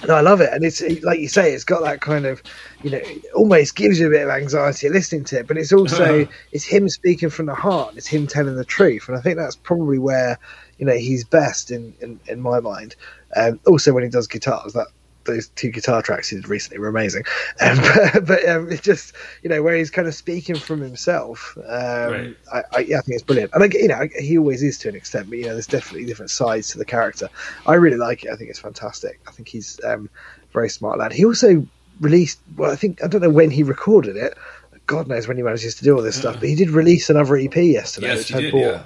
No, 0.06 0.14
I 0.14 0.20
love 0.20 0.40
it, 0.40 0.52
and 0.52 0.64
it's 0.64 0.80
like 1.02 1.18
you 1.18 1.28
say, 1.28 1.52
it's 1.52 1.64
got 1.64 1.82
that 1.82 2.02
kind 2.02 2.26
of, 2.26 2.42
you 2.82 2.90
know, 2.90 3.00
almost 3.34 3.74
gives 3.74 3.98
you 3.98 4.06
a 4.06 4.10
bit 4.10 4.22
of 4.22 4.28
anxiety 4.28 4.88
listening 4.90 5.24
to 5.24 5.40
it. 5.40 5.48
But 5.48 5.56
it's 5.56 5.72
also 5.72 6.28
it's 6.52 6.64
him 6.64 6.88
speaking 6.88 7.30
from 7.30 7.46
the 7.46 7.54
heart. 7.54 7.96
It's 7.96 8.06
him 8.06 8.26
telling 8.26 8.54
the 8.54 8.66
truth, 8.66 9.08
and 9.08 9.16
I 9.16 9.20
think 9.20 9.38
that's 9.38 9.56
probably 9.56 9.98
where 9.98 10.38
you 10.78 10.86
know 10.86 10.94
he's 10.96 11.24
best 11.24 11.70
in 11.70 11.94
in, 12.00 12.20
in 12.26 12.40
my 12.40 12.60
mind. 12.60 12.96
Um, 13.36 13.60
also, 13.66 13.92
when 13.92 14.04
he 14.04 14.08
does 14.08 14.26
guitars, 14.26 14.72
that 14.72 14.88
those 15.24 15.48
two 15.50 15.70
guitar 15.70 16.00
tracks 16.02 16.30
he 16.30 16.36
did 16.36 16.48
recently 16.48 16.78
were 16.80 16.88
amazing. 16.88 17.22
Um, 17.60 17.76
but 17.78 18.26
but 18.26 18.48
um, 18.48 18.70
it's 18.70 18.82
just 18.82 19.14
you 19.42 19.50
know 19.50 19.62
where 19.62 19.76
he's 19.76 19.90
kind 19.90 20.06
of 20.08 20.14
speaking 20.14 20.58
from 20.60 20.80
himself. 20.80 21.56
Um, 21.66 22.12
Right. 22.12 22.36
I, 22.52 22.62
I, 22.72 22.78
yeah, 22.80 22.98
I 22.98 23.00
think 23.02 23.16
it's 23.16 23.24
brilliant. 23.24 23.50
And 23.52 23.64
I, 23.64 23.66
you 23.72 23.88
know, 23.88 24.08
he 24.18 24.38
always 24.38 24.62
is 24.62 24.78
to 24.78 24.88
an 24.88 24.94
extent, 24.94 25.28
but 25.28 25.38
you 25.38 25.46
know, 25.46 25.52
there's 25.52 25.66
definitely 25.66 26.06
different 26.06 26.30
sides 26.30 26.68
to 26.68 26.78
the 26.78 26.84
character. 26.84 27.28
I 27.66 27.74
really 27.74 27.96
like 27.96 28.24
it. 28.24 28.30
I 28.30 28.36
think 28.36 28.48
it's 28.50 28.60
fantastic. 28.60 29.20
I 29.26 29.32
think 29.32 29.48
he's 29.48 29.78
um, 29.84 30.08
very 30.52 30.68
smart 30.68 30.98
lad. 30.98 31.12
He 31.12 31.24
also 31.24 31.66
released. 32.00 32.40
Well, 32.56 32.70
I 32.70 32.76
think 32.76 33.02
I 33.02 33.08
don't 33.08 33.20
know 33.20 33.30
when 33.30 33.50
he 33.50 33.62
recorded 33.64 34.16
it. 34.16 34.38
God 34.86 35.08
knows 35.08 35.28
when 35.28 35.36
he 35.36 35.42
manages 35.42 35.74
to 35.76 35.84
do 35.84 35.96
all 35.96 36.02
this 36.02 36.16
stuff, 36.16 36.38
but 36.40 36.48
he 36.48 36.54
did 36.54 36.70
release 36.70 37.10
another 37.10 37.36
EP 37.36 37.56
yesterday, 37.56 38.06
Yes, 38.06 38.18
which 38.18 38.28
he 38.28 38.34
I 38.34 38.40
did, 38.40 38.52
bought 38.52 38.60
yeah. 38.60 38.82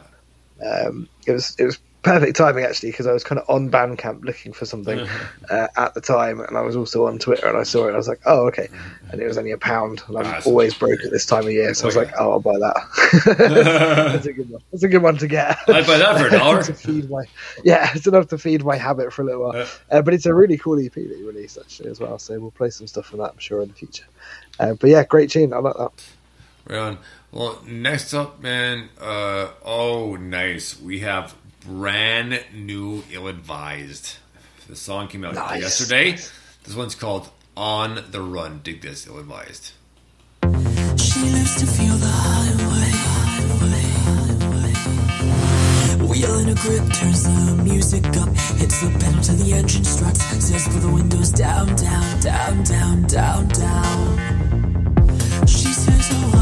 Um, 0.65 1.09
it 1.27 1.33
was 1.33 1.57
it 1.59 1.65
was 1.65 1.79
perfect 2.03 2.37
timing 2.37 2.65
actually 2.65 2.91
because 2.91 3.07
I 3.07 3.13
was 3.13 3.23
kind 3.23 3.41
of 3.41 3.49
on 3.49 3.71
Bandcamp 3.71 4.25
looking 4.25 4.53
for 4.53 4.67
something 4.67 5.07
uh, 5.51 5.69
at 5.77 5.95
the 5.95 6.01
time, 6.01 6.41
and 6.41 6.57
I 6.57 6.61
was 6.61 6.77
also 6.77 7.07
on 7.07 7.19
Twitter 7.19 7.47
and 7.47 7.57
I 7.57 7.63
saw 7.63 7.85
it. 7.85 7.89
and 7.89 7.95
I 7.95 7.99
was 7.99 8.09
like, 8.09 8.21
oh 8.27 8.47
okay, 8.49 8.69
and 9.11 9.21
it 9.21 9.27
was 9.27 9.39
only 9.39 9.53
a 9.53 9.59
pound, 9.59 10.03
and 10.09 10.19
I'm 10.19 10.43
always 10.45 10.75
broke 10.75 11.01
at 11.05 11.11
this 11.11 11.27
time 11.27 11.45
of 11.45 11.53
year, 11.53 11.73
so 11.75 11.85
I 11.85 11.87
was 11.87 11.97
like, 11.97 12.13
oh, 12.19 12.33
I'll 12.33 12.41
buy 12.41 12.59
that. 12.59 12.77
That's 14.13 14.27
a 14.27 14.33
good 14.33 14.51
one. 14.51 14.63
That's 14.71 14.83
a 14.83 14.89
good 14.89 15.03
one 15.03 15.17
to 15.19 15.27
get. 15.29 15.57
I'd 15.69 15.87
buy 15.87 15.99
that 15.99 16.19
for 16.19 16.27
a 16.27 16.31
dollar. 16.31 16.63
to 16.65 16.75
feed 16.75 17.09
my 17.09 17.25
yeah, 17.65 17.91
it's 17.95 18.07
enough 18.07 18.29
to 18.29 18.39
feed 18.39 18.65
my 18.65 18.77
habit 18.77 19.13
for 19.13 19.23
a 19.23 19.25
little 19.25 19.43
while. 19.43 19.57
Yeah. 19.57 19.67
Uh, 19.91 20.03
but 20.03 20.15
it's 20.15 20.27
a 20.27 20.35
really 20.35 20.59
cool 20.59 20.85
EP 20.85 20.95
that 20.95 21.19
you 21.19 21.27
released 21.27 21.59
actually 21.59 21.91
as 21.91 22.01
well, 22.01 22.19
so 22.19 22.39
we'll 22.39 22.51
play 22.51 22.71
some 22.71 22.87
stuff 22.87 23.07
from 23.07 23.21
that 23.21 23.33
I'm 23.33 23.39
sure 23.39 23.63
in 23.63 23.69
the 23.69 23.75
future. 23.75 24.05
Uh, 24.59 24.75
but 24.75 24.91
yeah, 24.91 25.05
great 25.05 25.31
tune. 25.31 25.53
I 25.53 25.59
like 25.59 25.77
that. 25.77 25.91
Right 26.69 26.79
on. 26.79 26.99
Well, 27.33 27.63
next 27.67 28.13
up, 28.15 28.41
man. 28.43 28.91
Uh, 29.01 29.49
oh, 29.65 30.17
nice. 30.17 30.79
We 30.81 31.01
have 31.01 31.35
brand 31.67 32.45
new 32.55 33.03
Ill 33.11 33.27
Advised. 33.29 34.17
The 34.69 34.77
song 34.77 35.09
came 35.09 35.25
out 35.25 35.35
Nice. 35.35 35.61
yesterday. 35.63 36.13
This 36.65 36.75
one's 36.77 36.95
called 36.95 37.31
On 37.57 38.05
the 38.11 38.21
Run. 38.21 38.61
Dig 38.63 38.83
this, 38.83 39.07
Ill 39.07 39.19
Advised. 39.19 39.73
She 41.01 41.21
lives 41.21 41.57
to 41.61 41.67
feel 41.67 41.95
the 41.97 42.07
highway. 42.07 42.91
Wheel 46.07 46.39
in 46.41 46.49
a 46.51 46.55
grip, 46.55 46.85
turns 46.93 47.23
the 47.25 47.63
music 47.65 48.05
up, 48.19 48.29
hits 48.61 48.81
the 48.83 48.91
pedal 49.01 49.23
till 49.23 49.37
the 49.37 49.53
engine 49.55 49.85
struts, 49.85 50.23
says 50.45 50.67
through 50.69 50.81
the 50.81 50.91
windows 50.93 51.31
down, 51.31 51.67
down, 51.77 52.21
down, 52.21 52.63
down, 52.65 53.03
down, 53.07 53.49
down. 53.49 55.47
She 55.47 55.72
says 56.13 56.35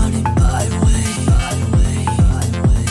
I 0.42 1.06
my 1.26 2.44
way. 2.66 2.84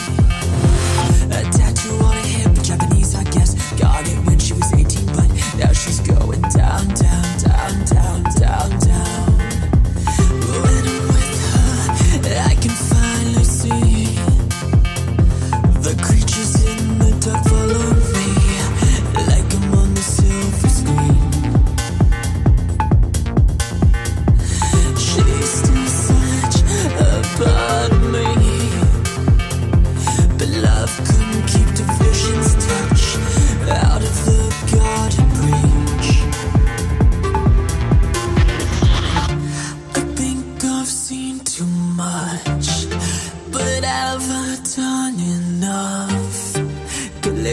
A 1.31 1.43
tattoo 1.51 1.95
on 2.03 2.15
her 2.15 2.21
hip, 2.21 2.53
Japanese, 2.63 3.15
I 3.15 3.23
guess. 3.25 3.55
Got 3.79 4.07
it 4.07 4.17
when 4.25 4.39
she 4.39 4.53
was 4.53 4.73
18, 4.73 5.05
but 5.07 5.29
now 5.57 5.71
she's 5.73 5.99
going 5.99 6.41
down, 6.41 6.87
down, 6.87 7.37
down, 7.37 7.85
down, 7.85 8.23
down, 8.41 8.69
down. 8.79 9.31
When 10.63 10.85
I'm 10.87 11.07
with 11.07 11.41
her, 11.53 12.41
I 12.51 12.55
can 12.55 12.75
finally 12.91 13.43
see 13.43 14.05
the 15.85 15.95
creatures 16.01 16.63
in 16.65 16.99
the 16.99 17.11
dark 17.25 17.58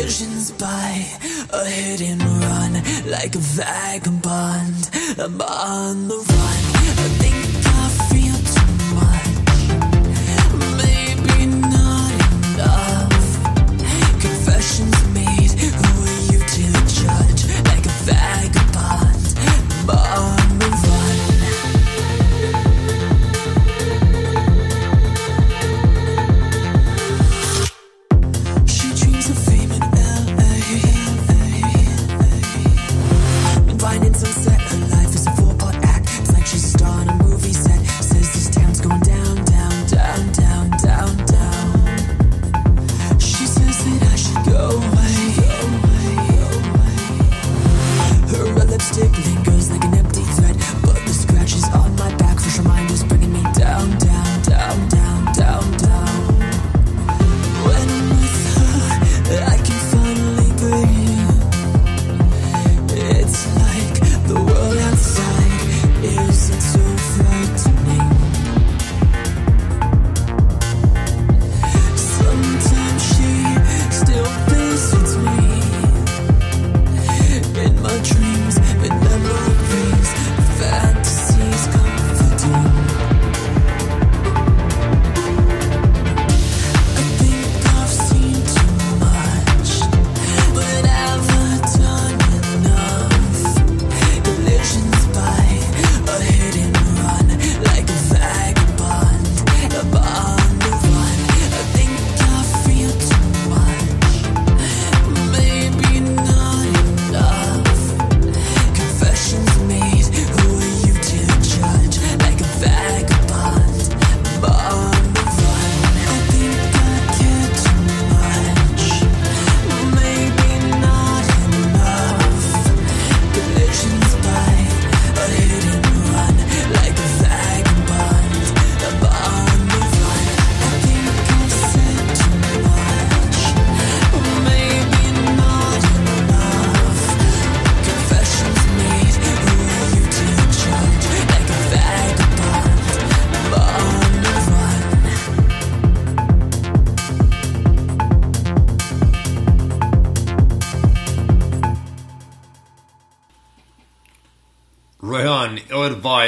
By 0.07 1.05
a 1.53 1.65
hit 1.65 2.01
and 2.01 2.23
run, 2.23 2.75
like 3.11 3.35
a 3.35 3.39
vagabond. 3.39 4.89
I'm 5.19 5.41
on 5.43 6.07
the 6.07 6.15
run. 6.15 7.36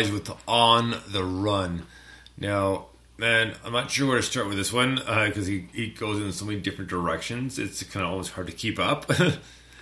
With 0.06 0.30
On 0.46 0.94
the 1.08 1.24
Run. 1.24 1.86
Now, 2.36 2.86
man, 3.16 3.56
I'm 3.64 3.72
not 3.72 3.90
sure 3.90 4.06
where 4.06 4.16
to 4.16 4.22
start 4.22 4.46
with 4.46 4.56
this 4.56 4.72
one 4.72 4.96
because 4.96 5.46
he, 5.46 5.66
he 5.72 5.88
goes 5.88 6.22
in 6.22 6.32
so 6.32 6.44
many 6.44 6.60
different 6.60 6.88
directions. 6.88 7.58
It's 7.58 7.82
kind 7.82 8.04
of 8.06 8.12
almost 8.12 8.32
hard 8.32 8.46
to 8.46 8.52
keep 8.52 8.78
up. 8.78 9.10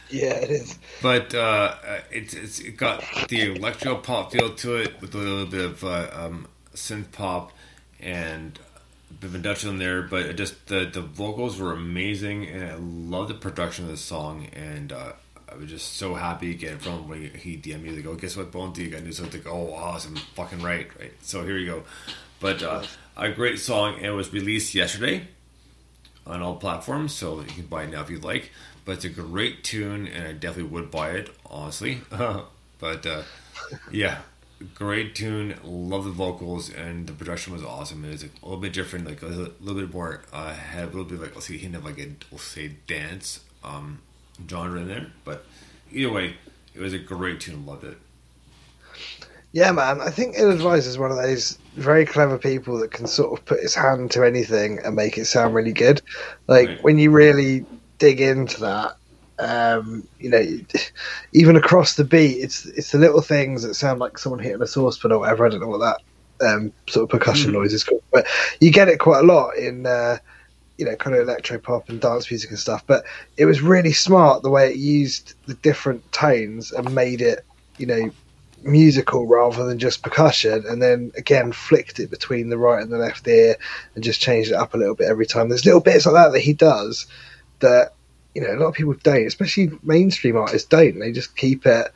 Yeah, 0.09 0.34
it 0.34 0.51
is. 0.51 0.78
but 1.02 1.34
uh, 1.34 1.74
it's, 2.12 2.32
it's 2.32 2.60
it 2.60 2.76
got 2.76 3.02
the 3.28 3.56
electro 3.56 3.97
pop 3.97 4.30
feel 4.30 4.55
to 4.55 4.76
it 4.76 5.01
with 5.01 5.12
a 5.16 5.18
little 5.18 5.47
bit 5.47 5.64
of 5.64 5.82
uh, 5.82 6.09
um, 6.12 6.47
synth 6.74 7.10
pop 7.10 7.51
and 7.98 8.56
a 9.10 9.14
bit 9.14 9.30
of 9.30 9.34
industrial 9.34 9.72
in 9.72 9.80
there. 9.80 10.02
But 10.02 10.26
it 10.26 10.34
just 10.34 10.68
the 10.68 10.84
the 10.84 11.01
vocals 11.01 11.59
were 11.59 11.72
amazing, 11.72 12.47
and 12.47 12.70
I 12.70 12.76
love 12.76 13.26
the 13.26 13.34
production 13.34 13.86
of 13.86 13.90
the 13.90 13.97
song. 13.97 14.47
And 14.52 14.93
uh, 14.93 15.14
was 15.66 15.82
just 15.82 15.97
so 15.97 16.14
happy 16.14 16.55
getting 16.55 16.78
from 16.78 17.09
when 17.09 17.22
he 17.34 17.56
DM'd 17.56 17.82
me 17.82 17.94
to 17.94 18.02
go, 18.02 18.14
guess 18.14 18.36
what, 18.36 18.52
Dig?" 18.74 18.94
I 18.94 19.01
knew 19.01 19.12
something. 19.12 19.43
Oh, 19.47 19.72
awesome, 19.72 20.16
fucking 20.34 20.62
right, 20.62 20.88
right. 20.98 21.12
So 21.22 21.44
here 21.44 21.59
you 21.59 21.66
go. 21.66 21.82
But 22.40 22.62
uh, 22.62 22.84
a 23.16 23.30
great 23.30 23.59
song. 23.59 23.97
and 23.97 24.06
It 24.06 24.10
was 24.12 24.32
released 24.32 24.74
yesterday 24.74 25.26
on 26.26 26.43
all 26.43 26.56
platforms, 26.56 27.14
so 27.14 27.40
you 27.40 27.47
can 27.47 27.66
buy 27.66 27.84
it 27.84 27.90
now 27.90 28.02
if 28.02 28.10
you'd 28.10 28.24
like. 28.24 28.51
But 28.84 28.93
it's 28.93 29.05
a 29.05 29.09
great 29.09 29.64
tune, 29.64 30.06
and 30.06 30.28
I 30.28 30.32
definitely 30.32 30.70
would 30.70 30.90
buy 30.90 31.10
it, 31.10 31.30
honestly. 31.47 32.01
but 32.10 33.06
uh, 33.06 33.22
yeah, 33.90 34.18
great 34.74 35.16
tune. 35.16 35.56
Love 35.64 36.05
the 36.05 36.10
vocals, 36.10 36.72
and 36.72 37.09
the 37.09 37.12
production 37.12 37.52
was 37.52 37.64
awesome. 37.64 38.05
It 38.05 38.10
was 38.10 38.22
a 38.22 38.28
little 38.43 38.59
bit 38.59 38.72
different, 38.72 39.06
like 39.06 39.22
a 39.22 39.26
little, 39.26 39.74
bit 39.74 39.93
more. 39.93 40.22
Uh, 40.32 40.52
had 40.52 40.84
a 40.84 40.86
little 40.86 41.05
bit 41.05 41.14
of 41.14 41.22
like 41.22 41.34
let's 41.34 41.47
see, 41.47 41.59
hint 41.59 41.74
of 41.74 41.84
like 41.84 41.98
a 41.98 42.12
we'll 42.30 42.38
say 42.38 42.72
dance 42.86 43.40
um, 43.64 43.98
genre 44.48 44.80
in 44.80 44.88
there. 44.88 45.06
But 45.24 45.44
either 45.92 46.12
way, 46.12 46.34
it 46.74 46.80
was 46.80 46.92
a 46.92 46.98
great 46.98 47.40
tune. 47.40 47.64
Loved 47.66 47.84
it. 47.84 47.98
Yeah, 49.52 49.72
man. 49.72 50.00
I 50.00 50.10
think 50.10 50.34
Ill 50.36 50.50
Advised 50.50 50.86
is 50.86 50.98
one 50.98 51.10
of 51.10 51.16
those 51.16 51.58
very 51.76 52.04
clever 52.04 52.36
people 52.36 52.78
that 52.78 52.90
can 52.90 53.06
sort 53.06 53.38
of 53.38 53.44
put 53.46 53.60
his 53.60 53.74
hand 53.74 54.10
to 54.10 54.24
anything 54.24 54.80
and 54.84 54.94
make 54.94 55.16
it 55.16 55.24
sound 55.26 55.54
really 55.54 55.72
good. 55.72 56.02
Like 56.46 56.68
Right. 56.68 56.82
when 56.84 56.98
you 56.98 57.10
really 57.10 57.64
dig 57.98 58.20
into 58.20 58.60
that, 58.60 58.96
um, 59.38 60.06
you 60.18 60.28
know, 60.28 60.44
even 61.32 61.56
across 61.56 61.94
the 61.94 62.04
beat, 62.04 62.38
it's 62.42 62.66
it's 62.66 62.90
the 62.92 62.98
little 62.98 63.22
things 63.22 63.62
that 63.62 63.74
sound 63.74 63.98
like 63.98 64.18
someone 64.18 64.40
hitting 64.40 64.60
a 64.62 64.66
saucepan 64.66 65.12
or 65.12 65.20
whatever. 65.20 65.46
I 65.46 65.48
don't 65.50 65.60
know 65.60 65.68
what 65.68 65.98
that 66.38 66.46
um, 66.46 66.72
sort 66.88 67.04
of 67.04 67.08
percussion 67.08 67.52
noise 67.52 67.72
is 67.72 67.84
called, 67.84 68.02
but 68.12 68.26
you 68.60 68.70
get 68.70 68.88
it 68.88 68.98
quite 68.98 69.20
a 69.20 69.26
lot 69.26 69.56
in. 69.56 69.86
Uh, 69.86 70.18
you 70.78 70.85
know, 70.85 70.94
kind 70.97 71.16
of 71.16 71.23
electro 71.23 71.59
pop 71.59 71.89
and 71.89 72.01
dance 72.01 72.31
music 72.31 72.51
and 72.51 72.59
stuff, 72.59 72.85
but 72.86 73.05
it 73.36 73.47
was 73.47 73.62
really 73.62 73.93
smart 73.93 74.43
the 74.43 74.51
way 74.51 74.70
it 74.70 74.77
used 74.77 75.35
the 75.47 75.55
different 75.55 76.11
tones 76.12 76.73
and 76.73 76.94
made 76.94 77.23
it, 77.23 77.44
you 77.78 77.86
know, 77.86 78.11
musical 78.62 79.27
rather 79.27 79.65
than 79.65 79.78
just 79.78 80.03
percussion, 80.03 80.65
and 80.69 80.82
then 80.82 81.12
again 81.16 81.53
flicked 81.53 82.01
it 82.01 82.11
between 82.11 82.48
the 82.48 82.59
right 82.59 82.82
and 82.82 82.93
the 82.93 82.98
left 82.98 83.27
ear 83.28 83.57
and 83.94 84.05
just 84.05 84.20
changed 84.20 84.51
it 84.51 84.57
up 84.57 84.74
a 84.74 84.77
little 84.77 84.94
bit 84.94 85.09
every 85.09 85.27
time. 85.27 85.48
There's 85.48 85.65
little 85.65 85.81
bits 85.81 86.07
like 86.07 86.15
that 86.15 86.32
that 86.32 86.40
he 86.40 86.53
does 86.53 87.07
that 87.61 87.93
you 88.35 88.43
know 88.43 88.53
a 88.53 88.59
lot 88.59 88.66
of 88.66 88.74
people 88.74 88.94
don't, 89.03 89.27
especially 89.27 89.70
mainstream 89.82 90.36
artists 90.36 90.69
don't. 90.69 90.98
They 90.98 91.12
just 91.12 91.36
keep 91.36 91.65
it, 91.65 91.93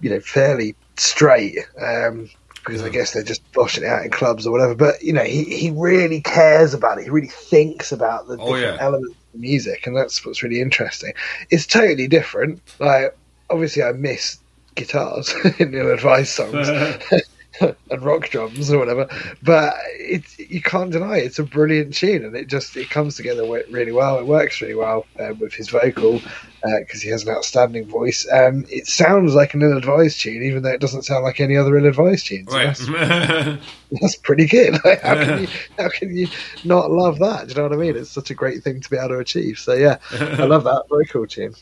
you 0.00 0.10
know, 0.10 0.20
fairly 0.20 0.76
straight. 0.96 1.58
Um, 1.80 2.30
because 2.70 2.82
I 2.86 2.88
guess 2.90 3.12
they're 3.12 3.22
just 3.22 3.50
boshing 3.52 3.78
it 3.82 3.84
out 3.84 4.04
in 4.04 4.10
clubs 4.10 4.46
or 4.46 4.52
whatever. 4.52 4.74
But 4.74 5.02
you 5.02 5.12
know, 5.12 5.24
he, 5.24 5.44
he 5.44 5.70
really 5.70 6.20
cares 6.20 6.74
about 6.74 6.98
it. 6.98 7.04
He 7.04 7.10
really 7.10 7.28
thinks 7.28 7.92
about 7.92 8.26
the 8.28 8.34
Oh, 8.34 8.54
different 8.54 8.76
yeah. 8.76 8.84
elements 8.84 9.12
of 9.16 9.32
the 9.32 9.38
music, 9.38 9.86
and 9.86 9.96
that's 9.96 10.24
what's 10.24 10.42
really 10.42 10.60
interesting. 10.60 11.12
It's 11.50 11.66
totally 11.66 12.08
different. 12.08 12.60
Like 12.78 13.16
obviously, 13.48 13.82
I 13.82 13.92
miss 13.92 14.38
guitars 14.76 15.34
in 15.58 15.74
ill 15.74 15.90
advised 15.92 16.28
songs 16.32 16.68
and 17.90 18.02
rock 18.02 18.28
drums 18.30 18.72
or 18.72 18.78
whatever, 18.78 19.08
but 19.42 19.74
it's 19.98 20.38
you 20.38 20.62
can't 20.62 20.92
deny 20.92 21.18
it. 21.18 21.26
it's 21.26 21.38
a 21.38 21.44
brilliant 21.44 21.94
tune, 21.94 22.24
and 22.24 22.36
it 22.36 22.48
just 22.48 22.76
it 22.76 22.90
comes 22.90 23.16
together 23.16 23.44
really 23.68 23.92
well. 23.92 24.18
It 24.18 24.26
works 24.26 24.60
really 24.60 24.74
well 24.74 25.08
um, 25.18 25.38
with 25.38 25.52
his 25.54 25.68
vocal 25.70 26.24
because 26.62 27.02
he 27.02 27.10
has 27.10 27.24
an 27.24 27.34
outstanding 27.34 27.88
voice. 27.88 28.26
Um, 28.32 28.64
it 28.68 28.86
sounds 28.86 29.34
like 29.34 29.54
an 29.54 29.62
ill 29.62 29.76
advised 29.76 30.20
tune, 30.20 30.42
even 30.42 30.62
though 30.62 30.70
it 30.72 30.80
doesn't 30.80 31.02
sound 31.02 31.24
like 31.24 31.40
any 31.40 31.56
other 31.56 31.76
ill 31.76 31.86
advised 31.86 32.26
tune. 32.26 32.48
So 32.48 32.58
Right. 32.58 32.66
that's, 32.66 32.86
that's 34.00 34.16
pretty 34.16 34.46
good. 34.46 34.78
Like, 34.84 35.02
how 35.02 35.16
can 35.16 35.36
you 35.36 35.48
how 35.78 35.88
can 35.88 36.16
you 36.16 36.28
not 36.62 36.90
love 36.90 37.18
that? 37.20 37.46
Do 37.46 37.50
you 37.50 37.56
know 37.56 37.62
what 37.64 37.72
I 37.72 37.76
mean? 37.76 37.96
It's 37.96 38.10
such 38.10 38.30
a 38.30 38.34
great 38.34 38.62
thing 38.62 38.80
to 38.80 38.90
be 38.90 38.96
able 38.96 39.08
to 39.10 39.18
achieve. 39.18 39.58
So 39.58 39.74
yeah, 39.74 39.98
I 40.38 40.44
love 40.44 40.64
that. 40.64 40.84
Very 40.90 41.06
cool 41.06 41.26
tune. 41.26 41.54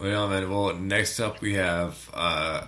Well, 0.00 0.28
man. 0.28 0.48
Well, 0.50 0.74
next 0.74 1.18
up 1.20 1.40
we 1.40 1.54
have 1.54 2.08
uh, 2.14 2.66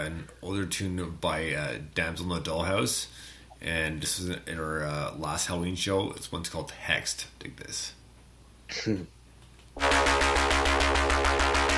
an 0.00 0.28
older 0.40 0.66
tune 0.66 1.18
by 1.20 1.52
uh, 1.52 1.78
Damsel 1.94 2.32
in 2.32 2.42
the 2.42 2.50
Dollhouse, 2.50 3.06
and 3.60 4.02
this 4.02 4.18
was 4.18 4.36
in 4.46 4.58
our 4.58 4.84
uh, 4.84 5.14
last 5.16 5.46
Halloween 5.46 5.76
show. 5.76 6.12
This 6.12 6.32
one's 6.32 6.48
called 6.48 6.72
Hexed. 6.86 7.26
Dig 7.38 7.56
this. 7.56 7.94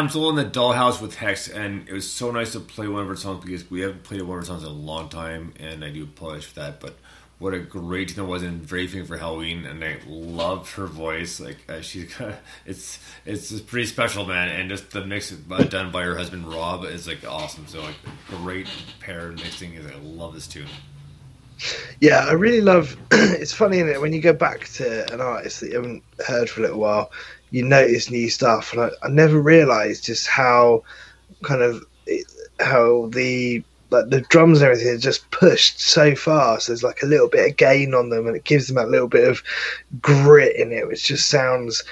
Damsel 0.10 0.32
in 0.32 0.36
the 0.38 0.46
Dollhouse 0.46 1.00
with 1.00 1.14
Hex, 1.14 1.48
and 1.48 1.88
it 1.88 1.94
was 1.94 2.10
so 2.10 2.32
nice 2.32 2.54
to 2.54 2.60
play 2.60 2.88
one 2.88 3.04
of 3.04 3.08
her 3.08 3.16
songs 3.16 3.46
because 3.46 3.70
we 3.70 3.82
haven't 3.82 4.02
played 4.02 4.24
one 4.24 4.40
of 4.40 4.42
her 4.42 4.46
songs 4.46 4.64
in 4.64 4.70
a 4.70 4.74
long 4.74 5.08
time, 5.08 5.54
and 5.60 5.86
I 5.86 5.92
do 5.92 6.02
apologize 6.02 6.46
for 6.46 6.62
that. 6.62 6.80
But 6.80 6.98
what 7.38 7.54
a 7.54 7.60
great 7.60 8.10
tune 8.10 8.26
it 8.26 8.28
was, 8.28 8.42
very 8.42 8.88
fitting 8.88 9.06
for 9.06 9.18
Halloween, 9.18 9.68
and 9.68 9.84
I 9.84 9.98
loved 10.08 10.72
her 10.72 10.88
voice. 10.88 11.40
Like 11.40 11.58
uh, 11.70 11.82
she's 11.82 12.12
it's 12.66 12.98
it's 13.24 13.50
just 13.50 13.68
pretty 13.68 13.86
special, 13.86 14.26
man, 14.26 14.50
and 14.50 14.68
just 14.68 14.90
the 14.90 15.06
mix 15.06 15.32
uh, 15.32 15.64
done 15.66 15.92
by 15.92 16.02
her 16.02 16.18
husband 16.18 16.48
Rob 16.52 16.86
is 16.86 17.06
like 17.08 17.24
awesome. 17.24 17.68
So 17.68 17.84
like 17.84 17.98
great 18.28 18.68
pair 19.00 19.28
mixing. 19.34 19.76
Is 19.76 19.86
I 19.86 19.94
love 20.02 20.34
this 20.34 20.48
tune. 20.48 20.66
Yeah, 22.00 22.26
I 22.28 22.32
really 22.32 22.62
love. 22.62 22.98
It's 23.40 23.54
funny, 23.54 23.78
isn't 23.78 23.90
it? 23.90 24.02
When 24.02 24.14
you 24.14 24.22
go 24.22 24.34
back 24.34 24.68
to 24.74 25.12
an 25.14 25.22
artist 25.22 25.62
that 25.62 25.70
you 25.70 25.76
haven't 25.76 26.04
heard 26.26 26.50
for 26.50 26.62
a 26.62 26.64
little 26.64 26.80
while, 26.80 27.12
you 27.52 27.64
notice 27.64 28.12
new 28.12 28.30
stuff, 28.30 28.74
and 28.74 28.82
I, 28.82 28.90
I 29.04 29.10
never 29.10 29.40
realised 29.40 30.06
just 30.06 30.28
how 30.28 30.84
kind 31.44 31.62
of 31.62 31.84
how 32.60 33.08
the 33.08 33.64
like 33.92 34.10
the 34.10 34.22
drums 34.22 34.62
and 34.62 34.70
everything 34.70 34.94
are 34.94 35.00
just 35.00 35.30
pushed 35.32 35.80
so 35.80 36.16
fast. 36.16 36.68
There's 36.68 36.84
like 36.84 37.02
a 37.02 37.08
little 37.08 37.28
bit 37.28 37.50
of 37.50 37.58
gain 37.58 37.94
on 37.94 38.10
them, 38.10 38.28
and 38.28 38.36
it 38.36 38.44
gives 38.44 38.68
them 38.68 38.76
that 38.76 38.90
little 38.90 39.08
bit 39.08 39.28
of 39.28 39.42
grit 40.02 40.56
in 40.56 40.72
it, 40.72 40.88
which 40.88 41.08
just 41.08 41.28
sounds 41.28 41.84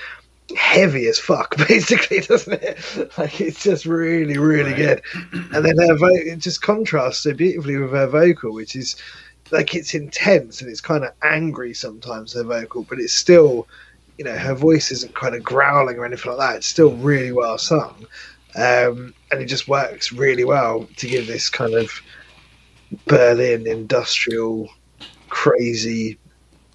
heavy 0.55 1.07
as 1.07 1.19
fuck, 1.19 1.57
basically, 1.67 2.19
doesn't 2.21 2.61
it? 2.61 3.17
Like 3.17 3.41
it's 3.41 3.63
just 3.63 3.85
really, 3.85 4.37
really 4.37 4.73
good. 4.73 5.01
And 5.31 5.65
then 5.65 5.77
her 5.77 5.97
vo- 5.97 6.07
it 6.07 6.39
just 6.39 6.61
contrasts 6.61 7.19
so 7.19 7.33
beautifully 7.33 7.77
with 7.77 7.91
her 7.91 8.07
vocal, 8.07 8.53
which 8.53 8.75
is 8.75 8.95
like 9.51 9.75
it's 9.75 9.93
intense 9.93 10.61
and 10.61 10.69
it's 10.69 10.81
kind 10.81 11.03
of 11.03 11.11
angry 11.21 11.73
sometimes 11.73 12.33
her 12.33 12.43
vocal, 12.43 12.83
but 12.83 12.99
it's 12.99 13.13
still, 13.13 13.67
you 14.17 14.25
know, 14.25 14.35
her 14.35 14.55
voice 14.55 14.91
isn't 14.91 15.15
kind 15.15 15.35
of 15.35 15.43
growling 15.43 15.97
or 15.97 16.05
anything 16.05 16.31
like 16.31 16.39
that. 16.39 16.55
It's 16.57 16.67
still 16.67 16.95
really 16.95 17.31
well 17.31 17.57
sung, 17.57 18.05
um, 18.55 19.13
and 19.31 19.41
it 19.41 19.45
just 19.45 19.67
works 19.67 20.11
really 20.11 20.43
well 20.43 20.87
to 20.97 21.07
give 21.07 21.27
this 21.27 21.49
kind 21.49 21.73
of 21.73 21.91
Berlin 23.05 23.67
industrial, 23.67 24.69
crazy 25.29 26.17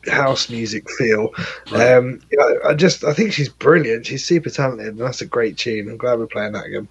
house 0.06 0.50
music 0.50 0.90
feel. 0.90 1.32
Um, 1.72 2.20
you 2.30 2.38
know, 2.38 2.58
I 2.64 2.74
just 2.74 3.04
I 3.04 3.12
think 3.12 3.32
she's 3.32 3.48
brilliant. 3.48 4.06
She's 4.06 4.24
super 4.24 4.50
talented, 4.50 4.88
and 4.88 4.98
that's 4.98 5.20
a 5.20 5.26
great 5.26 5.56
tune. 5.56 5.88
I'm 5.88 5.96
glad 5.96 6.18
we're 6.18 6.26
playing 6.26 6.52
that 6.52 6.66
again. 6.66 6.88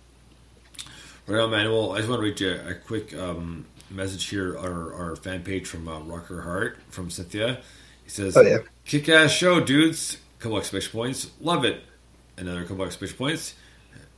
Right 1.28 1.40
on, 1.40 1.52
man. 1.52 1.70
Well, 1.72 1.94
I 1.94 1.98
just 1.98 2.10
want 2.10 2.20
to 2.20 2.24
read 2.24 2.40
you 2.40 2.52
a 2.52 2.74
quick 2.74 3.14
um, 3.16 3.66
message 3.92 4.28
here 4.30 4.58
on 4.58 4.66
our, 4.66 4.94
our 4.94 5.16
fan 5.16 5.44
page 5.44 5.68
from 5.68 5.88
uh, 5.88 6.00
Rocker 6.02 6.42
Heart 6.42 6.78
from 6.90 7.10
Cynthia. 7.10 7.62
He 8.04 8.10
says, 8.10 8.36
Oh, 8.36 8.42
yeah. 8.42 8.60
Kick 8.86 9.10
ass 9.10 9.32
show, 9.32 9.60
dudes. 9.60 10.18
Couple 10.40 10.58
exclamation 10.58 10.92
points. 10.92 11.32
Love 11.40 11.66
it. 11.66 11.82
Another 12.38 12.64
couple 12.66 12.84
exclamation 12.84 13.18
points. 13.18 13.56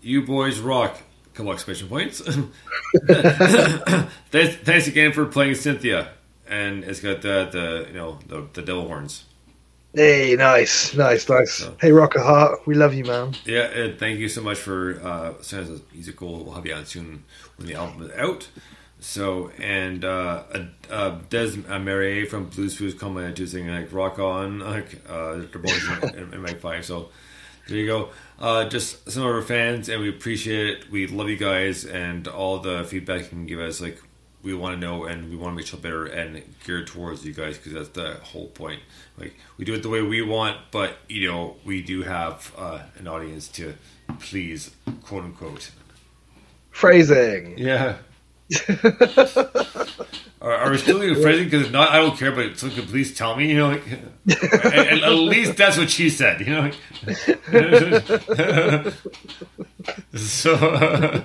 You 0.01 0.25
boys 0.25 0.59
rock. 0.59 0.97
Couple 1.33 1.51
exclamation 1.51 1.89
points. 1.89 2.21
thanks, 4.31 4.55
thanks 4.57 4.87
again 4.87 5.11
for 5.11 5.25
playing 5.25 5.55
Cynthia. 5.55 6.09
And 6.47 6.83
it's 6.83 6.99
got 6.99 7.21
the, 7.21 7.49
the 7.51 7.87
you 7.89 7.93
know 7.93 8.19
the, 8.27 8.47
the 8.53 8.61
devil 8.61 8.87
horns. 8.87 9.25
Hey, 9.95 10.35
nice, 10.35 10.95
nice, 10.95 11.29
nice. 11.29 11.69
Hey, 11.79 11.91
Rocker 11.91 12.19
Heart, 12.19 12.65
we 12.65 12.73
love 12.73 12.95
you, 12.95 13.03
man. 13.05 13.35
Yeah, 13.45 13.61
uh, 13.61 13.97
thank 13.97 14.17
you 14.17 14.27
so 14.27 14.41
much 14.41 14.57
for 14.57 14.99
uh, 15.03 15.33
sending 15.41 15.75
us 15.75 15.81
a 15.81 15.93
musical. 15.93 16.43
We'll 16.43 16.55
have 16.55 16.65
you 16.65 16.73
on 16.73 16.85
soon 16.87 17.23
when 17.57 17.67
the 17.67 17.75
album 17.75 18.01
is 18.01 18.11
out. 18.17 18.47
So, 19.03 19.51
and 19.59 20.05
uh, 20.05 20.43
uh, 20.89 21.19
Des 21.29 21.57
uh, 21.67 21.77
Marie 21.77 22.25
from 22.25 22.45
Blues 22.45 22.77
Foods 22.77 22.93
commented 22.93 23.35
to 23.35 23.47
saying 23.47 23.67
like 23.67 23.91
"Rock 23.91 24.17
on," 24.17 24.59
like 24.59 25.01
uh, 25.09 25.41
the 25.51 25.59
boys 25.61 26.13
in, 26.15 26.33
in 26.33 26.41
Mag 26.41 26.59
Five. 26.59 26.85
So 26.85 27.09
there 27.67 27.77
you 27.77 27.85
go. 27.85 28.09
Uh, 28.39 28.69
just 28.69 29.11
some 29.11 29.23
of 29.23 29.35
our 29.35 29.41
fans, 29.41 29.89
and 29.89 30.01
we 30.01 30.07
appreciate 30.07 30.67
it. 30.67 30.89
We 30.89 31.05
love 31.07 31.27
you 31.27 31.35
guys, 31.35 31.83
and 31.83 32.29
all 32.29 32.59
the 32.59 32.85
feedback 32.85 33.23
you 33.23 33.27
can 33.27 33.45
give 33.45 33.59
us. 33.59 33.81
Like 33.81 34.01
we 34.41 34.53
want 34.53 34.79
to 34.79 34.79
know, 34.79 35.03
and 35.03 35.29
we 35.29 35.35
want 35.35 35.51
to 35.51 35.57
make 35.57 35.67
sure 35.67 35.81
better 35.81 36.05
and 36.05 36.41
geared 36.65 36.87
towards 36.87 37.25
you 37.25 37.33
guys 37.33 37.57
because 37.57 37.73
that's 37.73 37.89
the 37.89 38.13
whole 38.23 38.47
point. 38.47 38.81
Like 39.17 39.35
we 39.57 39.65
do 39.65 39.73
it 39.73 39.83
the 39.83 39.89
way 39.89 40.01
we 40.01 40.21
want, 40.21 40.57
but 40.71 40.95
you 41.09 41.29
know 41.29 41.57
we 41.65 41.81
do 41.81 42.03
have 42.03 42.53
uh, 42.57 42.79
an 42.97 43.09
audience 43.09 43.49
to 43.49 43.75
please, 44.19 44.71
quote 45.03 45.25
unquote. 45.25 45.71
Phrasing. 46.71 47.57
Yeah. 47.57 47.97
Are, 50.43 50.53
are 50.53 50.71
we 50.71 50.77
still 50.77 50.99
doing 50.99 51.15
phrasing? 51.21 51.45
Because 51.45 51.67
if 51.67 51.71
not, 51.71 51.89
I 51.89 51.97
don't 51.97 52.17
care. 52.17 52.33
But 52.33 52.57
could 52.57 52.87
please 52.89 53.15
tell 53.17 53.37
me. 53.37 53.49
You 53.49 53.57
know, 53.57 53.69
like, 53.69 53.83
at, 54.65 55.03
at 55.03 55.13
least 55.13 55.55
that's 55.55 55.77
what 55.77 55.89
she 55.89 56.09
said. 56.09 56.41
You 56.41 56.47
know. 56.47 56.71
so. 60.15 60.53
Uh, 60.53 61.21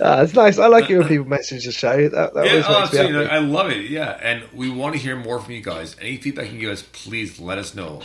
it's 0.00 0.34
nice. 0.34 0.58
I 0.58 0.66
like 0.68 0.88
it 0.90 0.98
when 0.98 1.08
people 1.08 1.26
message 1.26 1.64
the 1.64 1.72
show. 1.72 2.08
That, 2.08 2.34
that 2.34 2.46
yeah, 2.46 2.62
oh, 2.66 2.86
so, 2.86 3.02
you 3.02 3.12
know. 3.12 3.24
I 3.24 3.38
love 3.38 3.70
it. 3.70 3.90
Yeah, 3.90 4.18
and 4.22 4.44
we 4.52 4.70
want 4.70 4.94
to 4.94 5.00
hear 5.00 5.16
more 5.16 5.40
from 5.40 5.52
you 5.54 5.62
guys. 5.62 5.96
Any 6.00 6.16
feedback 6.16 6.44
you 6.46 6.50
can 6.52 6.60
give 6.60 6.70
us, 6.70 6.82
please 6.92 7.40
let 7.40 7.58
us 7.58 7.74
know. 7.74 8.02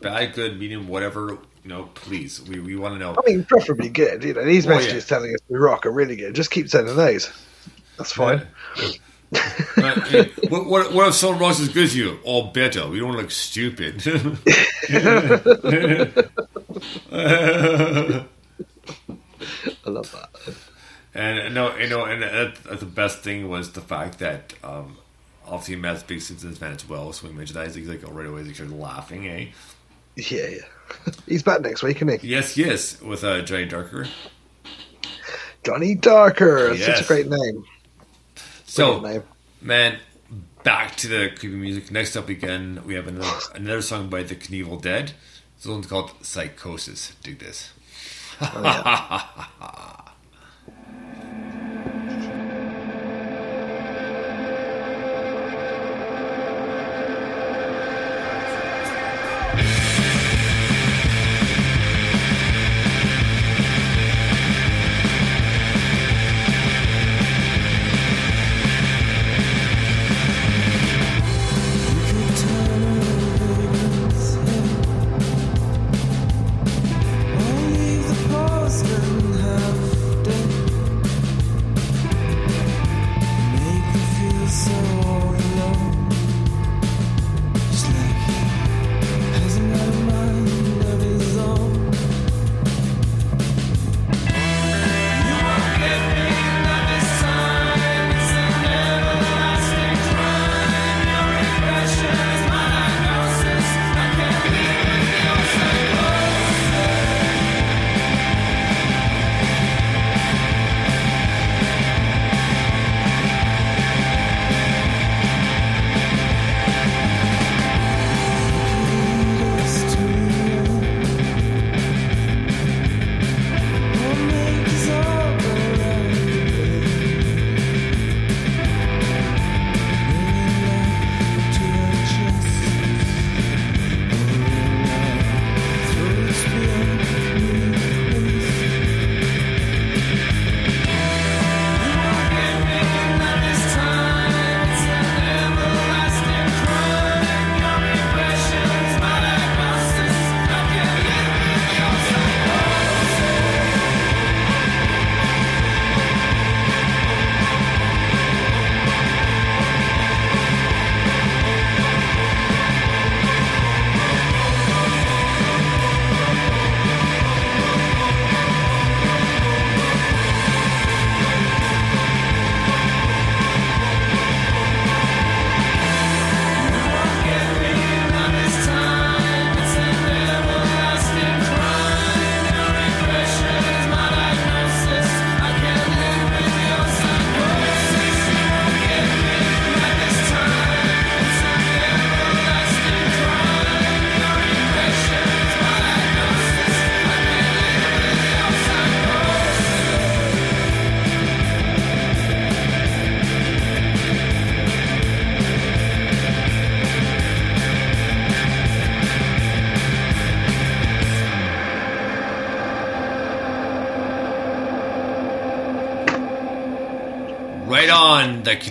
Bad, 0.00 0.34
good, 0.34 0.58
medium, 0.58 0.88
whatever. 0.88 1.38
You 1.64 1.70
know, 1.70 1.90
please. 1.94 2.40
We, 2.42 2.60
we 2.60 2.76
want 2.76 2.94
to 2.94 2.98
know. 2.98 3.14
I 3.16 3.30
mean, 3.30 3.44
preferably 3.44 3.88
good. 3.90 4.24
You 4.24 4.34
know, 4.34 4.44
these 4.44 4.66
Oh, 4.66 4.70
yeah. 4.70 4.76
messages 4.76 5.06
telling 5.06 5.32
us 5.34 5.40
we 5.48 5.58
rock 5.58 5.86
are 5.86 5.92
really 5.92 6.16
good. 6.16 6.34
Just 6.34 6.50
keep 6.50 6.68
sending 6.68 6.96
those. 6.96 7.30
That's 7.98 8.12
fine. 8.12 8.46
Uh, 8.76 8.90
I 9.76 10.10
mean, 10.12 10.30
what, 10.48 10.66
what, 10.66 10.92
what 10.94 11.08
if 11.08 11.14
someone 11.14 11.40
rocks 11.40 11.60
as 11.60 11.68
good 11.68 11.84
as 11.84 11.96
you? 11.96 12.18
or 12.24 12.50
better. 12.52 12.88
We 12.88 13.00
don't 13.00 13.16
look 13.16 13.30
stupid. 13.30 14.02
I 17.12 18.24
love 19.90 20.10
that. 20.12 20.54
And 21.18 21.52
no, 21.52 21.76
you 21.76 21.88
know, 21.88 22.04
and 22.04 22.22
the 22.78 22.86
best 22.86 23.22
thing 23.24 23.48
was 23.48 23.72
the 23.72 23.80
fact 23.80 24.20
that 24.20 24.54
um, 24.62 24.98
obviously 25.44 25.74
Matt's 25.74 26.04
big 26.04 26.20
Simpsons 26.20 26.58
fan 26.58 26.70
as 26.70 26.88
well, 26.88 27.12
so 27.12 27.26
we 27.26 27.34
mentioned 27.34 27.56
that 27.56 27.74
he's 27.74 27.88
like 27.88 28.08
oh, 28.08 28.12
right 28.12 28.26
away 28.26 28.44
he 28.44 28.54
started 28.54 28.78
laughing, 28.78 29.26
eh? 29.26 29.46
Yeah, 30.14 30.46
yeah. 30.46 31.12
He's 31.26 31.42
back 31.42 31.60
next 31.60 31.82
week, 31.82 31.96
isn't 31.96 32.20
he? 32.20 32.28
Yes, 32.28 32.56
yes, 32.56 33.00
with 33.00 33.22
uh, 33.22 33.42
Johnny 33.42 33.66
Darker. 33.66 34.06
Johnny 35.64 35.94
Darker. 35.94 36.76
Such 36.76 37.02
a 37.02 37.04
great 37.04 37.28
name. 37.28 37.64
So, 38.64 39.00
name. 39.00 39.22
man, 39.60 39.98
back 40.62 40.96
to 40.96 41.08
the 41.08 41.30
creepy 41.36 41.56
music. 41.56 41.90
Next 41.90 42.16
up 42.16 42.28
again, 42.28 42.82
we 42.86 42.94
have 42.94 43.08
another 43.08 43.38
another 43.54 43.82
song 43.82 44.08
by 44.08 44.22
the 44.22 44.36
Knievel 44.36 44.80
Dead. 44.80 45.12
This 45.56 45.66
one's 45.66 45.86
called 45.86 46.12
Psychosis. 46.22 47.14
Dig 47.22 47.38
this. 47.40 47.72
Only 48.40 48.62
the 48.70 50.07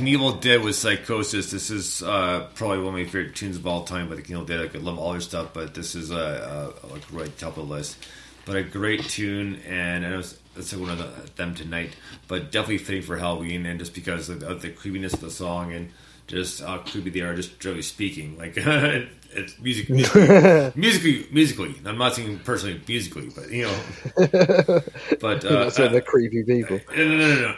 the 0.08 0.16
Knievel 0.16 0.40
Dead 0.40 0.64
with 0.64 0.76
Psychosis. 0.76 1.52
This 1.52 1.70
is 1.70 2.02
uh, 2.02 2.48
probably 2.56 2.80
one 2.80 2.88
of 2.88 2.94
my 2.94 3.04
favorite 3.04 3.36
tunes 3.36 3.58
of 3.58 3.68
all 3.68 3.84
time. 3.84 4.10
But 4.10 4.16
the 4.16 4.24
Knievel 4.24 4.48
Dead, 4.48 4.60
I 4.60 4.68
could 4.68 4.84
love 4.84 4.98
all 4.98 5.12
their 5.12 5.22
stuff, 5.22 5.50
but 5.54 5.74
this 5.74 5.96
is 5.96 6.12
uh, 6.12 6.74
uh, 6.84 6.88
like 6.88 7.02
right 7.12 7.36
top 7.38 7.58
of 7.58 7.68
the 7.68 7.74
list. 7.74 7.98
But 8.46 8.56
a 8.56 8.64
great 8.64 9.04
tune, 9.04 9.60
and 9.68 10.06
I 10.06 10.10
know 10.10 10.20
it's, 10.20 10.74
one 10.74 10.90
of 10.90 10.98
the, 10.98 11.30
them 11.36 11.54
tonight, 11.54 11.96
but 12.30 12.52
definitely 12.52 12.78
fitting 12.78 13.02
for 13.02 13.18
Halloween, 13.18 13.66
and 13.66 13.78
just 13.78 13.94
because 13.94 14.30
of, 14.30 14.42
of 14.44 14.62
the 14.62 14.70
creepiness 14.70 15.14
of 15.14 15.20
the 15.20 15.30
song 15.30 15.74
and 15.74 15.92
just 16.28 16.62
how 16.62 16.78
creepy 16.78 17.10
they 17.10 17.20
are, 17.20 17.36
just 17.36 17.60
generally 17.60 17.82
speaking. 17.82 18.38
Like 18.38 18.54
it's 18.58 19.60
music, 19.60 19.90
musically, 19.90 20.72
musically, 20.76 21.28
musically. 21.32 21.76
I'm 21.86 21.98
not 21.98 22.16
saying 22.16 22.40
personally 22.46 22.82
musically, 22.88 23.30
but 23.36 23.52
you 23.52 23.64
know, 23.64 23.80
but 25.20 25.44
uh, 25.44 25.66
That's 25.66 25.80
uh, 25.80 25.90
the 25.90 26.02
creepy 26.02 26.44
people. 26.44 26.80
no, 26.96 27.06
no, 27.06 27.18
no, 27.18 27.36
no, 27.36 27.56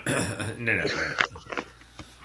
no, 0.57 0.75
no, 0.75 0.83
no. 0.83 1.13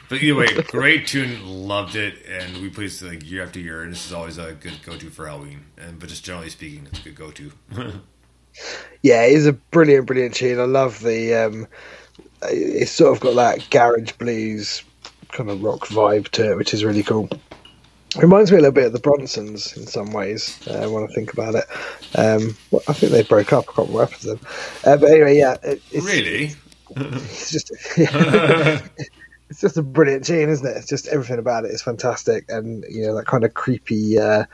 But 0.09 0.23
either 0.23 0.39
way, 0.39 0.47
great 0.69 1.07
tune, 1.07 1.45
loved 1.45 1.97
it, 1.97 2.25
and 2.27 2.61
we 2.61 2.69
play 2.69 2.85
it 2.85 3.03
like 3.03 3.29
year 3.29 3.43
after 3.43 3.59
year, 3.59 3.83
and 3.83 3.93
this 3.93 4.07
is 4.07 4.13
always 4.13 4.39
a 4.39 4.53
good 4.53 4.83
go-to 4.85 5.11
for 5.11 5.27
Halloween. 5.27 5.65
And 5.79 5.99
but 5.99 6.09
just 6.09 6.25
generally 6.25 6.51
speaking, 6.51 6.87
it's 6.91 7.01
a 7.01 7.03
good 7.03 7.15
go-to. 7.17 7.53
Yeah, 9.03 9.23
it's 9.23 9.47
a 9.47 9.53
brilliant, 9.53 10.07
brilliant 10.07 10.35
tune. 10.35 10.61
I 10.61 10.65
love 10.65 11.01
the. 11.01 11.35
Um, 11.35 11.67
it's 12.43 12.93
sort 12.93 13.15
of 13.15 13.21
got 13.21 13.35
that 13.35 13.69
garage 13.71 14.13
blues 14.13 14.85
kind 15.29 15.51
of 15.51 15.63
rock 15.63 15.87
vibe 15.89 16.29
to 16.29 16.53
it, 16.53 16.57
which 16.57 16.73
is 16.73 16.85
really 16.85 17.03
cool. 17.03 17.29
Reminds 18.17 18.53
me 18.53 18.59
a 18.59 18.61
little 18.61 18.73
bit 18.73 18.87
of 18.87 18.93
the 18.93 19.01
Bronsons 19.01 19.77
in 19.77 19.87
some 19.89 20.13
ways 20.13 20.65
uh, 20.69 20.89
when 20.89 21.03
I 21.03 21.09
think 21.09 21.33
about 21.33 21.57
it. 21.57 21.65
Um, 22.15 22.57
well, 22.71 22.83
I 22.87 22.93
think 22.93 23.11
they 23.11 23.25
broke 23.25 23.53
up. 23.53 23.65
I 23.69 23.73
can't 23.73 23.89
remember 23.89 23.93
what 23.93 24.11
happened 24.11 24.21
to 24.23 24.29
them. 24.29 24.41
Uh, 24.85 24.97
but 24.99 25.11
anyway, 25.11 25.37
yeah, 25.37 25.57
it, 25.65 25.83
it's, 25.91 26.07
really, 26.07 26.55
it's 26.97 27.51
just 27.51 27.73
yeah. 27.99 28.87
It's 29.55 29.61
just 29.61 29.77
a 29.77 29.83
brilliant 29.83 30.25
tune, 30.25 30.49
isn't 30.49 30.67
it? 30.67 30.77
It's 30.77 30.89
just 30.89 31.07
everything 31.07 31.39
about 31.39 31.65
it 31.65 31.71
is 31.71 31.81
fantastic, 31.81 32.45
and 32.49 32.85
you 32.91 33.07
know 33.07 33.15
that 33.15 33.27
kind 33.27 33.45
of 33.45 33.55
creepy, 33.55 34.19
uh, 34.19 34.47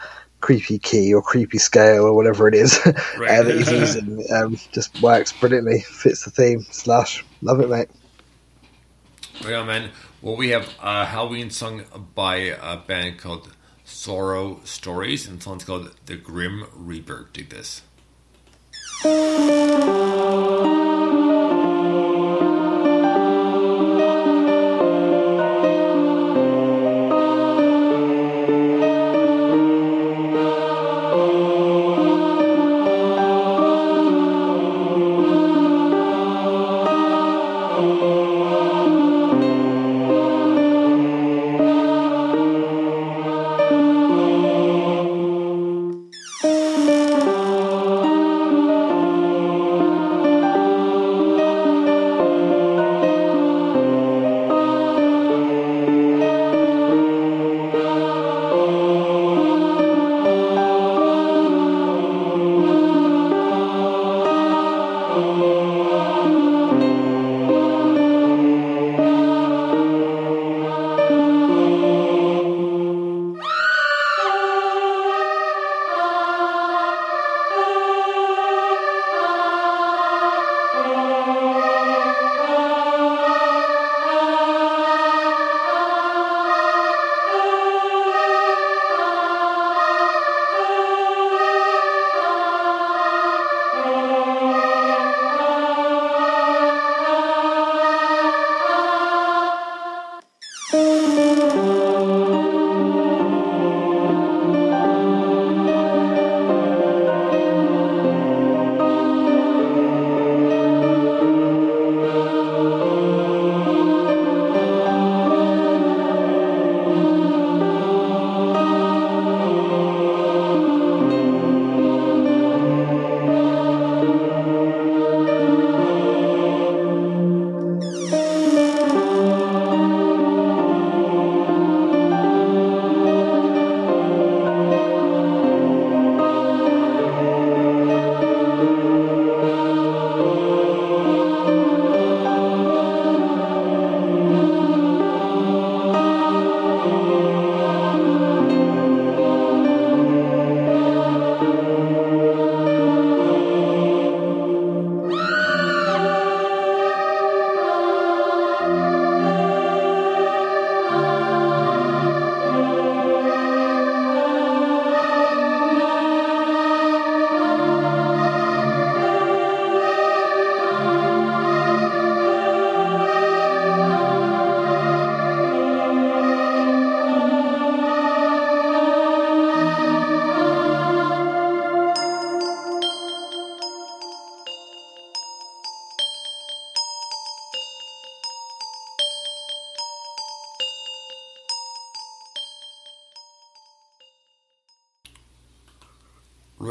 creepy 0.42 0.78
key 0.78 1.14
or 1.14 1.22
creepy 1.22 1.56
scale 1.56 2.04
or 2.04 2.12
whatever 2.12 2.46
it 2.46 2.54
is 2.54 2.78
uh, 2.84 2.92
that 3.16 3.54
he's 3.56 3.70
using 3.70 4.26
um, 4.34 4.58
just 4.72 5.00
works 5.00 5.32
brilliantly. 5.32 5.80
Fits 5.80 6.26
the 6.26 6.30
theme. 6.30 6.66
Slash, 6.70 7.24
love 7.40 7.60
it, 7.60 7.70
mate. 7.70 7.88
Right 9.42 9.54
on, 9.54 9.66
man. 9.68 9.90
Well, 10.20 10.36
we 10.36 10.50
have 10.50 10.68
a 10.82 11.06
Halloween 11.06 11.48
song 11.48 11.84
by 12.14 12.36
a 12.60 12.76
band 12.76 13.16
called 13.16 13.50
Sorrow 13.84 14.60
Stories, 14.64 15.26
and 15.26 15.38
the 15.38 15.42
song's 15.42 15.64
called 15.64 15.96
The 16.04 16.16
Grim 16.16 16.66
Reaper. 16.74 17.30
Dig 17.32 17.48
this. 17.48 17.80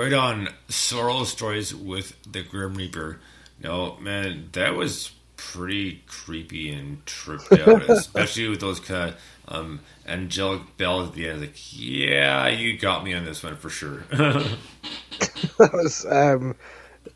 Right 0.09 0.17
on 0.17 0.49
Sorrow 0.69 1.23
Stories 1.23 1.75
with 1.75 2.17
the 2.23 2.41
Grim 2.41 2.73
Reaper. 2.73 3.19
No, 3.61 3.95
man, 3.97 4.49
that 4.53 4.73
was 4.75 5.11
pretty 5.37 6.01
creepy 6.07 6.71
and 6.71 7.05
tripped 7.05 7.51
out, 7.51 7.83
especially 7.89 8.47
with 8.47 8.59
those 8.59 8.79
kind 8.79 9.13
of 9.13 9.55
um, 9.55 9.81
angelic 10.07 10.77
bells 10.77 11.09
at 11.09 11.13
the 11.13 11.29
end. 11.29 11.41
Like, 11.41 11.79
yeah, 11.79 12.47
you 12.47 12.79
got 12.79 13.03
me 13.03 13.13
on 13.13 13.23
this 13.23 13.43
one 13.43 13.55
for 13.55 13.69
sure. 13.69 13.97
that 14.09 15.69
was 15.73 16.07
um, 16.09 16.55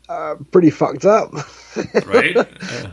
uh, 0.08 0.36
pretty 0.52 0.70
fucked 0.70 1.04
up, 1.04 1.32
right? 2.06 2.36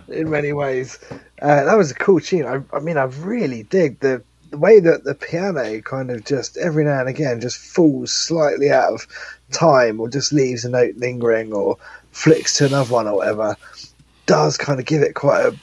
in 0.08 0.32
many 0.32 0.52
ways. 0.52 0.98
Uh, 1.40 1.64
that 1.64 1.78
was 1.78 1.92
a 1.92 1.96
cool 1.96 2.20
tune. 2.20 2.48
I, 2.48 2.76
I 2.76 2.80
mean, 2.80 2.98
I 2.98 3.04
really 3.04 3.62
dig 3.62 4.00
the 4.00 4.24
way 4.62 4.80
that 4.80 5.04
the 5.04 5.16
piano 5.16 5.82
kind 5.82 6.12
of 6.12 6.24
just 6.26 6.58
every 6.58 6.84
now 6.84 7.00
and 7.00 7.10
again 7.10 7.42
just 7.42 7.58
falls 7.58 8.12
slightly 8.12 8.72
out 8.72 8.94
of 8.94 9.08
time, 9.52 10.00
or 10.00 10.10
just 10.10 10.32
leaves 10.32 10.64
a 10.64 10.70
note 10.70 10.96
lingering, 10.98 11.54
or 11.54 11.78
flicks 12.12 12.58
to 12.58 12.66
another 12.66 12.94
one, 12.94 13.08
or 13.08 13.18
whatever. 13.18 13.58
Does 14.26 14.58
kind 14.58 14.80
of 14.80 14.86
give 14.86 15.02
it 15.02 15.16
quite 15.16 15.46
a 15.46 15.58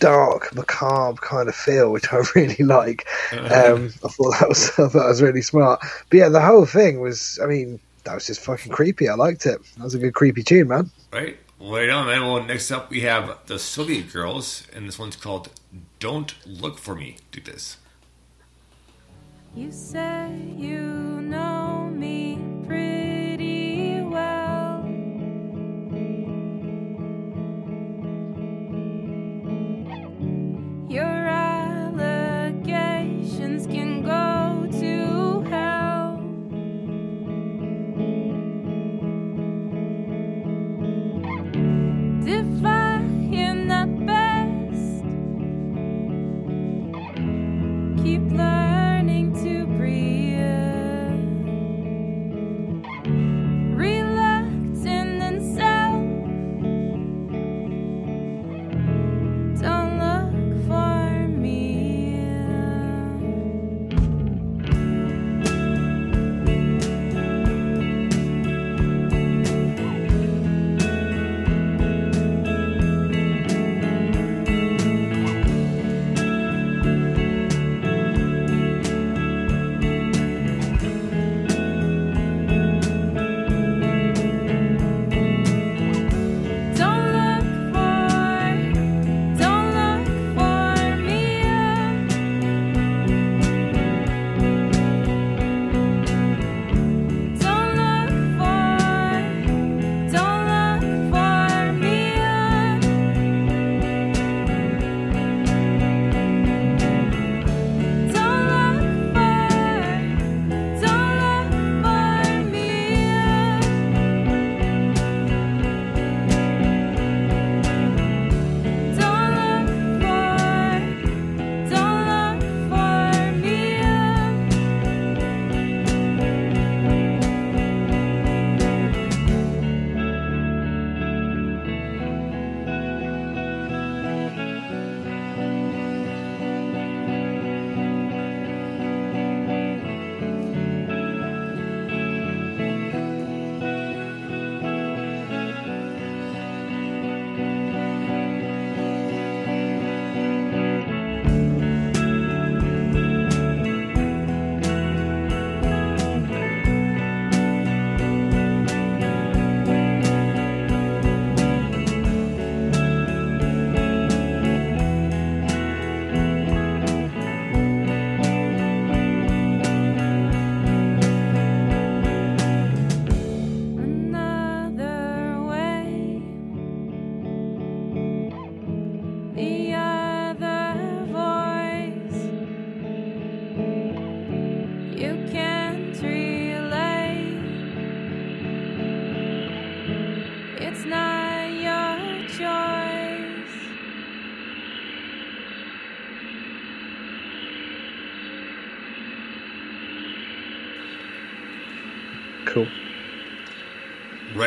dark, 0.00 0.54
macabre 0.54 1.20
kind 1.20 1.48
of 1.48 1.54
feel, 1.54 1.92
which 1.92 2.12
I 2.12 2.22
really 2.34 2.64
like. 2.64 3.06
Um, 3.32 3.92
I 4.04 4.08
thought 4.08 4.38
that 4.40 4.48
was 4.48 4.68
I 4.70 4.88
thought 4.88 4.92
that 4.92 5.06
was 5.06 5.22
really 5.22 5.42
smart. 5.42 5.80
But 6.08 6.16
yeah, 6.16 6.28
the 6.28 6.40
whole 6.40 6.66
thing 6.66 7.00
was, 7.00 7.38
I 7.42 7.46
mean, 7.46 7.78
that 8.04 8.14
was 8.14 8.26
just 8.26 8.40
fucking 8.40 8.72
creepy. 8.72 9.08
I 9.08 9.14
liked 9.14 9.46
it. 9.46 9.60
That 9.76 9.84
was 9.84 9.94
a 9.94 9.98
good 9.98 10.14
creepy 10.14 10.42
tune, 10.42 10.68
man. 10.68 10.90
Right. 11.12 11.38
Wait 11.58 11.90
on, 11.90 12.06
man. 12.06 12.22
Well, 12.22 12.42
next 12.42 12.70
up 12.70 12.88
we 12.88 13.02
have 13.02 13.36
the 13.46 13.58
Soviet 13.58 14.10
Girls, 14.10 14.66
and 14.74 14.88
this 14.88 14.98
one's 14.98 15.16
called 15.16 15.50
"Don't 15.98 16.34
Look 16.46 16.78
for 16.78 16.94
Me." 16.94 17.18
Do 17.32 17.40
this. 17.42 17.76
You 19.52 19.72
say 19.72 20.30
you 20.56 21.19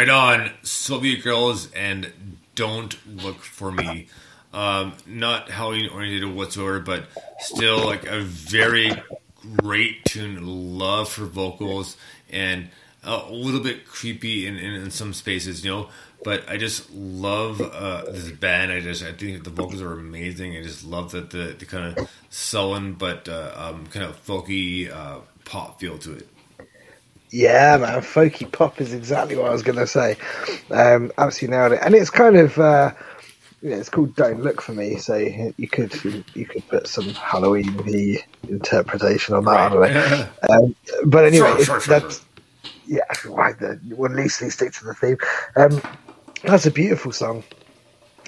Right 0.04 0.42
on, 0.42 0.52
Soviet 0.64 1.24
Girls, 1.24 1.72
and 1.72 2.12
"Don't 2.56 2.98
Look 3.24 3.42
for 3.42 3.72
Me." 3.72 4.10
Um, 4.54 4.96
not 5.06 5.50
Halloween 5.50 5.90
oriented 5.90 6.30
whatsoever, 6.36 6.82
but 6.82 7.06
still 7.40 7.86
like 7.86 8.06
a 8.06 8.20
very 8.20 8.92
great 9.62 10.04
tune. 10.04 10.46
Love 10.78 11.08
for 11.08 11.24
vocals 11.24 11.96
and 12.30 12.68
a 13.02 13.32
little 13.32 13.62
bit 13.62 13.88
creepy 13.88 14.46
in, 14.46 14.58
in, 14.58 14.74
in 14.74 14.92
some 14.92 15.14
spaces, 15.14 15.64
you 15.64 15.72
know. 15.72 15.90
But 16.22 16.50
I 16.50 16.58
just 16.58 16.92
love 16.92 17.62
uh, 17.62 18.04
this 18.12 18.30
band. 18.30 18.74
I 18.74 18.82
just 18.82 19.04
I 19.04 19.14
think 19.14 19.46
the 19.46 19.52
vocals 19.52 19.82
are 19.82 19.94
amazing. 19.94 20.58
I 20.58 20.64
just 20.64 20.84
love 20.84 21.14
that 21.14 21.30
the, 21.30 21.56
the 21.58 21.66
kind 21.66 21.98
of 21.98 22.12
sullen 22.30 22.96
but 22.96 23.30
uh, 23.30 23.54
um, 23.56 23.88
kind 23.88 24.06
of 24.06 24.22
folky 24.26 24.92
uh, 24.92 25.20
pop 25.46 25.80
feel 25.80 25.98
to 26.00 26.16
it. 26.18 26.28
Yeah, 27.34 27.78
man, 27.78 28.00
folky 28.02 28.50
pop 28.52 28.80
is 28.80 28.94
exactly 28.94 29.36
what 29.36 29.48
I 29.50 29.54
was 29.54 29.64
going 29.64 29.80
to 29.80 29.88
say. 29.88 30.18
Um, 30.70 31.12
absolutely 31.18 31.58
nailed 31.58 31.72
it, 31.72 31.80
and 31.82 31.96
it's 31.96 32.12
kind 32.12 32.38
of 32.38 32.60
uh, 32.60 32.92
yeah, 33.64 33.78
it's 33.78 33.90
called 33.90 34.16
"Don't 34.16 34.44
Look 34.44 34.62
for 34.62 34.74
Me," 34.74 34.98
so 34.98 35.16
you 35.16 35.68
could 35.68 35.96
you 36.36 36.46
could 36.46 36.68
put 36.68 36.86
some 36.86 37.10
Halloween 37.10 37.76
the 37.88 38.22
interpretation 38.48 39.34
on 39.34 39.46
that. 39.46 39.70
Don't. 39.72 40.30
Um, 40.52 40.76
but 41.08 41.26
anyway, 41.26 41.48
Sure, 41.48 41.64
sure, 41.64 41.82
sure, 41.82 42.00
that's 42.00 42.24
yeah, 42.86 43.00
right. 43.26 43.58
The, 43.58 43.80
we'll 43.98 44.12
loosely 44.12 44.52
stick 44.52 44.72
to 44.74 44.86
the 44.86 44.94
theme. 44.94 45.18
Um, 45.56 45.82
that's 46.44 46.68
a 46.68 46.72
beautiful 46.72 47.12
song, 47.14 47.44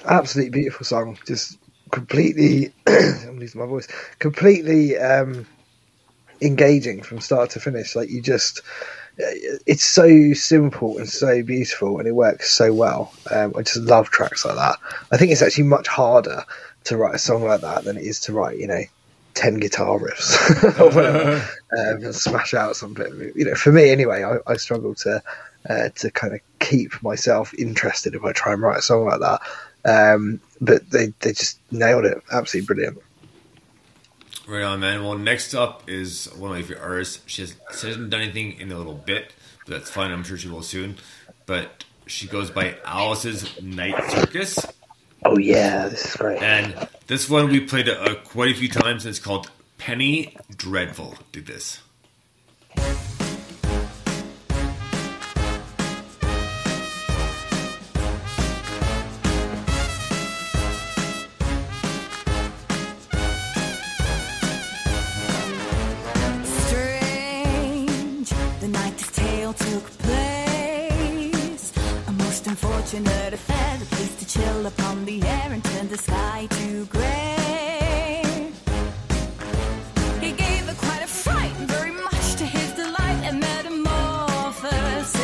absolutely 0.05 0.49
beautiful 0.49 0.83
song. 0.83 1.19
Just 1.27 1.59
completely, 1.91 2.73
I'm 2.87 3.37
losing 3.37 3.61
my 3.61 3.67
voice. 3.67 3.87
Completely 4.17 4.97
um, 4.97 5.45
engaging 6.41 7.01
from 7.01 7.19
start 7.19 7.51
to 7.51 7.59
finish. 7.59 7.95
Like 7.95 8.09
you 8.09 8.21
just, 8.21 8.61
it's 9.17 9.83
so 9.83 10.33
simple 10.33 10.97
and 10.97 11.07
so 11.07 11.43
beautiful, 11.43 11.99
and 11.99 12.07
it 12.07 12.13
works 12.13 12.51
so 12.51 12.73
well. 12.73 13.13
Um, 13.31 13.53
I 13.57 13.61
just 13.61 13.77
love 13.77 14.09
tracks 14.09 14.45
like 14.45 14.55
that. 14.55 14.77
I 15.11 15.17
think 15.17 15.31
it's 15.31 15.41
actually 15.41 15.65
much 15.65 15.87
harder 15.87 16.43
to 16.85 16.97
write 16.97 17.15
a 17.15 17.19
song 17.19 17.43
like 17.43 17.61
that 17.61 17.83
than 17.83 17.97
it 17.97 18.03
is 18.03 18.19
to 18.21 18.33
write, 18.33 18.57
you 18.57 18.67
know, 18.67 18.81
ten 19.33 19.55
guitar 19.55 19.99
riffs 19.99 20.63
or 20.79 20.89
whatever, 20.95 21.35
um, 21.77 22.03
and 22.03 22.15
smash 22.15 22.53
out 22.53 22.75
something. 22.75 23.31
You 23.35 23.45
know, 23.45 23.55
for 23.55 23.71
me 23.71 23.89
anyway, 23.89 24.23
I, 24.23 24.51
I 24.51 24.57
struggle 24.57 24.95
to 24.95 25.21
uh, 25.69 25.89
to 25.89 26.11
kind 26.11 26.33
of 26.33 26.41
keep 26.59 27.01
myself 27.03 27.53
interested 27.53 28.15
if 28.15 28.23
I 28.23 28.31
try 28.31 28.53
and 28.53 28.61
write 28.61 28.79
a 28.79 28.81
song 28.81 29.05
like 29.05 29.19
that. 29.19 29.41
Um, 29.85 30.39
but 30.59 30.89
they 30.89 31.07
they 31.19 31.33
just 31.33 31.59
nailed 31.71 32.05
it. 32.05 32.17
Absolutely 32.31 32.65
brilliant. 32.65 32.97
Right 34.47 34.63
on, 34.63 34.79
man. 34.79 35.03
Well, 35.03 35.17
next 35.17 35.53
up 35.55 35.89
is 35.89 36.27
one 36.37 36.51
of 36.51 36.57
my 36.57 36.61
favorite 36.61 36.81
artists. 36.81 37.21
She, 37.25 37.41
has, 37.41 37.55
she 37.77 37.87
hasn't 37.87 38.09
done 38.11 38.21
anything 38.21 38.59
in 38.59 38.71
a 38.71 38.77
little 38.77 38.93
bit, 38.93 39.33
but 39.65 39.73
that's 39.79 39.89
fine. 39.89 40.11
I'm 40.11 40.23
sure 40.23 40.37
she 40.37 40.47
will 40.47 40.61
soon. 40.61 40.97
But 41.45 41.83
she 42.05 42.27
goes 42.27 42.51
by 42.51 42.75
Alice's 42.85 43.59
Night 43.61 43.95
Circus, 44.11 44.59
Oh 45.25 45.39
yeah, 45.39 45.87
this 45.87 46.05
is 46.05 46.15
great. 46.15 46.41
And 46.41 46.87
this 47.07 47.27
one 47.27 47.49
we 47.49 47.59
played 47.59 47.89
uh, 47.89 48.15
quite 48.25 48.51
a 48.51 48.57
few 48.57 48.69
times. 48.69 49.05
And 49.05 49.09
it's 49.09 49.19
called 49.19 49.49
Penny 49.79 50.37
Dreadful. 50.55 51.15
Dig 51.31 51.47
this. 51.47 51.79
Most 72.85 72.93
unfortunate 72.93 73.33
affair 73.33 73.77
that 73.77 73.89
placed 73.89 74.21
a 74.21 74.25
chill 74.27 74.65
upon 74.67 75.05
the 75.05 75.23
air 75.23 75.49
and 75.51 75.63
turned 75.63 75.89
the 75.89 75.97
sky 75.97 76.47
to 76.51 76.85
grey. 76.85 78.51
He 80.21 80.31
gave 80.31 80.67
her 80.67 80.75
quite 80.75 81.01
a 81.03 81.07
fright, 81.07 81.53
very 81.67 81.91
much 81.91 82.35
to 82.35 82.45
his 82.45 82.71
delight, 82.73 83.23
and 83.23 83.39
metamorphosis. 83.39 85.15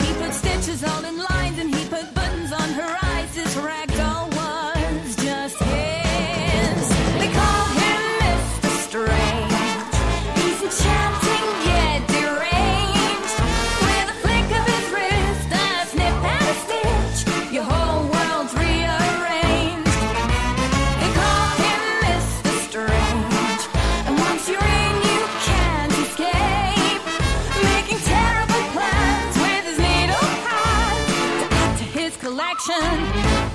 He 0.00 0.12
put 0.14 0.32
stitches 0.34 0.84
all 0.84 1.04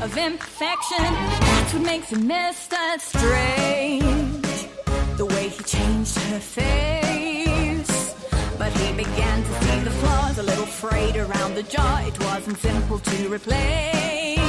of 0.03 0.17
infection. 0.17 0.97
That's 0.99 1.73
what 1.73 1.83
makes 1.83 2.09
him 2.09 2.27
Mr. 2.27 2.99
Strange. 2.99 4.67
The 5.15 5.25
way 5.25 5.47
he 5.47 5.63
changed 5.63 6.17
her 6.17 6.39
face. 6.39 8.13
But 8.57 8.73
he 8.79 8.91
began 8.97 9.43
to 9.43 9.53
see 9.63 9.79
the 9.79 9.91
flaws, 9.91 10.39
a 10.39 10.43
little 10.43 10.65
frayed 10.65 11.15
around 11.15 11.55
the 11.55 11.63
jaw. 11.63 12.05
It 12.05 12.19
wasn't 12.19 12.57
simple 12.57 12.99
to 12.99 13.29
replace. 13.29 14.39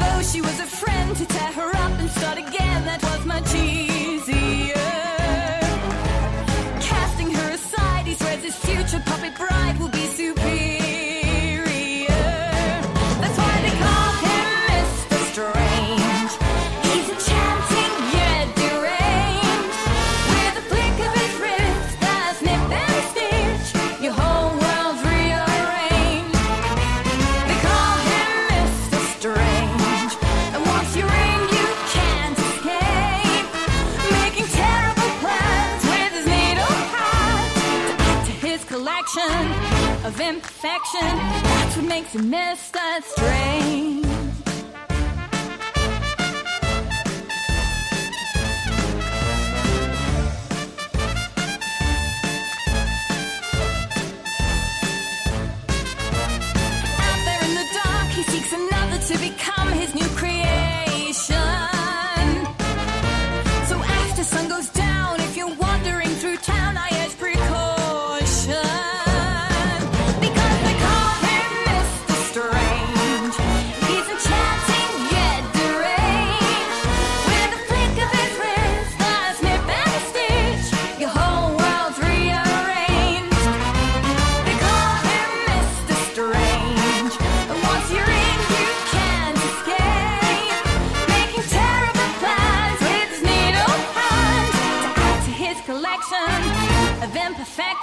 Though 0.00 0.22
she 0.30 0.42
was 0.42 0.60
a 0.60 0.68
friend 0.80 1.16
to 1.16 1.24
tear 1.24 1.52
her 1.60 1.70
up 1.84 1.92
and 2.02 2.10
start 2.10 2.36
again, 2.36 2.84
that 2.84 3.02
was 3.02 3.24
much 3.24 3.54
easier. 3.54 4.74
Casting 6.90 7.30
her 7.30 7.50
aside, 7.52 8.06
he 8.06 8.14
swears 8.14 8.42
his 8.42 8.56
future 8.56 9.02
puppet 9.06 9.34
bride 9.34 9.78
will 9.80 9.88
be 9.88 10.06
superior. 10.08 10.37
Imperfection. 40.28 41.00
That's 41.00 41.76
what 41.76 41.86
makes 41.86 42.12
him 42.14 42.30
Mr. 42.30 43.02
Strange. 43.02 44.07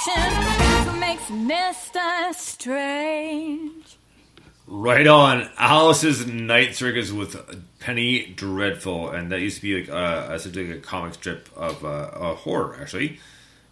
That's 0.06 0.88
what 0.88 0.99
makes 0.99 1.23
Mr. 1.23 2.34
Strange. 2.36 3.98
Right 4.68 5.07
on. 5.07 5.49
Alice's 5.57 6.27
Night 6.27 6.76
Circus 6.76 7.11
with 7.11 7.36
Penny 7.80 8.27
Dreadful, 8.27 9.10
and 9.10 9.32
that 9.32 9.40
used 9.40 9.57
to 9.57 9.61
be 9.64 9.82
like 9.82 9.90
uh, 9.90 10.34
essentially 10.34 10.68
like 10.68 10.77
a 10.77 10.82
comic 10.82 11.15
strip 11.15 11.49
of 11.56 11.84
uh, 11.84 12.11
a 12.14 12.36
horror, 12.36 12.77
actually. 12.80 13.19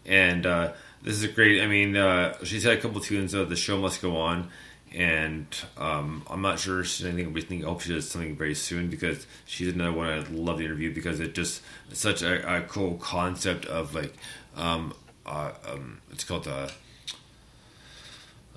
And 0.06 0.46
uh, 0.46 0.74
this 1.04 1.14
is 1.14 1.24
a 1.24 1.28
great. 1.28 1.62
I 1.62 1.68
mean, 1.68 1.96
uh, 1.96 2.44
she's 2.44 2.64
had 2.64 2.74
a 2.74 2.82
couple 2.82 3.00
tunes 3.00 3.34
of 3.34 3.50
"The 3.50 3.56
Show 3.56 3.78
Must 3.78 4.02
Go 4.02 4.18
On," 4.18 4.50
and 4.92 5.46
um, 5.78 6.24
I'm 6.30 6.42
not 6.42 6.60
sure 6.60 6.84
she's 6.84 7.06
anything 7.06 7.34
recently. 7.34 7.64
I 7.64 7.68
hope 7.68 7.82
she 7.82 7.94
does 7.94 8.10
something 8.10 8.36
very 8.36 8.56
soon 8.56 8.90
because 8.90 9.28
she's 9.46 9.74
another 9.74 9.94
one 9.94 10.10
I 10.10 10.20
love 10.30 10.58
the 10.58 10.66
interview 10.66 10.94
because 10.94 11.20
it 11.20 11.36
just 11.36 11.62
such 11.92 12.24
a, 12.24 12.58
a 12.58 12.62
cool 12.62 12.96
concept 12.96 13.66
of 13.66 13.94
like 13.94 14.16
um, 14.56 14.94
uh, 15.26 15.52
um, 15.70 16.02
it's 16.12 16.24
called 16.24 16.48
uh, 16.48 16.70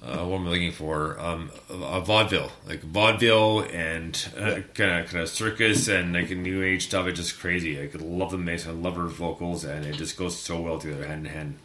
uh, 0.02 0.24
what 0.24 0.36
am 0.36 0.46
I 0.46 0.50
looking 0.50 0.72
for? 0.72 1.18
Um, 1.18 1.50
a 1.70 2.00
vaudeville, 2.00 2.52
like 2.66 2.80
vaudeville 2.80 3.60
and 3.72 4.12
kind 4.74 5.00
of 5.00 5.10
kind 5.10 5.22
of 5.22 5.28
circus 5.28 5.88
and 5.88 6.12
like 6.12 6.30
a 6.30 6.34
new 6.34 6.62
age 6.62 6.86
stuff. 6.86 7.06
It's 7.06 7.18
just 7.18 7.40
crazy. 7.40 7.82
I 7.82 7.86
could 7.86 8.02
love 8.02 8.30
the 8.30 8.38
mix. 8.38 8.66
I 8.66 8.70
love 8.70 8.96
her 8.96 9.06
vocals, 9.06 9.64
and 9.64 9.84
it 9.84 9.94
just 9.94 10.16
goes 10.16 10.38
so 10.38 10.60
well 10.60 10.78
together, 10.78 11.06
hand 11.06 11.26
in 11.26 11.32
hand. 11.32 11.58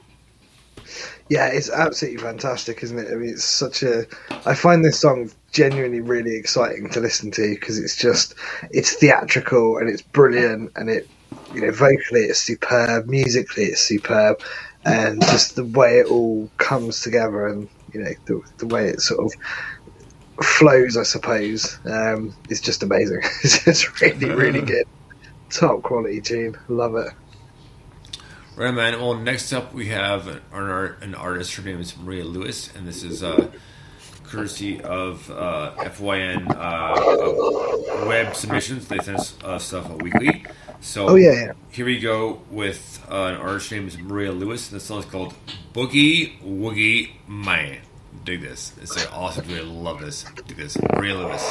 Yeah, 1.29 1.47
it's 1.47 1.69
absolutely 1.69 2.21
fantastic, 2.21 2.83
isn't 2.83 2.97
it? 2.97 3.07
I 3.11 3.15
mean, 3.15 3.29
it's 3.29 3.43
such 3.43 3.83
a. 3.83 4.05
I 4.45 4.55
find 4.55 4.83
this 4.83 4.99
song 4.99 5.29
genuinely 5.51 6.01
really 6.01 6.35
exciting 6.35 6.89
to 6.89 6.99
listen 6.99 7.31
to 7.31 7.49
because 7.49 7.77
it's 7.77 7.97
just 7.97 8.33
it's 8.71 8.93
theatrical 8.95 9.77
and 9.77 9.89
it's 9.89 10.01
brilliant 10.01 10.71
and 10.77 10.89
it 10.89 11.07
you 11.53 11.61
know 11.61 11.71
vocally 11.71 12.21
it's 12.21 12.39
superb, 12.39 13.07
musically 13.07 13.65
it's 13.65 13.81
superb, 13.81 14.41
and 14.85 15.21
just 15.21 15.55
the 15.55 15.65
way 15.65 15.99
it 15.99 16.07
all 16.07 16.49
comes 16.57 17.01
together 17.01 17.47
and 17.47 17.69
you 17.93 18.01
know 18.03 18.11
the 18.25 18.41
the 18.57 18.67
way 18.67 18.87
it 18.87 19.01
sort 19.01 19.25
of 19.25 19.33
flows, 20.43 20.97
I 20.97 21.03
suppose, 21.03 21.77
um, 21.85 22.33
is 22.49 22.61
just 22.61 22.83
amazing. 22.83 23.21
it's 23.43 23.63
just 23.63 24.01
really 24.01 24.29
really 24.29 24.61
good, 24.61 24.87
top 25.49 25.83
quality 25.83 26.21
tune. 26.21 26.57
Love 26.67 26.95
it. 26.95 27.13
Right, 28.55 28.73
man. 28.73 28.99
Well, 28.99 29.15
next 29.15 29.53
up 29.53 29.73
we 29.73 29.87
have 29.87 30.27
an, 30.27 30.41
an 30.51 31.15
artist. 31.15 31.55
Her 31.55 31.63
name 31.63 31.79
is 31.79 31.97
Maria 31.97 32.25
Lewis, 32.25 32.73
and 32.75 32.87
this 32.87 33.03
is 33.03 33.23
uh, 33.23 33.49
courtesy 34.23 34.81
of 34.81 35.29
uh, 35.31 35.73
FYN 35.77 36.49
uh, 36.49 36.53
uh, 36.53 38.05
web 38.07 38.35
submissions. 38.35 38.87
They 38.87 38.99
send 38.99 39.17
us 39.17 39.35
uh, 39.43 39.57
stuff 39.59 39.89
weekly. 40.01 40.45
So, 40.81 41.09
Oh, 41.09 41.15
yeah, 41.15 41.31
yeah. 41.33 41.51
here 41.69 41.85
we 41.85 41.99
go 41.99 42.41
with 42.49 43.05
uh, 43.09 43.15
an 43.25 43.35
artist 43.35 43.71
named 43.71 43.97
Maria 44.03 44.31
Lewis, 44.31 44.71
and 44.71 44.79
the 44.79 44.83
song 44.83 44.99
is 44.99 45.05
called 45.05 45.33
Boogie 45.73 46.39
Woogie 46.41 47.11
Man. 47.27 47.79
Dig 48.25 48.41
this. 48.41 48.73
It's 48.81 48.95
like 48.97 49.11
awesome. 49.15 49.45
I 49.49 49.61
love 49.61 50.01
this. 50.01 50.25
Dig 50.47 50.57
this. 50.57 50.77
Maria 50.93 51.15
Lewis. 51.15 51.43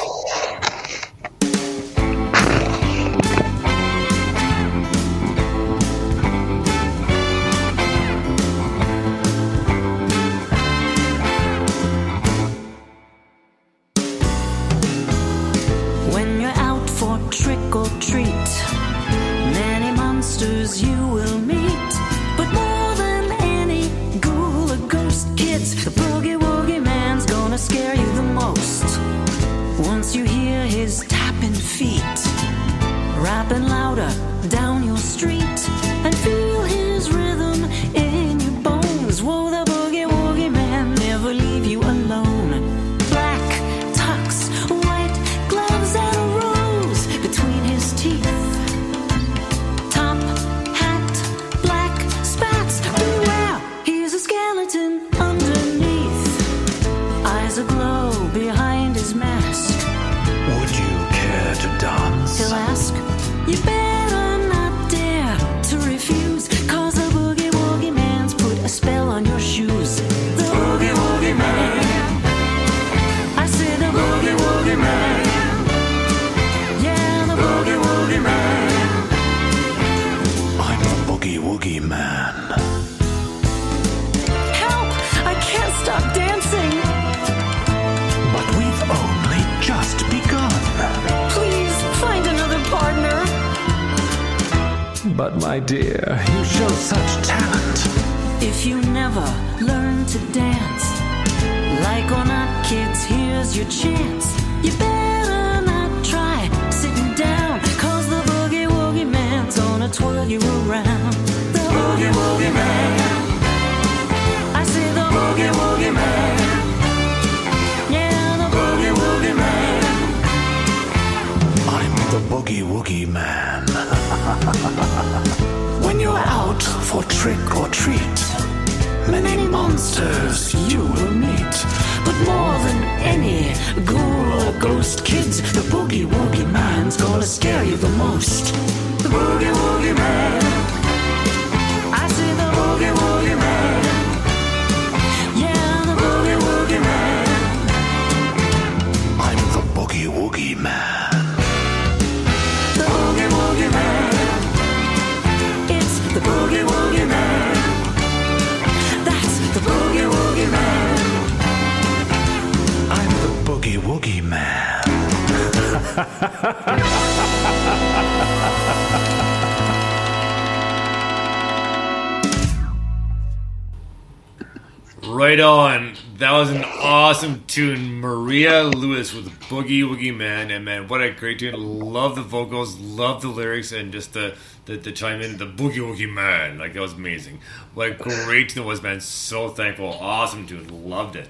Right 175.31 175.39
on. 175.39 175.95
That 176.17 176.33
was 176.33 176.49
an 176.49 176.65
awesome 176.65 177.45
tune. 177.47 178.01
Maria 178.01 178.63
Lewis 178.63 179.13
with 179.13 179.29
Boogie 179.43 179.81
Woogie 179.81 180.13
Man. 180.13 180.51
And 180.51 180.65
man, 180.65 180.89
what 180.89 181.01
a 181.01 181.09
great 181.09 181.39
tune. 181.39 181.53
Love 181.57 182.17
the 182.17 182.21
vocals, 182.21 182.77
love 182.77 183.21
the 183.21 183.29
lyrics, 183.29 183.71
and 183.71 183.93
just 183.93 184.11
the, 184.11 184.35
the, 184.65 184.75
the 184.75 184.91
chime 184.91 185.21
in, 185.21 185.37
the 185.37 185.45
Boogie 185.45 185.77
Woogie 185.77 186.13
Man. 186.13 186.57
Like, 186.57 186.73
that 186.73 186.81
was 186.81 186.91
amazing. 186.91 187.39
What 187.75 187.91
a 187.91 187.93
great 187.93 188.49
tune 188.49 188.63
it 188.63 188.65
was, 188.65 188.83
man. 188.83 188.99
So 188.99 189.47
thankful. 189.47 189.87
Awesome 189.87 190.45
tune. 190.45 190.89
Loved 190.89 191.15
it. 191.15 191.29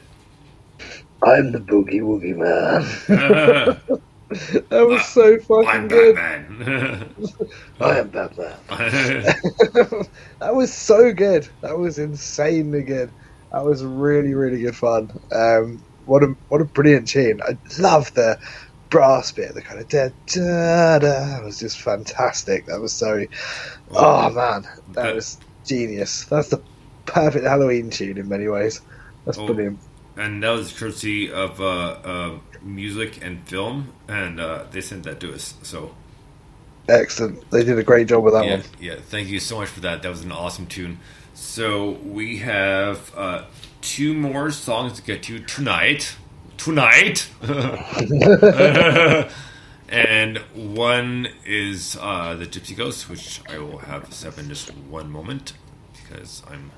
I'm 1.22 1.52
the 1.52 1.60
boogie 1.60 2.02
woogie 2.02 2.36
man. 2.36 2.82
that 4.70 4.88
was 4.88 5.06
so 5.06 5.38
fucking 5.42 5.70
I'm 5.70 5.88
good. 5.88 6.16
Batman. 6.16 7.10
I 7.80 8.00
am 8.00 8.10
Batman. 8.10 8.58
that 10.40 10.56
was 10.56 10.74
so 10.74 11.14
good. 11.14 11.48
That 11.62 11.78
was 11.78 12.00
insanely 12.00 12.82
good. 12.82 13.12
That 13.52 13.66
was 13.66 13.84
really, 13.84 14.34
really 14.34 14.62
good 14.62 14.76
fun. 14.76 15.12
Um, 15.32 15.84
what 16.06 16.24
a 16.24 16.28
what 16.50 16.62
a 16.62 16.66
brilliant 16.66 17.08
tune. 17.08 17.42
I 17.42 17.58
love 17.80 18.14
the 18.14 18.40
brass 18.90 19.32
bit, 19.32 19.54
the 19.54 19.62
kind 19.62 19.80
of 19.80 19.88
da 19.90 20.10
da 20.28 21.00
da. 21.00 21.38
It 21.40 21.44
was 21.44 21.60
just 21.60 21.82
fantastic. 21.82 22.66
That 22.68 22.80
was 22.80 22.94
so. 22.94 23.26
Oh 23.92 24.30
man, 24.32 24.68
that 24.94 25.16
was 25.16 25.38
genius. 25.66 26.26
That's 26.26 26.50
the 26.50 26.62
perfect 27.06 27.46
Halloween 27.46 27.90
tune 27.90 28.18
in 28.18 28.28
many 28.30 28.48
ways. 28.48 28.82
That's 29.26 29.38
Oh. 29.38 29.46
brilliant. 29.48 29.80
and 30.18 30.44
that 30.44 30.50
was 30.52 30.72
courtesy 30.78 31.32
of 31.32 31.62
uh, 31.62 31.66
uh, 32.04 32.40
music 32.62 33.24
and 33.24 33.48
film, 33.48 33.94
and 34.08 34.40
uh, 34.40 34.66
they 34.72 34.82
sent 34.82 35.04
that 35.04 35.20
to 35.22 35.34
us. 35.34 35.54
So 35.64 35.96
Excellent. 36.90 37.50
They 37.52 37.64
did 37.64 37.78
a 37.78 37.84
great 37.84 38.08
job 38.08 38.24
with 38.24 38.34
that 38.34 38.46
yeah, 38.46 38.52
one. 38.56 38.64
yeah, 38.80 38.96
thank 39.00 39.30
you 39.30 39.40
so 39.40 39.60
much 39.60 39.70
for 39.70 39.80
that. 39.82 40.02
That 40.02 40.10
was 40.10 40.24
an 40.24 40.32
awesome 40.32 40.66
tune. 40.68 41.00
So 41.42 41.98
we 42.06 42.38
have 42.38 43.12
uh, 43.18 43.46
two 43.82 44.14
more 44.14 44.52
songs 44.52 44.94
to 44.94 45.02
get 45.02 45.24
to 45.24 45.40
tonight. 45.40 46.16
Tonight, 46.58 47.28
and 49.90 50.38
one 50.54 51.28
is 51.44 51.98
uh, 52.00 52.36
the 52.36 52.46
Gypsy 52.46 52.78
Ghost, 52.78 53.10
which 53.10 53.42
I 53.50 53.58
will 53.58 53.80
have 53.80 54.14
set 54.14 54.38
in 54.38 54.50
just 54.50 54.70
one 54.70 55.12
moment 55.12 55.54
because 55.92 56.44
I'm 56.48 56.72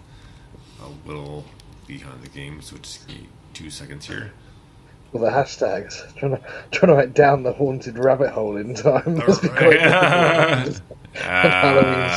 a 0.82 0.88
little 1.08 1.44
behind 1.86 2.24
the 2.24 2.30
game. 2.30 2.62
So 2.62 2.78
just 2.78 3.06
give 3.06 3.18
me 3.18 3.28
two 3.54 3.70
seconds 3.70 4.08
here. 4.08 4.32
With 5.12 5.24
the 5.24 5.30
hashtags, 5.30 6.16
trying 6.18 6.38
to 6.38 6.42
trying 6.72 6.88
to 6.90 6.96
write 6.96 7.14
down 7.14 7.44
the 7.44 7.52
haunted 7.52 8.00
rabbit 8.00 8.32
hole 8.32 8.56
in 8.56 8.74
time. 8.74 9.18
Must 9.18 9.42
be 9.42 9.50
quite 9.50 9.82
difficult. 9.82 10.82
Halloween 11.16 12.10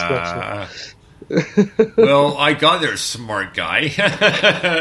special. 0.69 0.96
well, 1.97 2.37
I 2.37 2.53
got 2.53 2.81
there, 2.81 2.97
smart 2.97 3.55
guy. 3.55 3.93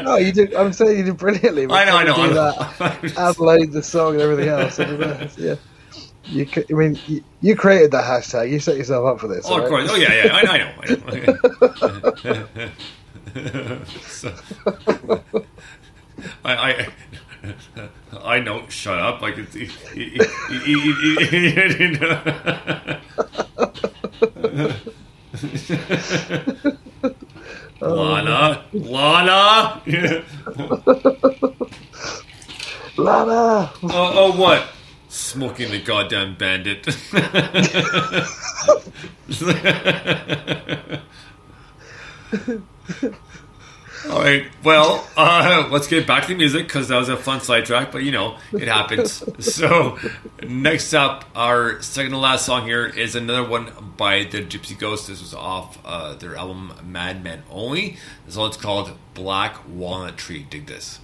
No, 0.04 0.18
you 0.18 0.32
did. 0.32 0.54
I'm 0.54 0.74
saying 0.74 1.00
you 1.00 1.04
did 1.06 1.18
brilliantly. 1.18 1.66
I 1.66 1.86
know, 1.86 1.98
I 1.98 2.04
know, 2.04 2.14
I 2.14 2.28
know. 2.28 2.34
that, 2.34 2.56
upload 3.16 3.72
the 3.72 3.82
song 3.82 4.14
and 4.14 4.22
everything 4.22 4.50
else. 4.50 4.80
Uh, 4.80 4.84
I 4.84 4.92
mean, 4.92 5.30
yeah. 5.38 5.56
You, 6.26 6.48
I 6.70 6.74
mean, 6.74 7.00
you, 7.08 7.24
you 7.42 7.56
created 7.56 7.92
that 7.92 8.04
hashtag. 8.04 8.52
You 8.52 8.60
set 8.60 8.78
yourself 8.78 9.06
up 9.06 9.20
for 9.20 9.28
this. 9.28 9.46
Oh, 9.48 9.62
of 9.62 9.70
course. 9.70 9.90
Oh, 9.92 9.96
yeah, 9.96 10.26
yeah. 10.26 10.36
I, 10.36 10.42
I 10.42 10.58
know. 10.58 10.72
I 11.08 11.20
know. 12.56 13.86
so, 14.08 14.34
I, 16.44 16.56
I, 16.56 16.88
I 18.24 18.40
know. 18.40 18.68
Shut 18.70 18.98
up. 19.00 19.22
Like 19.22 19.38
it's. 19.38 19.56
It, 19.56 19.72
it, 19.94 20.30
it, 20.52 22.02
it, 24.56 24.96
Lana, 27.82 28.64
Lana. 28.74 29.82
Lana. 32.98 33.72
Oh, 33.84 33.90
oh, 33.92 34.32
what? 34.40 34.70
Smoking 35.10 35.72
the 35.72 35.82
goddamn 35.82 36.36
bandit. 36.36 36.86
All 44.10 44.22
right. 44.22 44.46
Well, 44.64 45.08
uh, 45.18 45.68
let's 45.72 45.88
get 45.88 46.06
back 46.06 46.24
to 46.24 46.30
the 46.30 46.36
music 46.36 46.68
because 46.68 46.90
that 46.90 46.98
was 46.98 47.10
a 47.10 47.18
fun 47.18 47.42
sidetrack, 47.42 47.92
but 47.92 48.04
you 48.04 48.12
know, 48.12 48.38
it 48.54 48.68
happens. 48.68 49.24
so, 49.54 49.98
next 50.44 50.94
up, 50.94 51.26
our 51.36 51.82
second 51.82 52.12
to 52.12 52.18
last 52.18 52.46
song 52.46 52.66
here 52.66 52.86
is 52.86 53.16
another 53.16 53.48
one 53.48 53.72
by 53.98 54.24
the 54.24 54.42
Gypsy 54.44 54.78
Ghost. 54.78 55.08
This 55.08 55.22
was 55.22 55.34
off 55.34 55.80
uh, 55.84 56.14
their 56.14 56.36
album 56.36 56.74
Madman 56.84 57.44
Only. 57.50 57.98
This 58.28 58.38
one's 58.38 58.58
called 58.58 58.92
Black 59.16 59.68
Walnut 59.68 60.18
Tree. 60.18 60.46
Dig 60.50 60.68
this. 60.68 61.00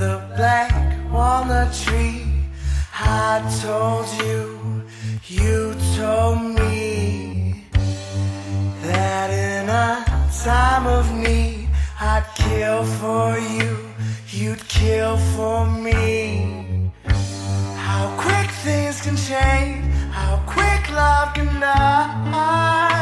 The 0.00 0.20
black 0.36 0.72
walnut 1.12 1.72
tree, 1.72 2.26
I 2.92 3.40
told 3.62 4.06
you, 4.26 4.82
you 5.28 5.76
told 5.96 6.40
me 6.42 7.64
that 8.82 9.30
in 9.30 9.68
a 9.68 10.04
time 10.42 10.88
of 10.88 11.12
need, 11.14 11.68
I'd 12.00 12.26
kill 12.34 12.84
for 12.84 13.38
you, 13.38 13.78
you'd 14.30 14.66
kill 14.66 15.16
for 15.36 15.64
me. 15.64 16.90
How 17.76 18.12
quick 18.18 18.50
things 18.64 19.00
can 19.00 19.16
change, 19.16 19.84
how 20.10 20.42
quick 20.44 20.90
love 20.90 21.34
can 21.34 21.60
die. 21.60 22.93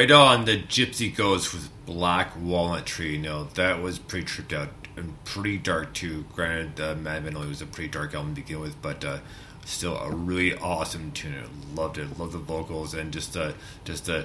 Right 0.00 0.10
on, 0.10 0.46
the 0.46 0.56
Gypsy 0.56 1.14
Ghost 1.14 1.52
with 1.52 1.68
Black 1.84 2.32
Walnut 2.34 2.86
Tree. 2.86 3.18
No, 3.18 3.44
that 3.44 3.82
was 3.82 3.98
pretty 3.98 4.24
tripped 4.24 4.54
out 4.54 4.70
and 4.96 5.22
pretty 5.26 5.58
dark 5.58 5.92
too. 5.92 6.24
Granted, 6.34 6.80
uh, 6.80 6.94
Madman 6.94 7.36
Only 7.36 7.48
was 7.48 7.60
a 7.60 7.66
pretty 7.66 7.90
dark 7.90 8.14
album 8.14 8.34
to 8.34 8.40
begin 8.40 8.60
with, 8.60 8.80
but 8.80 9.04
uh, 9.04 9.18
still 9.66 9.98
a 9.98 10.10
really 10.10 10.54
awesome 10.54 11.12
tune. 11.12 11.34
Loved 11.74 11.98
it. 11.98 12.18
Loved 12.18 12.32
the 12.32 12.38
vocals 12.38 12.94
and 12.94 13.12
just 13.12 13.36
uh, 13.36 13.52
just 13.84 14.08
a 14.08 14.24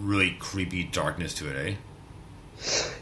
really 0.00 0.36
creepy 0.38 0.84
darkness 0.84 1.32
to 1.32 1.48
it, 1.48 1.56
eh? 1.66 1.74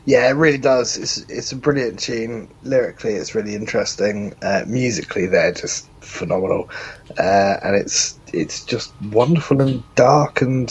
Yeah, 0.07 0.31
it 0.31 0.35
really 0.35 0.59
does. 0.59 0.97
It's 0.97 1.29
it's 1.29 1.51
a 1.51 1.57
brilliant 1.57 1.99
tune. 1.99 2.49
Lyrically, 2.63 3.15
it's 3.15 3.35
really 3.35 3.57
interesting. 3.57 4.37
Uh, 4.41 4.63
musically, 4.69 5.27
they're 5.27 5.53
just 5.53 5.91
phenomenal, 6.01 6.71
uh, 7.19 7.57
and 7.65 7.75
it's 7.75 8.21
it's 8.33 8.65
just 8.65 8.93
wonderful 9.11 9.61
and 9.61 9.83
dark 9.97 10.43
and 10.43 10.71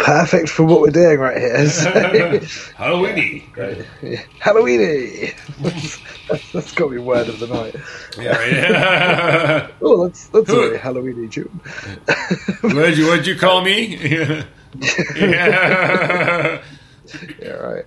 perfect 0.00 0.48
for 0.48 0.64
what 0.64 0.80
we're 0.80 0.90
doing 0.90 1.18
right 1.18 1.36
here. 1.38 1.68
So, 1.68 1.90
Halloweeny. 2.76 3.50
great. 3.52 3.86
Yeah. 4.02 4.22
Halloweeny. 4.40 5.34
that's, 5.60 5.98
that's 6.52 6.72
got 6.72 6.86
to 6.86 6.90
be 6.90 6.98
word 6.98 7.28
of 7.28 7.38
the 7.38 7.46
night. 7.46 7.74
Yeah, 8.18 9.62
right. 9.62 9.70
oh, 9.82 10.04
that's 10.06 10.26
that's 10.28 10.48
a 10.48 10.52
Who- 10.52 10.60
very 10.68 10.78
Halloweeny 10.78 11.30
tune. 11.30 11.60
what'd 12.74 12.98
you 12.98 13.06
What'd 13.06 13.26
you 13.26 13.36
call 13.36 13.62
me? 13.62 13.96
yeah. 13.96 14.44
yeah, 17.40 17.48
right. 17.48 17.84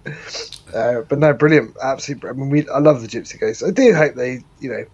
Uh, 0.74 1.02
but 1.02 1.20
no, 1.20 1.34
brilliant, 1.34 1.76
absolutely. 1.82 2.30
I 2.30 2.34
mean, 2.34 2.50
we, 2.50 2.68
I 2.70 2.80
love 2.80 3.02
the 3.02 3.08
Gypsy 3.08 3.40
Ghosts. 3.40 3.64
I 3.64 3.72
do 3.72 3.94
hope 3.94 4.16
they, 4.16 4.42
you 4.60 4.70
know, 4.70 4.86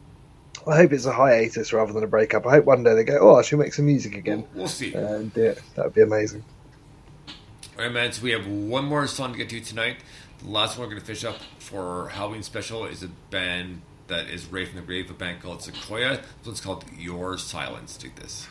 I 0.68 0.76
hope 0.76 0.92
it's 0.94 1.06
a 1.06 1.12
hiatus 1.14 1.74
rather 1.74 1.94
than 1.94 2.04
a 2.04 2.08
breakup. 2.08 2.46
I 2.46 2.52
hope 2.52 2.66
one 2.66 2.84
day 2.84 2.94
they 2.94 3.04
go, 3.04 3.18
oh, 3.20 3.36
I 3.36 3.42
should 3.44 3.60
make 3.60 3.74
some 3.74 3.86
music 3.86 4.16
again. 4.16 4.46
We'll 4.54 4.68
see. 4.68 4.94
And 4.94 5.34
do 5.34 5.44
it. 5.46 5.62
That 5.76 5.86
would 5.86 5.94
be 5.96 6.02
amazing. 6.02 6.44
All 7.80 7.86
right, 7.86 7.94
man. 7.94 8.12
So 8.12 8.24
we 8.24 8.32
have 8.32 8.46
one 8.46 8.84
more 8.84 9.08
song 9.08 9.32
to 9.32 9.38
get 9.38 9.48
to 9.52 9.62
tonight. 9.62 10.00
The 10.44 10.50
last 10.50 10.78
one 10.78 10.86
we're 10.86 10.96
going 10.96 11.00
to 11.00 11.08
finish 11.08 11.24
up 11.24 11.38
for 11.60 12.10
Halloween 12.10 12.44
special 12.44 12.84
is 12.84 13.04
a 13.04 13.08
band 13.30 13.84
that 14.08 14.28
is 14.28 14.48
Ray 14.48 14.66
from 14.66 14.76
the 14.76 14.82
Grave, 14.82 15.10
a 15.10 15.14
band 15.14 15.42
called 15.42 15.64
Sequoia. 15.64 16.18
This 16.18 16.46
one's 16.46 16.60
called 16.60 16.84
Your 16.98 17.38
Silence. 17.38 17.96
Take 17.96 18.16
this. 18.16 18.50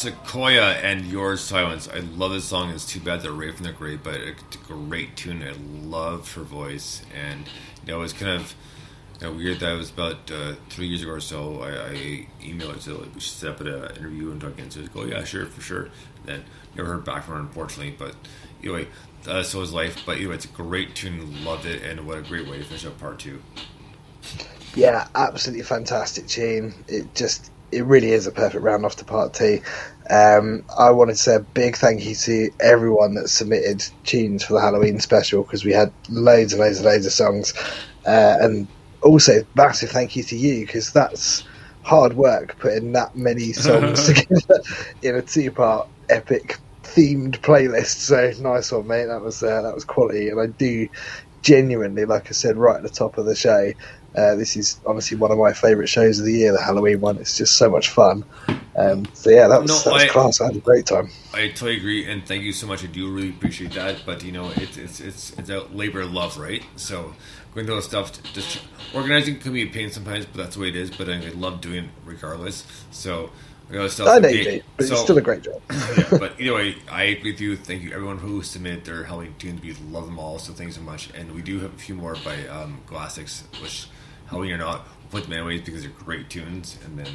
Sequoia 0.00 0.76
and 0.76 1.04
Your 1.04 1.36
Silence. 1.36 1.86
I 1.86 1.98
love 1.98 2.32
this 2.32 2.46
song. 2.46 2.70
It's 2.70 2.86
too 2.86 3.00
bad 3.00 3.20
that 3.20 3.32
Ray 3.32 3.52
from 3.52 3.66
the 3.66 3.72
Grave, 3.72 4.00
but 4.02 4.14
it's 4.14 4.56
a 4.56 4.58
great 4.60 5.14
tune. 5.14 5.42
I 5.42 5.52
love 5.86 6.32
her 6.32 6.42
voice, 6.42 7.02
and 7.14 7.46
you 7.84 7.92
know, 7.92 8.08
kind 8.08 8.40
of 8.40 8.54
you 9.20 9.26
know, 9.26 9.34
weird 9.34 9.60
that 9.60 9.74
it 9.74 9.76
was 9.76 9.90
about 9.90 10.30
uh, 10.30 10.54
three 10.70 10.86
years 10.86 11.02
ago 11.02 11.10
or 11.10 11.20
so. 11.20 11.60
I, 11.60 11.88
I 11.88 12.26
emailed 12.40 12.76
her 12.76 12.80
said 12.80 12.94
like, 12.94 13.14
we 13.14 13.20
should 13.20 13.34
set 13.34 13.50
up 13.50 13.60
an 13.60 13.66
interview 13.68 14.30
and 14.30 14.40
talk 14.40 14.58
in. 14.58 14.70
So 14.70 14.86
go, 14.86 15.04
yeah, 15.04 15.22
sure, 15.24 15.44
for 15.44 15.60
sure. 15.60 15.82
And 15.82 16.24
then 16.24 16.44
never 16.74 16.94
heard 16.94 17.04
back 17.04 17.24
from 17.24 17.34
her, 17.34 17.40
unfortunately. 17.40 17.94
But 17.98 18.14
anyway, 18.62 18.88
uh, 19.28 19.42
so 19.42 19.60
is 19.60 19.74
life. 19.74 20.02
But 20.06 20.16
anyway, 20.16 20.36
it's 20.36 20.46
a 20.46 20.48
great 20.48 20.94
tune. 20.94 21.44
Loved 21.44 21.66
it, 21.66 21.82
and 21.82 22.06
what 22.06 22.16
a 22.16 22.22
great 22.22 22.48
way 22.48 22.56
to 22.56 22.64
finish 22.64 22.86
up 22.86 22.98
part 22.98 23.18
two. 23.18 23.42
Yeah, 24.74 25.08
absolutely 25.14 25.64
fantastic 25.64 26.26
tune. 26.26 26.72
It 26.88 27.14
just 27.14 27.50
it 27.72 27.84
really 27.84 28.10
is 28.10 28.26
a 28.26 28.32
perfect 28.32 28.62
round 28.62 28.84
off 28.84 28.96
to 28.96 29.04
part 29.04 29.34
two. 29.34 29.60
Um, 30.08 30.64
I 30.76 30.90
wanted 30.90 31.12
to 31.12 31.18
say 31.18 31.34
a 31.36 31.40
big 31.40 31.76
thank 31.76 32.04
you 32.04 32.14
to 32.14 32.50
everyone 32.60 33.14
that 33.14 33.28
submitted 33.28 33.84
tunes 34.04 34.44
for 34.44 34.54
the 34.54 34.60
Halloween 34.60 34.98
special 35.00 35.42
because 35.42 35.64
we 35.64 35.72
had 35.72 35.92
loads 36.08 36.52
and 36.52 36.60
loads 36.60 36.78
and 36.78 36.86
loads 36.86 37.06
of 37.06 37.12
songs, 37.12 37.54
uh, 38.06 38.36
and 38.40 38.66
also 39.02 39.44
massive 39.54 39.90
thank 39.90 40.16
you 40.16 40.22
to 40.24 40.36
you 40.36 40.66
because 40.66 40.92
that's 40.92 41.44
hard 41.82 42.14
work 42.14 42.58
putting 42.58 42.92
that 42.92 43.16
many 43.16 43.52
songs 43.52 44.04
together 44.06 44.60
in 45.02 45.14
a 45.14 45.22
two-part 45.22 45.88
epic 46.08 46.58
themed 46.82 47.38
playlist. 47.40 48.00
So 48.00 48.32
nice 48.42 48.72
one, 48.72 48.86
mate. 48.86 49.06
That 49.06 49.22
was 49.22 49.42
uh, 49.42 49.62
that 49.62 49.74
was 49.74 49.84
quality, 49.84 50.28
and 50.28 50.40
I 50.40 50.46
do 50.46 50.88
genuinely, 51.42 52.04
like 52.04 52.28
I 52.28 52.32
said 52.32 52.56
right 52.56 52.76
at 52.76 52.82
the 52.82 52.90
top 52.90 53.18
of 53.18 53.26
the 53.26 53.34
show, 53.34 53.72
uh, 54.16 54.34
this 54.34 54.56
is 54.56 54.80
obviously 54.86 55.16
one 55.16 55.30
of 55.30 55.38
my 55.38 55.52
favourite 55.52 55.88
shows 55.88 56.18
of 56.18 56.24
the 56.26 56.32
year, 56.32 56.52
the 56.52 56.62
Halloween 56.62 57.00
one. 57.00 57.16
It's 57.18 57.36
just 57.36 57.56
so 57.56 57.70
much 57.70 57.90
fun. 57.90 58.24
Um, 58.76 59.04
so 59.14 59.30
yeah, 59.30 59.48
that 59.48 59.62
was, 59.62 59.70
No, 59.70 59.78
that 59.90 59.92
was 59.92 60.02
I- 60.04 60.08
class. 60.08 60.40
I 60.40 60.46
had 60.46 60.56
a 60.56 60.60
great 60.60 60.86
time. 60.86 61.10
I 61.34 61.48
totally 61.48 61.76
agree, 61.76 62.10
and 62.10 62.26
thank 62.26 62.42
you 62.44 62.52
so 62.52 62.66
much. 62.66 62.82
I 62.84 62.86
do 62.86 63.10
really 63.12 63.30
appreciate 63.30 63.72
that. 63.72 64.02
But 64.06 64.24
you 64.24 64.32
know, 64.32 64.50
it's 64.56 64.76
it's 64.76 65.00
it's 65.00 65.30
it's 65.38 65.50
a 65.50 65.60
labor 65.68 66.00
of 66.00 66.12
love, 66.12 66.38
right? 66.38 66.62
So 66.76 67.14
going 67.54 67.66
through 67.66 67.76
those 67.76 67.86
stuff, 67.86 68.20
just 68.32 68.60
organizing 68.94 69.38
can 69.38 69.52
be 69.52 69.62
a 69.62 69.66
pain 69.66 69.90
sometimes, 69.90 70.24
but 70.26 70.36
that's 70.36 70.54
the 70.56 70.62
way 70.62 70.68
it 70.68 70.76
is. 70.76 70.90
But 70.90 71.08
I 71.08 71.18
love 71.30 71.60
doing 71.60 71.84
it 71.84 71.90
regardless. 72.04 72.64
So 72.90 73.30
I. 73.72 73.76
I 73.76 74.18
know 74.18 74.28
you 74.28 74.44
do, 74.44 74.60
but 74.76 74.86
so- 74.86 74.92
it's 74.94 75.02
still 75.02 75.18
a 75.18 75.20
great 75.20 75.42
job. 75.42 75.60
yeah, 75.70 76.06
but 76.10 76.34
anyway, 76.40 76.76
I 76.90 77.04
agree 77.04 77.32
with 77.32 77.40
you. 77.40 77.56
Thank 77.56 77.82
you, 77.82 77.92
everyone 77.92 78.18
who 78.18 78.42
submitted 78.42 78.84
their 78.84 79.04
Halloween 79.04 79.34
tunes. 79.38 79.62
We 79.62 79.74
love 79.90 80.06
them 80.06 80.18
all, 80.18 80.38
so 80.38 80.52
thanks 80.52 80.76
so 80.76 80.82
much. 80.82 81.10
And 81.14 81.32
we 81.32 81.42
do 81.42 81.60
have 81.60 81.74
a 81.74 81.78
few 81.78 81.94
more 81.94 82.16
by 82.24 82.46
um, 82.48 82.80
Glassix, 82.88 83.42
which 83.62 83.88
Halloween 84.30 84.52
or 84.52 84.58
not, 84.58 84.86
we'll 85.02 85.20
put 85.20 85.24
them 85.24 85.34
anyways 85.34 85.62
because 85.62 85.82
they're 85.82 85.90
great 85.92 86.30
tunes. 86.30 86.78
And 86.84 86.98
then 86.98 87.08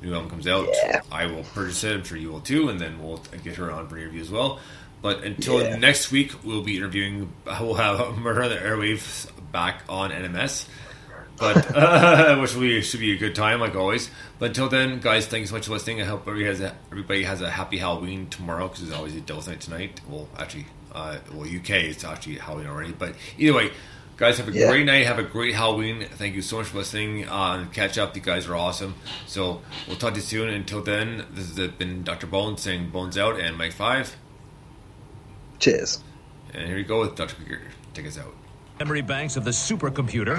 the 0.00 0.06
new 0.06 0.14
album 0.14 0.30
comes 0.30 0.46
out, 0.46 0.68
I 1.10 1.26
will 1.26 1.42
purchase 1.42 1.84
it. 1.84 1.94
I'm 1.94 2.04
sure 2.04 2.16
you 2.16 2.30
will 2.30 2.40
too. 2.40 2.68
And 2.70 2.80
then 2.80 3.02
we'll 3.02 3.22
get 3.44 3.56
her 3.56 3.70
on 3.70 3.88
for 3.88 3.96
an 3.96 4.02
interview 4.02 4.22
as 4.22 4.30
well. 4.30 4.60
But 5.02 5.24
until 5.24 5.60
Yeah. 5.60 5.76
next 5.76 6.10
week, 6.12 6.44
we'll 6.44 6.62
be 6.62 6.76
interviewing. 6.76 7.32
We'll 7.60 7.74
have 7.74 8.16
Murder 8.16 8.44
on 8.44 8.50
the 8.50 8.56
Airwaves 8.56 9.28
back 9.52 9.82
on 9.88 10.10
NMS 10.10 10.66
but 11.38 11.74
uh, 11.76 12.36
which 12.40 12.54
will 12.54 12.60
be, 12.62 12.80
should 12.82 13.00
be 13.00 13.12
a 13.12 13.18
good 13.18 13.34
time 13.34 13.58
like 13.60 13.74
always. 13.74 14.10
But 14.38 14.50
until 14.50 14.68
then, 14.68 15.00
guys, 15.00 15.26
thanks 15.26 15.50
so 15.50 15.56
much 15.56 15.66
for 15.66 15.72
listening. 15.72 16.00
I 16.00 16.04
hope 16.04 16.20
everybody 16.28 16.46
has 16.46 16.60
a, 16.60 16.74
everybody 16.90 17.24
has 17.24 17.40
a 17.40 17.50
happy 17.50 17.78
Halloween 17.78 18.28
tomorrow 18.28 18.68
because 18.68 18.84
it's 18.84 18.92
always 18.92 19.16
a 19.16 19.20
Devil's 19.20 19.48
Night 19.48 19.60
tonight. 19.60 20.00
Well, 20.08 20.28
actually, 20.38 20.66
uh, 20.94 21.18
well, 21.32 21.42
UK 21.48 21.70
it's 21.70 22.04
actually 22.04 22.36
Halloween 22.36 22.68
already. 22.68 22.92
But 22.92 23.14
either 23.38 23.54
way, 23.54 23.72
guys, 24.22 24.38
have 24.38 24.46
a 24.46 24.52
Yeah. 24.52 24.68
great 24.68 24.86
night. 24.86 25.04
Have 25.04 25.18
a 25.18 25.24
great 25.24 25.52
Halloween. 25.56 26.06
Thank 26.14 26.36
you 26.36 26.42
so 26.42 26.58
much 26.58 26.68
for 26.68 26.78
listening. 26.78 27.28
Uh, 27.28 27.56
and 27.58 27.72
catch 27.72 27.98
up. 27.98 28.14
You 28.14 28.22
guys 28.22 28.46
are 28.46 28.54
awesome. 28.54 28.94
So 29.26 29.62
we'll 29.88 29.96
talk 29.96 30.14
to 30.14 30.20
you 30.20 30.24
soon. 30.24 30.48
Until 30.48 30.80
then, 30.80 31.26
this 31.32 31.56
has 31.56 31.68
been 31.72 32.04
Dr. 32.04 32.28
Bones 32.28 32.62
saying 32.62 32.90
Bones 32.90 33.18
out 33.18 33.40
and 33.40 33.58
Mike 33.58 33.72
Five. 33.72 34.16
Cheers. 35.58 36.04
And 36.54 36.68
here 36.68 36.76
we 36.76 36.84
go 36.84 37.00
with 37.00 37.16
Dr. 37.16 37.34
Krieger. 37.34 37.62
Take 37.94 38.06
us 38.06 38.16
out. 38.16 38.32
Memory 38.78 39.00
banks 39.02 39.36
of 39.36 39.42
the 39.44 39.50
supercomputer. 39.50 40.38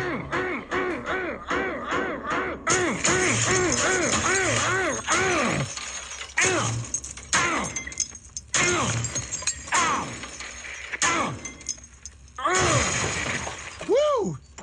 Woo! 12.46 13.33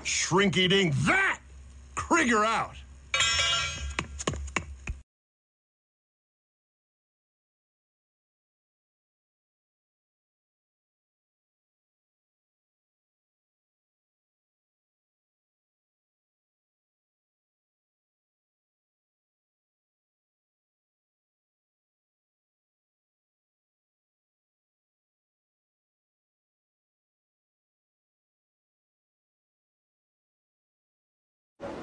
Shrinky 0.05 0.69
dink 0.69 0.95
that! 1.07 1.39
Krieger 1.95 2.45
out! 2.45 2.75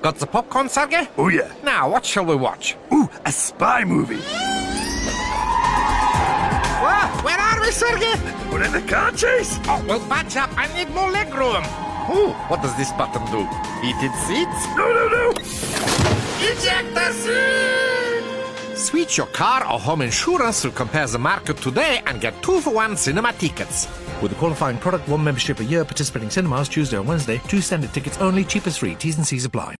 Got 0.02 0.16
the 0.18 0.28
popcorn, 0.28 0.70
Sergei? 0.70 1.08
Oh, 1.18 1.28
yeah. 1.30 1.52
Now, 1.64 1.90
what 1.90 2.06
shall 2.06 2.26
we 2.26 2.36
watch? 2.36 2.76
Ooh, 2.94 3.10
a 3.26 3.32
spy 3.32 3.84
movie. 3.84 4.22
Whoa, 6.82 7.08
where 7.26 7.40
are 7.40 7.60
we, 7.62 7.72
Sergei? 7.72 8.14
We're 8.52 8.64
in 8.64 8.72
the 8.72 8.82
car 8.88 9.12
chase. 9.12 9.60
Oh, 9.66 9.84
well, 9.88 10.00
batch 10.08 10.38
up. 10.38 10.50
I 10.56 10.68
need 10.76 10.90
more 10.94 11.10
leg 11.10 11.34
room. 11.34 11.64
Ooh, 12.16 12.32
what 12.48 12.62
does 12.62 12.76
this 12.78 12.92
button 12.94 13.26
do? 13.32 13.44
Heated 13.82 14.14
seats? 14.26 14.68
No, 14.78 14.88
no, 14.94 15.08
no. 15.10 15.34
Ejector 16.40 17.14
seat! 17.14 18.78
Switch 18.78 19.18
your 19.18 19.28
car 19.28 19.64
or 19.66 19.80
home 19.80 20.04
insurance 20.04 20.62
to 20.62 20.70
compare 20.70 21.08
the 21.08 21.18
market 21.18 21.58
today 21.58 22.02
and 22.06 22.22
get 22.22 22.42
two 22.44 22.62
for 22.62 22.74
one 22.74 22.96
cinema 22.96 23.34
tickets. 23.34 23.88
With 24.22 24.32
a 24.32 24.36
qualifying 24.36 24.78
product, 24.78 25.10
one 25.10 25.24
membership 25.24 25.60
a 25.60 25.66
year, 25.66 25.84
participating 25.84 26.30
cinemas 26.30 26.70
Tuesday 26.70 26.98
and 26.98 27.08
Wednesday, 27.08 27.42
two 27.48 27.60
standard 27.60 27.92
tickets 27.94 28.20
only, 28.20 28.46
cheapest 28.46 28.80
free. 28.80 28.96
T's 28.96 29.18
and 29.18 29.26
C's 29.28 29.44
apply. 29.46 29.76